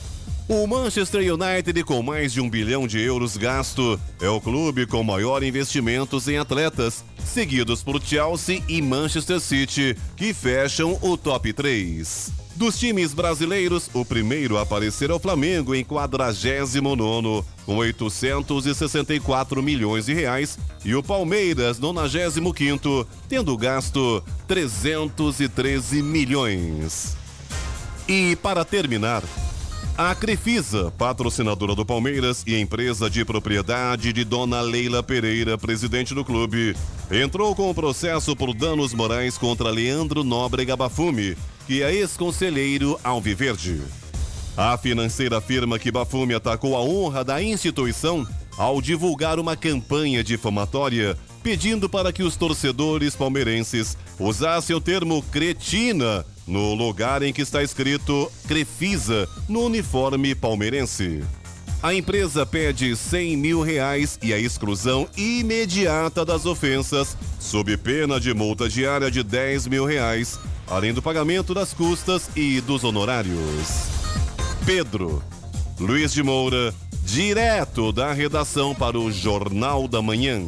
O 0.47 0.65
Manchester 0.65 1.21
United, 1.33 1.83
com 1.83 2.01
mais 2.01 2.31
de 2.31 2.39
um 2.39 2.49
bilhão 2.49 2.87
de 2.87 2.97
euros 2.97 3.35
gasto, 3.35 3.99
é 4.21 4.29
o 4.29 4.39
clube 4.39 4.85
com 4.85 5.03
maior 5.03 5.43
investimentos 5.43 6.29
em 6.29 6.37
atletas, 6.37 7.03
seguidos 7.25 7.83
por 7.83 8.01
Chelsea 8.01 8.63
e 8.69 8.81
Manchester 8.81 9.41
City, 9.41 9.97
que 10.15 10.33
fecham 10.33 10.97
o 11.01 11.17
top 11.17 11.51
3. 11.51 12.42
Dos 12.55 12.77
times 12.77 13.13
brasileiros, 13.13 13.89
o 13.93 14.05
primeiro 14.05 14.57
a 14.57 14.61
aparecer 14.61 15.09
é 15.09 15.13
o 15.13 15.19
Flamengo 15.19 15.73
em 15.73 15.83
49 15.83 17.43
com 17.65 17.77
864 17.77 19.63
milhões 19.63 20.05
de 20.05 20.13
reais, 20.13 20.59
e 20.85 20.93
o 20.93 21.01
Palmeiras, 21.01 21.79
95 21.79 23.07
tendo 23.27 23.57
gasto 23.57 24.23
313 24.47 26.03
milhões. 26.03 27.17
E 28.07 28.35
para 28.35 28.63
terminar, 28.63 29.23
a 29.97 30.13
Crefisa, 30.13 30.91
patrocinadora 30.97 31.73
do 31.73 31.85
Palmeiras 31.85 32.43
e 32.45 32.59
empresa 32.59 33.09
de 33.09 33.23
propriedade 33.23 34.11
de 34.11 34.23
Dona 34.23 34.59
Leila 34.59 35.01
Pereira, 35.01 35.57
presidente 35.57 36.13
do 36.13 36.25
clube, 36.25 36.75
entrou 37.11 37.55
com 37.55 37.69
o 37.69 37.75
processo 37.75 38.35
por 38.35 38.53
danos 38.53 38.93
morais 38.93 39.37
contra 39.37 39.69
Leandro 39.69 40.23
Nóbrega 40.23 40.75
Bafume, 40.75 41.37
que 41.65 41.81
é 41.81 41.93
ex-conselheiro 41.93 42.99
Alviverde. 43.03 43.81
A 44.55 44.77
financeira 44.77 45.37
afirma 45.37 45.79
que 45.79 45.91
Bafume 45.91 46.33
atacou 46.33 46.75
a 46.75 46.81
honra 46.81 47.23
da 47.23 47.41
instituição 47.41 48.27
ao 48.57 48.81
divulgar 48.81 49.39
uma 49.39 49.55
campanha 49.55 50.23
difamatória 50.23 51.17
pedindo 51.41 51.89
para 51.89 52.13
que 52.13 52.23
os 52.23 52.35
torcedores 52.35 53.15
palmeirenses 53.15 53.97
usassem 54.19 54.75
o 54.75 54.81
termo 54.81 55.21
cretina 55.23 56.25
no 56.47 56.73
lugar 56.73 57.21
em 57.21 57.33
que 57.33 57.41
está 57.41 57.61
escrito 57.61 58.31
Crefisa 58.47 59.27
no 59.47 59.65
uniforme 59.65 60.33
palmeirense. 60.33 61.23
A 61.81 61.93
empresa 61.93 62.45
pede 62.45 62.95
100 62.95 63.35
mil 63.35 63.61
reais 63.61 64.17
e 64.23 64.33
a 64.33 64.39
exclusão 64.39 65.05
imediata 65.17 66.23
das 66.23 66.45
ofensas, 66.45 67.17
sob 67.39 67.75
pena 67.75 68.21
de 68.21 68.33
multa 68.33 68.69
diária 68.69 69.11
de 69.11 69.21
10 69.21 69.67
mil 69.67 69.83
reais, 69.83 70.39
além 70.67 70.93
do 70.93 71.01
pagamento 71.01 71.53
das 71.53 71.73
custas 71.73 72.29
e 72.35 72.61
dos 72.61 72.83
honorários. 72.83 73.87
Pedro 74.65 75.21
Luiz 75.79 76.13
de 76.13 76.23
Moura, 76.23 76.73
direto 77.03 77.91
da 77.91 78.13
redação 78.13 78.73
para 78.73 78.97
o 78.97 79.11
Jornal 79.11 79.87
da 79.87 80.01
Manhã. 80.01 80.47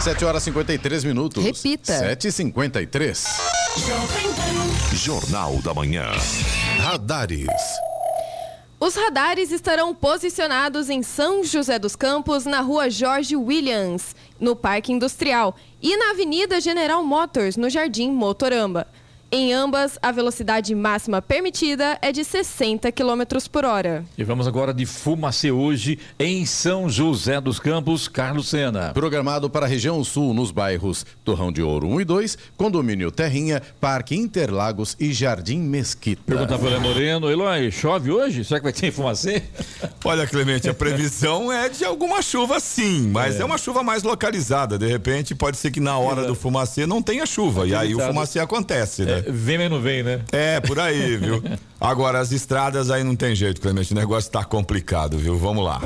7 0.01 0.25
horas 0.25 0.43
53 0.43 1.03
minutos. 1.05 1.41
Repita. 1.41 1.93
7h53. 1.93 3.25
Jornal 4.93 5.61
da 5.61 5.73
Manhã. 5.73 6.11
Radares. 6.79 7.47
Os 8.85 8.95
radares 8.95 9.49
estarão 9.49 9.95
posicionados 9.95 10.89
em 10.89 11.01
São 11.01 11.41
José 11.41 11.79
dos 11.79 11.95
Campos, 11.95 12.43
na 12.43 12.59
rua 12.59 12.89
Jorge 12.89 13.33
Williams, 13.33 14.13
no 14.37 14.57
Parque 14.57 14.91
Industrial, 14.91 15.55
e 15.81 15.95
na 15.95 16.09
Avenida 16.09 16.59
General 16.59 17.01
Motors, 17.01 17.55
no 17.55 17.69
Jardim 17.69 18.11
Motoramba. 18.11 18.85
Em 19.35 19.51
ambas, 19.51 19.97
a 19.99 20.11
velocidade 20.11 20.75
máxima 20.75 21.19
permitida 21.19 21.97
é 22.03 22.11
de 22.11 22.23
60 22.23 22.91
km 22.91 23.23
por 23.51 23.65
hora. 23.65 24.05
E 24.15 24.23
vamos 24.23 24.47
agora 24.47 24.71
de 24.71 24.85
Fumacê 24.85 25.49
hoje 25.51 25.97
em 26.19 26.45
São 26.45 26.87
José 26.87 27.41
dos 27.41 27.59
Campos, 27.59 28.07
Carlos 28.07 28.49
Sena. 28.49 28.91
Programado 28.93 29.49
para 29.49 29.65
a 29.65 29.67
região 29.67 30.03
sul 30.03 30.35
nos 30.35 30.51
bairros 30.51 31.03
Torrão 31.23 31.51
de 31.51 31.63
Ouro 31.63 31.87
1 31.87 32.01
e 32.01 32.05
2, 32.05 32.37
Condomínio 32.55 33.09
Terrinha, 33.09 33.59
Parque 33.81 34.15
Interlagos 34.15 34.95
e 34.99 35.11
Jardim 35.11 35.61
Mesquita. 35.61 36.21
Perguntar 36.27 36.59
para 36.59 36.77
o 36.77 36.81
Moreno, 36.81 37.31
Eloy, 37.31 37.71
chove 37.71 38.11
hoje? 38.11 38.45
Será 38.45 38.59
que 38.59 38.65
vai 38.65 38.73
ter 38.73 38.91
Fumacê? 38.91 39.41
Olha, 40.05 40.27
Clemente, 40.27 40.69
a 40.69 40.75
previsão 40.75 41.51
é 41.51 41.69
de 41.69 41.83
alguma 41.83 42.21
chuva 42.21 42.59
sim, 42.59 43.09
mas 43.11 43.39
é, 43.39 43.41
é 43.41 43.45
uma 43.45 43.57
chuva 43.57 43.81
mais 43.81 44.03
localizada. 44.03 44.77
De 44.77 44.85
repente, 44.85 45.33
pode 45.33 45.57
ser 45.57 45.71
que 45.71 45.79
na 45.79 45.97
hora 45.97 46.19
Exato. 46.19 46.27
do 46.27 46.35
fumacê 46.35 46.85
não 46.85 47.01
tenha 47.01 47.25
chuva. 47.25 47.65
E 47.65 47.73
aí 47.73 47.95
o 47.95 47.99
fumacê 47.99 48.37
acontece, 48.37 49.03
né? 49.03 49.22
É, 49.22 49.22
vem, 49.27 49.57
mas 49.57 49.69
não 49.69 49.79
vem, 49.81 50.03
né? 50.03 50.21
É, 50.31 50.59
por 50.59 50.79
aí, 50.79 51.17
viu? 51.17 51.41
Agora, 51.83 52.21
as 52.21 52.31
estradas 52.31 52.89
aí 52.89 53.03
não 53.03 53.13
tem 53.13 53.35
jeito, 53.35 53.59
Clemente. 53.59 53.91
O 53.91 53.95
negócio 53.95 54.31
tá 54.31 54.41
complicado, 54.45 55.17
viu? 55.17 55.37
Vamos 55.37 55.65
lá. 55.65 55.81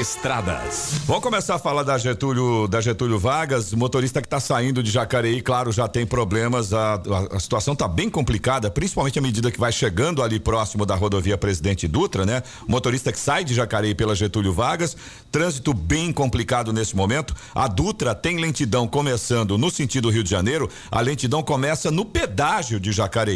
Estradas. 0.00 1.00
Vamos 1.06 1.22
começar 1.22 1.54
a 1.54 1.58
falar 1.58 1.82
da 1.82 1.96
Getúlio, 1.96 2.66
da 2.66 2.80
Getúlio 2.80 3.18
Vargas, 3.18 3.72
motorista 3.72 4.20
que 4.20 4.26
está 4.26 4.40
saindo 4.40 4.82
de 4.82 4.90
Jacareí, 4.90 5.40
claro, 5.40 5.70
já 5.70 5.86
tem 5.86 6.04
problemas, 6.04 6.72
a, 6.72 6.94
a, 6.94 7.36
a 7.36 7.40
situação 7.40 7.74
está 7.74 7.86
bem 7.86 8.10
complicada, 8.10 8.70
principalmente 8.70 9.18
à 9.18 9.22
medida 9.22 9.50
que 9.50 9.60
vai 9.60 9.70
chegando 9.70 10.22
ali 10.22 10.40
próximo 10.40 10.84
da 10.84 10.94
rodovia 10.94 11.38
Presidente 11.38 11.86
Dutra, 11.86 12.26
né? 12.26 12.42
Motorista 12.66 13.12
que 13.12 13.18
sai 13.18 13.44
de 13.44 13.54
Jacareí 13.54 13.94
pela 13.94 14.14
Getúlio 14.14 14.52
Vargas, 14.52 14.96
trânsito 15.30 15.72
bem 15.72 16.12
complicado 16.12 16.72
nesse 16.72 16.96
momento. 16.96 17.34
A 17.54 17.68
Dutra 17.68 18.14
tem 18.14 18.38
lentidão 18.38 18.88
começando 18.88 19.56
no 19.56 19.70
sentido 19.70 20.10
Rio 20.10 20.24
de 20.24 20.30
Janeiro, 20.30 20.68
a 20.90 21.00
lentidão 21.00 21.42
começa 21.42 21.90
no 21.90 22.04
pedágio 22.04 22.80
de 22.80 22.90
Jacareí 22.90 23.33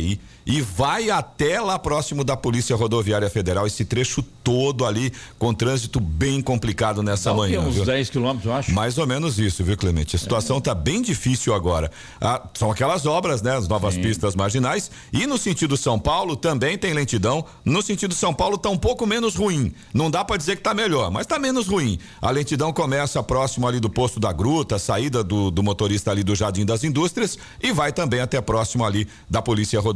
e 0.48 0.62
vai 0.62 1.10
até 1.10 1.60
lá 1.60 1.78
próximo 1.78 2.24
da 2.24 2.34
Polícia 2.34 2.74
Rodoviária 2.74 3.28
Federal, 3.28 3.66
esse 3.66 3.84
trecho 3.84 4.22
todo 4.22 4.86
ali 4.86 5.12
com 5.38 5.52
trânsito 5.52 6.00
bem 6.00 6.40
complicado 6.40 7.02
nessa 7.02 7.34
manhã. 7.34 7.60
Uns 7.60 7.74
viu? 7.74 7.84
10 7.84 8.08
quilômetros, 8.08 8.46
eu 8.46 8.54
acho. 8.54 8.72
Mais 8.72 8.96
ou 8.96 9.06
menos 9.06 9.38
isso, 9.38 9.62
viu, 9.62 9.76
Clemente? 9.76 10.16
A 10.16 10.18
situação 10.18 10.56
está 10.56 10.70
é. 10.70 10.74
bem 10.74 11.02
difícil 11.02 11.52
agora. 11.52 11.90
Ah, 12.18 12.42
são 12.54 12.70
aquelas 12.70 13.04
obras, 13.04 13.42
né? 13.42 13.58
As 13.58 13.68
novas 13.68 13.92
Sim. 13.92 14.00
pistas 14.00 14.34
marginais. 14.34 14.90
E 15.12 15.26
no 15.26 15.36
sentido 15.36 15.76
São 15.76 15.98
Paulo 15.98 16.34
também 16.34 16.78
tem 16.78 16.94
lentidão. 16.94 17.44
No 17.62 17.82
sentido 17.82 18.14
São 18.14 18.32
Paulo 18.32 18.54
está 18.54 18.70
um 18.70 18.78
pouco 18.78 19.06
menos 19.06 19.34
ruim. 19.34 19.74
Não 19.92 20.10
dá 20.10 20.24
para 20.24 20.38
dizer 20.38 20.56
que 20.56 20.60
está 20.60 20.72
melhor, 20.72 21.10
mas 21.10 21.26
está 21.26 21.38
menos 21.38 21.66
ruim. 21.66 21.98
A 22.22 22.30
lentidão 22.30 22.72
começa 22.72 23.22
próximo 23.22 23.68
ali 23.68 23.80
do 23.80 23.90
posto 23.90 24.18
da 24.18 24.32
Gruta, 24.32 24.78
saída 24.78 25.22
do, 25.22 25.50
do 25.50 25.62
motorista 25.62 26.10
ali 26.10 26.24
do 26.24 26.34
Jardim 26.34 26.64
das 26.64 26.84
Indústrias 26.84 27.38
e 27.62 27.70
vai 27.70 27.92
também 27.92 28.20
até 28.20 28.40
próximo 28.40 28.82
ali 28.82 29.06
da 29.28 29.42
Polícia 29.42 29.78
Rodoviária 29.78 29.87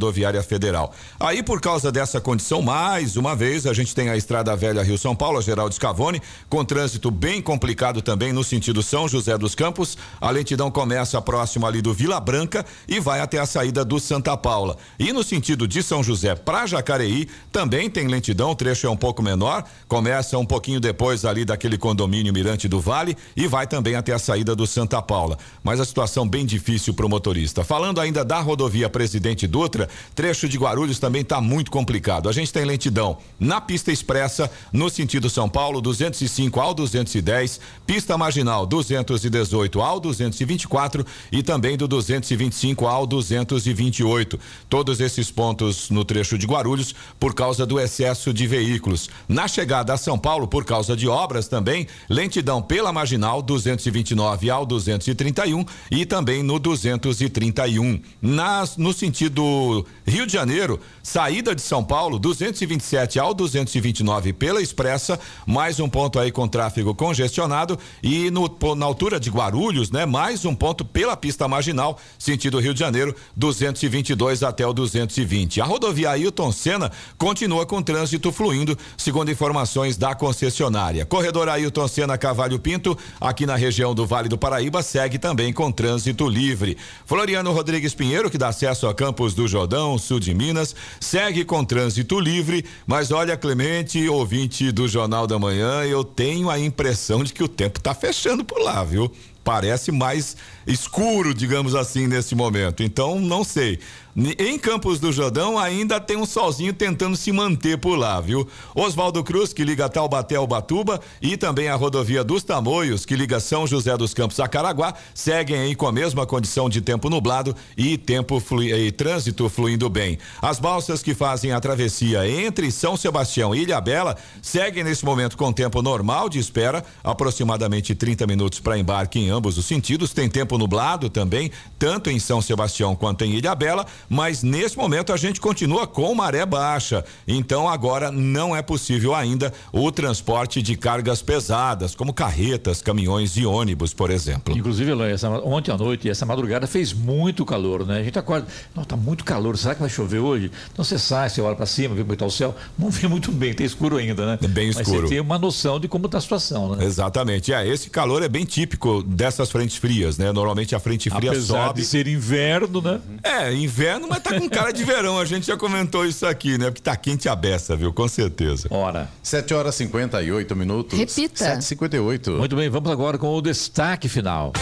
Federal. 0.43 0.93
Aí, 1.19 1.41
por 1.43 1.61
causa 1.61 1.91
dessa 1.91 2.19
condição, 2.19 2.61
mais 2.61 3.17
uma 3.17 3.35
vez, 3.35 3.65
a 3.65 3.73
gente 3.73 3.95
tem 3.95 4.09
a 4.09 4.17
Estrada 4.17 4.55
Velha 4.55 4.83
Rio 4.83 4.97
São 4.97 5.15
Paulo, 5.15 5.37
a 5.37 5.41
Geraldo 5.41 5.73
Scavone, 5.73 6.21
com 6.49 6.63
trânsito 6.63 7.09
bem 7.09 7.41
complicado 7.41 8.01
também 8.01 8.33
no 8.33 8.43
sentido 8.43 8.83
São 8.83 9.07
José 9.07 9.37
dos 9.37 9.55
Campos. 9.55 9.97
A 10.19 10.29
lentidão 10.29 10.69
começa 10.69 11.21
próximo 11.21 11.65
ali 11.65 11.81
do 11.81 11.93
Vila 11.93 12.19
Branca 12.19 12.65
e 12.87 12.99
vai 12.99 13.19
até 13.19 13.39
a 13.39 13.45
saída 13.45 13.83
do 13.83 13.99
Santa 13.99 14.35
Paula. 14.37 14.77
E 14.99 15.11
no 15.11 15.23
sentido 15.23 15.67
de 15.67 15.81
São 15.81 16.03
José 16.03 16.35
para 16.35 16.65
Jacareí, 16.65 17.27
também 17.51 17.89
tem 17.89 18.07
lentidão, 18.07 18.51
o 18.51 18.55
trecho 18.55 18.87
é 18.87 18.89
um 18.89 18.97
pouco 18.97 19.21
menor, 19.21 19.63
começa 19.87 20.37
um 20.37 20.45
pouquinho 20.45 20.79
depois 20.79 21.25
ali 21.25 21.45
daquele 21.45 21.77
condomínio 21.77 22.33
Mirante 22.33 22.67
do 22.67 22.79
Vale 22.79 23.17
e 23.35 23.47
vai 23.47 23.65
também 23.65 23.95
até 23.95 24.13
a 24.13 24.19
saída 24.19 24.55
do 24.55 24.67
Santa 24.67 25.01
Paula. 25.01 25.37
Mas 25.63 25.79
a 25.79 25.85
situação 25.85 26.27
bem 26.27 26.45
difícil 26.45 26.93
para 26.93 27.05
o 27.05 27.09
motorista. 27.09 27.63
Falando 27.63 27.99
ainda 27.99 28.23
da 28.23 28.39
rodovia 28.39 28.89
Presidente 28.89 29.47
Dutra, 29.47 29.72
trecho 30.15 30.47
de 30.47 30.57
Guarulhos 30.57 30.99
também 30.99 31.21
está 31.21 31.41
muito 31.41 31.71
complicado. 31.71 32.29
A 32.29 32.31
gente 32.31 32.51
tem 32.51 32.65
lentidão 32.65 33.17
na 33.39 33.59
pista 33.59 33.91
expressa, 33.91 34.49
no 34.71 34.89
sentido 34.89 35.29
São 35.29 35.49
Paulo, 35.49 35.81
205 35.81 36.59
ao 36.59 36.73
210, 36.73 37.59
pista 37.85 38.17
marginal 38.17 38.65
218 38.65 39.81
ao 39.81 39.99
224 39.99 41.05
e 41.31 41.43
também 41.43 41.77
do 41.77 41.87
225 41.87 42.85
ao 42.87 43.05
228. 43.05 44.39
Todos 44.69 44.99
esses 44.99 45.31
pontos 45.31 45.89
no 45.89 46.05
trecho 46.05 46.37
de 46.37 46.45
Guarulhos 46.45 46.95
por 47.19 47.33
causa 47.33 47.65
do 47.65 47.79
excesso 47.79 48.33
de 48.33 48.47
veículos. 48.47 49.09
Na 49.27 49.47
chegada 49.47 49.93
a 49.93 49.97
São 49.97 50.17
Paulo, 50.17 50.47
por 50.47 50.65
causa 50.65 50.95
de 50.95 51.07
obras 51.07 51.47
também, 51.47 51.87
lentidão 52.09 52.61
pela 52.61 52.91
marginal 52.91 53.41
229 53.41 54.49
ao 54.49 54.65
231 54.65 55.65
e 55.91 56.05
também 56.05 56.43
no 56.43 56.59
231. 56.59 58.01
Nas, 58.21 58.77
no 58.77 58.93
sentido 58.93 59.62
Rio 60.05 60.25
de 60.25 60.33
Janeiro, 60.33 60.79
saída 61.01 61.55
de 61.55 61.61
São 61.61 61.83
Paulo, 61.83 62.19
227 62.19 63.19
ao 63.19 63.33
229 63.33 64.33
pela 64.33 64.61
expressa, 64.61 65.19
mais 65.45 65.79
um 65.79 65.87
ponto 65.87 66.19
aí 66.19 66.31
com 66.31 66.47
tráfego 66.47 66.93
congestionado 66.93 67.77
e 68.01 68.29
no, 68.29 68.49
na 68.75 68.85
altura 68.85 69.19
de 69.19 69.29
Guarulhos, 69.29 69.91
né? 69.91 70.05
Mais 70.05 70.45
um 70.45 70.53
ponto 70.53 70.83
pela 70.83 71.15
pista 71.15 71.47
marginal, 71.47 71.97
sentido 72.17 72.59
Rio 72.59 72.73
de 72.73 72.79
Janeiro, 72.79 73.15
222 73.35 74.43
até 74.43 74.65
o 74.65 74.73
220. 74.73 75.61
A 75.61 75.65
rodovia 75.65 76.11
Ailton 76.11 76.51
Senna 76.51 76.91
continua 77.17 77.65
com 77.65 77.81
trânsito 77.81 78.31
fluindo, 78.31 78.77
segundo 78.97 79.31
informações 79.31 79.97
da 79.97 80.13
concessionária. 80.15 81.05
Corredor 81.05 81.49
Ailton 81.49 81.87
Senna 81.87 82.17
Cavalho 82.17 82.59
Pinto, 82.59 82.97
aqui 83.19 83.45
na 83.45 83.55
região 83.55 83.95
do 83.95 84.05
Vale 84.05 84.29
do 84.29 84.37
Paraíba, 84.37 84.83
segue 84.83 85.17
também 85.17 85.53
com 85.53 85.71
trânsito 85.71 86.27
livre. 86.27 86.77
Floriano 87.05 87.51
Rodrigues 87.51 87.93
Pinheiro, 87.93 88.29
que 88.29 88.37
dá 88.37 88.49
acesso 88.49 88.87
a 88.87 88.93
Campos 88.93 89.33
do 89.33 89.47
Jordão, 89.53 89.99
sul 89.99 90.19
de 90.19 90.33
Minas, 90.33 90.75
segue 90.99 91.45
com 91.45 91.63
trânsito 91.63 92.19
livre, 92.19 92.65
mas 92.87 93.11
olha, 93.11 93.37
Clemente, 93.37 94.09
ouvinte 94.09 94.71
do 94.71 94.87
Jornal 94.87 95.27
da 95.27 95.37
Manhã, 95.37 95.83
eu 95.83 96.03
tenho 96.03 96.49
a 96.49 96.57
impressão 96.57 97.23
de 97.23 97.31
que 97.31 97.43
o 97.43 97.47
tempo 97.47 97.77
está 97.77 97.93
fechando 97.93 98.43
por 98.43 98.59
lá, 98.59 98.83
viu? 98.83 99.11
Parece 99.43 99.91
mais 99.91 100.35
escuro, 100.65 101.33
digamos 101.33 101.75
assim, 101.75 102.07
nesse 102.07 102.33
momento. 102.33 102.81
Então, 102.81 103.19
não 103.19 103.43
sei. 103.43 103.79
Em 104.15 104.59
Campos 104.59 104.99
do 104.99 105.11
Jordão 105.11 105.57
ainda 105.57 105.99
tem 105.99 106.15
um 106.17 106.25
solzinho 106.25 106.71
tentando 106.71 107.17
se 107.17 107.31
manter 107.31 107.79
por 107.79 107.97
lá, 107.97 108.21
viu? 108.21 108.47
Oswaldo 108.75 109.23
Cruz, 109.23 109.51
que 109.51 109.63
liga 109.63 109.89
Taubaté 109.89 110.35
ao 110.35 110.45
Batuba, 110.45 111.01
e 111.19 111.35
também 111.35 111.67
a 111.67 111.75
rodovia 111.75 112.23
dos 112.23 112.43
Tamoios, 112.43 113.07
que 113.07 113.15
liga 113.15 113.39
São 113.39 113.65
José 113.65 113.97
dos 113.97 114.13
Campos 114.13 114.39
a 114.39 114.47
Caraguá, 114.47 114.93
seguem 115.15 115.57
aí 115.57 115.73
com 115.73 115.87
a 115.87 115.91
mesma 115.91 116.27
condição 116.27 116.69
de 116.69 116.79
tempo 116.79 117.09
nublado 117.09 117.55
e 117.75 117.97
tempo 117.97 118.39
flui, 118.39 118.71
e 118.71 118.91
trânsito 118.91 119.49
fluindo 119.49 119.89
bem. 119.89 120.19
As 120.39 120.59
balsas 120.59 121.01
que 121.01 121.15
fazem 121.15 121.51
a 121.51 121.59
travessia 121.59 122.29
entre 122.29 122.71
São 122.71 122.95
Sebastião 122.95 123.55
e 123.55 123.63
Ilha 123.63 123.81
Bela 123.81 124.15
seguem 124.43 124.83
nesse 124.83 125.03
momento 125.03 125.35
com 125.35 125.51
tempo 125.51 125.81
normal 125.81 126.29
de 126.29 126.37
espera, 126.37 126.85
aproximadamente 127.03 127.95
30 127.95 128.27
minutos 128.27 128.59
para 128.59 128.77
embarque 128.77 129.17
em 129.17 129.31
ambos 129.31 129.57
os 129.57 129.65
sentidos. 129.65 130.13
Tem 130.13 130.29
tempo 130.29 130.55
nublado 130.59 131.09
também, 131.09 131.49
tanto 131.79 132.11
em 132.11 132.19
São 132.19 132.43
Sebastião 132.43 132.95
quanto 132.95 133.23
em 133.23 133.31
Ilha 133.31 133.55
Bela 133.55 133.87
mas 134.09 134.43
nesse 134.43 134.77
momento 134.77 135.11
a 135.13 135.17
gente 135.17 135.39
continua 135.39 135.87
com 135.87 136.13
maré 136.13 136.45
baixa. 136.45 137.03
Então 137.27 137.67
agora 137.67 138.11
não 138.11 138.55
é 138.55 138.61
possível 138.61 139.15
ainda 139.15 139.53
o 139.71 139.91
transporte 139.91 140.61
de 140.61 140.75
cargas 140.75 141.21
pesadas, 141.21 141.95
como 141.95 142.13
carretas, 142.13 142.81
caminhões 142.81 143.35
e 143.37 143.45
ônibus, 143.45 143.93
por 143.93 144.09
exemplo. 144.09 144.57
Inclusive, 144.57 144.91
essa, 145.11 145.29
ontem 145.29 145.71
à 145.71 145.77
noite, 145.77 146.09
essa 146.09 146.25
madrugada 146.25 146.67
fez 146.67 146.93
muito 146.93 147.45
calor, 147.45 147.85
né? 147.85 147.99
A 147.99 148.03
gente 148.03 148.17
acorda, 148.17 148.47
não, 148.75 148.83
tá 148.83 148.95
muito 148.95 149.23
calor, 149.23 149.57
será 149.57 149.75
que 149.75 149.81
vai 149.81 149.89
chover 149.89 150.19
hoje? 150.19 150.51
Então 150.71 150.83
você 150.83 150.97
sai, 150.97 151.29
você 151.29 151.41
olha 151.41 151.55
para 151.55 151.65
cima, 151.65 151.95
vê 151.95 152.01
como 152.01 152.13
está 152.13 152.25
o 152.25 152.31
céu, 152.31 152.55
não 152.77 152.89
vê 152.89 153.07
muito 153.07 153.31
bem, 153.31 153.53
tem 153.53 153.65
escuro 153.65 153.97
ainda, 153.97 154.25
né? 154.25 154.39
É 154.41 154.47
bem 154.47 154.69
escuro. 154.69 154.89
Mas 154.89 155.01
você 155.01 155.07
tem 155.09 155.19
uma 155.19 155.37
noção 155.37 155.79
de 155.79 155.87
como 155.87 156.05
está 156.05 156.17
a 156.17 156.21
situação, 156.21 156.75
né? 156.75 156.85
Exatamente. 156.85 157.53
É, 157.53 157.67
esse 157.67 157.89
calor 157.89 158.23
é 158.23 158.29
bem 158.29 158.45
típico 158.45 159.03
dessas 159.03 159.49
frentes 159.51 159.77
frias, 159.77 160.17
né? 160.17 160.31
Normalmente 160.31 160.75
a 160.75 160.79
frente 160.79 161.09
fria 161.09 161.31
Apesar 161.31 161.67
sobe. 161.67 161.81
de 161.81 161.87
ser 161.87 162.07
inverno, 162.07 162.81
né? 162.81 162.99
É, 163.23 163.53
inverno, 163.53 163.92
mas 163.99 164.21
tá 164.21 164.39
com 164.39 164.49
cara 164.49 164.71
de 164.71 164.83
verão. 164.83 165.19
A 165.19 165.25
gente 165.25 165.47
já 165.47 165.57
comentou 165.57 166.05
isso 166.05 166.25
aqui, 166.25 166.57
né? 166.57 166.65
Porque 166.65 166.81
tá 166.81 166.95
quente 166.95 167.27
a 167.29 167.35
beça, 167.35 167.75
viu? 167.75 167.93
Com 167.93 168.07
certeza. 168.07 168.67
Ora. 168.69 169.09
7 169.21 169.53
horas 169.53 169.75
e 169.75 169.77
58 169.79 170.55
minutos. 170.55 170.97
Repita. 170.97 171.57
7h58. 171.57 172.37
Muito 172.37 172.55
bem, 172.55 172.69
vamos 172.69 172.91
agora 172.91 173.17
com 173.17 173.33
o 173.33 173.41
destaque 173.41 174.07
final. 174.09 174.53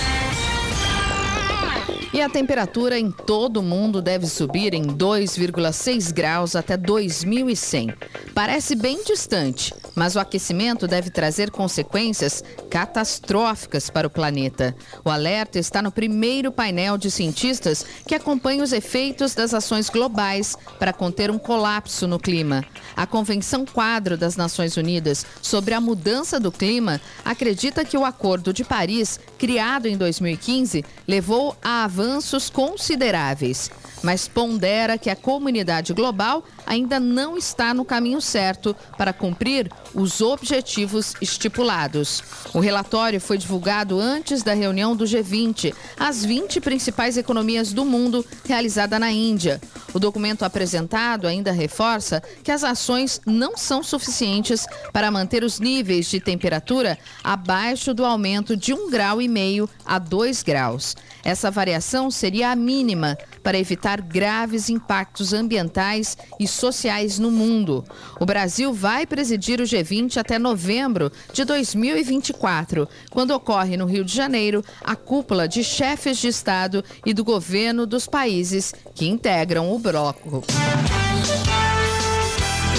E 2.14 2.22
a 2.22 2.28
temperatura 2.28 2.99
em 2.99 3.09
todo 3.09 3.62
o 3.62 3.64
mundo 3.64 4.01
deve 4.01 4.28
subir 4.28 4.74
em 4.74 4.84
2,6 4.84 6.12
graus 6.12 6.57
até 6.57 6.76
2100. 6.76 7.93
Parece 8.36 8.76
bem 8.76 9.01
distante, 9.01 9.74
mas 9.95 10.16
o 10.16 10.20
aquecimento 10.20 10.88
deve 10.88 11.09
trazer 11.09 11.49
consequências 11.51 12.43
catastróficas 12.70 13.89
para 13.89 14.07
o 14.07 14.09
planeta. 14.09 14.76
O 15.05 15.09
alerta 15.09 15.57
está 15.57 15.82
no 15.82 15.91
primeiro 15.91 16.51
painel 16.51 16.97
de 16.97 17.09
cientistas 17.09 17.86
que 18.05 18.16
acompanha 18.16 18.64
os 18.64 18.74
efeitos 18.74 19.34
das 19.34 19.53
ações 19.53 19.89
globais 19.89 20.57
para 20.78 20.91
conter 20.91 21.32
um 21.32 21.39
colapso 21.39 22.07
no 22.07 22.20
clima. 22.20 22.64
A 22.93 23.07
Convenção 23.07 23.66
Quadro 23.66 24.18
das 24.18 24.36
Nações 24.36 24.76
Unidas 24.76 25.26
sobre 25.41 25.74
a 25.74 25.80
Mudança 25.80 26.41
do 26.41 26.51
Clima 26.51 26.99
acredita 27.24 27.86
que 27.86 27.97
o 27.97 28.03
Acordo 28.03 28.51
de 28.51 28.66
Paris, 28.66 29.18
criado 29.38 29.88
em 29.88 29.95
2015, 29.95 30.84
levou 31.07 31.55
a 31.64 31.86
avanços 32.02 32.49
consideráveis, 32.49 33.70
mas 34.02 34.28
pondera 34.28 34.97
que 34.97 35.10
a 35.12 35.16
comunidade 35.16 35.93
global 35.93 36.43
ainda 36.66 36.99
não 36.99 37.38
está 37.38 37.76
no 37.76 37.86
caminho 37.86 38.20
certo 38.20 38.76
para 38.97 39.14
cumprir 39.14 39.72
os 39.93 40.20
objetivos 40.20 41.14
estipulados. 41.22 42.24
O 42.56 42.60
relatório 42.60 43.22
foi 43.22 43.38
divulgado 43.38 43.99
antes 43.99 44.41
da 44.41 44.56
reunião 44.56 44.95
do 44.95 45.06
G20, 45.06 45.76
as 45.99 46.26
20 46.26 46.60
principais 46.60 47.18
economias 47.18 47.72
do 47.72 47.86
mundo, 47.86 48.26
realizada 48.45 48.97
na 48.97 49.12
Índia. 49.12 49.62
O 49.93 49.99
documento 49.99 50.43
apresentado 50.43 51.28
ainda 51.28 51.52
reforça 51.52 52.24
que 52.43 52.52
as 52.52 52.64
ações 52.64 53.22
não 53.28 53.56
são 53.56 53.84
suficientes 53.84 54.66
para 54.91 55.12
manter 55.12 55.43
os 55.43 55.60
níveis 55.60 56.10
de 56.10 56.20
temperatura 56.20 56.97
abaixo 57.24 57.93
do 57.93 58.06
aumento 58.06 58.58
de 58.58 58.74
um 58.74 58.89
grau 58.89 59.22
e 59.22 59.28
meio 59.28 59.70
a 59.86 59.99
2 59.99 60.41
graus. 60.41 60.95
Essa 61.24 61.52
variação 61.52 61.90
seria 62.11 62.51
a 62.51 62.55
mínima 62.55 63.17
para 63.43 63.57
evitar 63.57 64.01
graves 64.01 64.69
impactos 64.69 65.33
ambientais 65.33 66.17
e 66.39 66.47
sociais 66.47 67.19
no 67.19 67.29
mundo. 67.29 67.83
O 68.19 68.25
Brasil 68.25 68.73
vai 68.73 69.05
presidir 69.05 69.59
o 69.59 69.63
G20 69.63 70.17
até 70.17 70.39
novembro 70.39 71.11
de 71.33 71.43
2024, 71.43 72.87
quando 73.09 73.31
ocorre 73.31 73.75
no 73.75 73.85
Rio 73.85 74.05
de 74.05 74.15
Janeiro 74.15 74.63
a 74.81 74.95
cúpula 74.95 75.47
de 75.47 75.63
chefes 75.63 76.17
de 76.17 76.27
Estado 76.27 76.83
e 77.05 77.13
do 77.13 77.23
governo 77.23 77.85
dos 77.85 78.07
países 78.07 78.73
que 78.95 79.07
integram 79.07 79.71
o 79.71 79.79
bloco. 79.79 80.43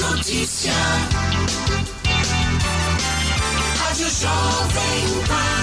Notícia. 0.00 0.72
Rádio 3.76 4.08
Jovem 4.08 5.24
Pan. 5.26 5.61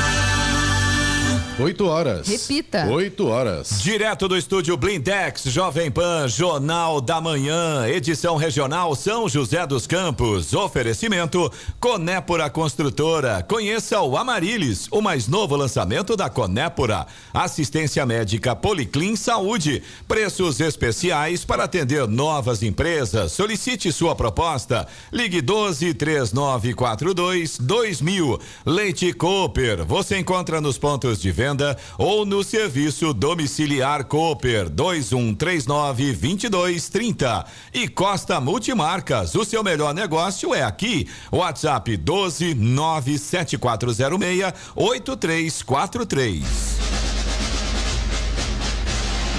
8 1.60 1.86
horas. 1.86 2.28
Repita. 2.28 2.86
8 2.86 3.28
horas. 3.28 3.82
Direto 3.82 4.30
do 4.30 4.38
estúdio 4.38 4.78
Blindex, 4.78 5.43
Jovem 5.47 5.91
Pan, 5.91 6.26
Jornal 6.26 7.01
da 7.01 7.20
Manhã, 7.20 7.86
edição 7.86 8.38
regional 8.38 8.95
São 8.95 9.28
José 9.28 9.68
dos 9.68 9.86
Campos. 9.86 10.53
Oferecimento 10.53 11.51
Conépora 11.78 12.49
Construtora. 12.49 13.43
Conheça 13.43 13.99
o 13.99 14.16
Amarilis, 14.16 14.88
o 14.89 15.01
mais 15.01 15.28
novo 15.28 15.57
lançamento 15.57 16.16
da 16.16 16.30
Conépora. 16.30 17.05
Assistência 17.34 18.05
médica 18.05 18.55
Policlin 18.55 19.18
Saúde. 19.18 19.84
Preços 20.07 20.62
especiais 20.62 21.43
para 21.43 21.66
atender 21.66 22.07
novas 22.07 22.64
empresas. 22.64 23.34
Solicite 23.34 23.91
sua 23.91 24.16
proposta. 24.16 24.88
Ligue 25.12 25.41
12 25.41 25.93
3942 25.93 27.57
2000. 27.60 28.39
Leite 28.66 29.12
Cooper. 29.12 29.84
Você 29.86 30.18
encontra 30.18 30.62
nos 30.62 30.78
pontos 30.78 31.20
de 31.20 31.30
venda 31.32 31.48
ou 31.97 32.25
no 32.25 32.43
serviço 32.43 33.13
domiciliar 33.13 34.03
Cooper 34.05 34.69
2139 34.69 36.13
2230. 36.13 37.45
E 37.73 37.87
Costa 37.87 38.39
Multimarcas, 38.39 39.33
o 39.35 39.45
seu 39.45 39.63
melhor 39.63 39.93
negócio 39.93 40.53
é 40.53 40.63
aqui. 40.63 41.07
WhatsApp 41.31 41.97
12 41.97 42.53
97406 42.53 44.53
8343. 44.75 46.79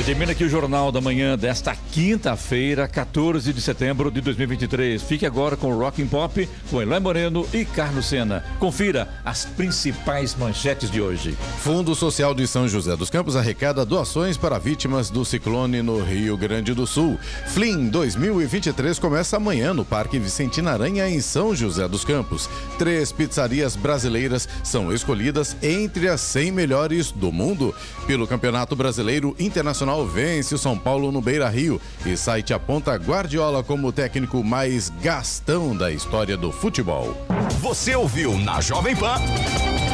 E 0.01 0.03
termina 0.03 0.33
aqui 0.33 0.45
o 0.45 0.49
Jornal 0.49 0.91
da 0.91 0.99
Manhã 0.99 1.37
desta 1.37 1.77
quinta-feira, 1.93 2.89
14 2.89 3.53
de 3.53 3.61
setembro 3.61 4.11
de 4.11 4.23
2023. 4.23 5.03
Fique 5.03 5.27
agora 5.27 5.59
com 5.59 5.71
o 5.71 5.79
Rock 5.79 6.03
and 6.03 6.07
Pop, 6.07 6.49
com 6.71 6.81
Eloy 6.81 6.99
Moreno 6.99 7.47
e 7.53 7.67
Carlos 7.67 8.07
Sena. 8.07 8.43
Confira 8.59 9.11
as 9.23 9.45
principais 9.45 10.35
manchetes 10.35 10.91
de 10.91 11.03
hoje. 11.03 11.37
Fundo 11.59 11.95
Social 11.95 12.35
de 12.35 12.49
São 12.49 12.67
José 12.67 12.97
dos 12.97 13.11
Campos 13.11 13.37
arrecada 13.37 13.85
doações 13.85 14.39
para 14.39 14.59
vítimas 14.59 15.11
do 15.11 15.23
ciclone 15.23 15.83
no 15.83 16.03
Rio 16.03 16.35
Grande 16.35 16.73
do 16.73 16.87
Sul. 16.87 17.21
Flim 17.49 17.91
2023 17.91 18.99
começa 18.99 19.37
amanhã 19.37 19.75
no 19.75 19.85
Parque 19.85 20.19
Vicentina 20.19 20.73
Aranha, 20.73 21.11
em 21.11 21.21
São 21.21 21.55
José 21.55 21.87
dos 21.87 22.07
Campos. 22.07 22.49
Três 22.79 23.13
pizzarias 23.13 23.77
brasileiras 23.77 24.49
são 24.65 24.91
escolhidas 24.95 25.55
entre 25.63 26.09
as 26.09 26.23
100 26.23 26.53
melhores 26.53 27.13
do 27.13 27.31
mundo. 27.31 27.75
Pelo 28.07 28.27
Campeonato 28.27 28.75
Brasileiro 28.75 29.37
Internacional 29.39 29.90
vence 30.07 30.55
o 30.55 30.59
São 30.59 30.79
Paulo 30.79 31.11
no 31.11 31.21
Beira 31.21 31.49
Rio 31.49 31.81
e 32.07 32.17
site 32.17 32.55
aponta 32.55 32.95
Guardiola 32.95 33.63
como 33.63 33.89
o 33.89 33.93
técnico 33.93 34.43
mais 34.45 34.89
gastão 35.03 35.77
da 35.77 35.91
história 35.91 36.37
do 36.37 36.53
futebol. 36.53 37.17
Você 37.61 37.95
ouviu 37.97 38.39
na 38.39 38.61
Jovem 38.61 38.95
Pan, 38.95 39.17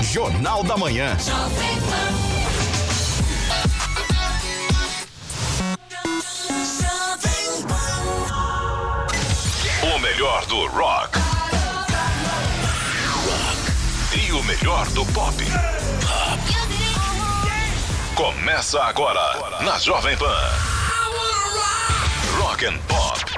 Jornal 0.02 0.62
da 0.62 0.76
Manhã. 0.76 1.16
Jovem 1.18 1.80
Pan. 1.80 2.36
O 9.94 9.98
melhor 9.98 10.46
do 10.46 10.66
rock. 10.66 11.18
E 14.14 14.32
o 14.32 14.42
melhor 14.44 14.86
do 14.90 15.06
pop. 15.06 15.34
Começa 18.16 18.82
agora 18.82 19.60
na 19.60 19.78
Jovem 19.78 20.16
Pan. 20.16 20.50
Rock 22.38 22.64
and 22.64 22.78
Pop. 22.88 23.35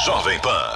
Jovem 0.04 0.38
Pan. 0.40 0.68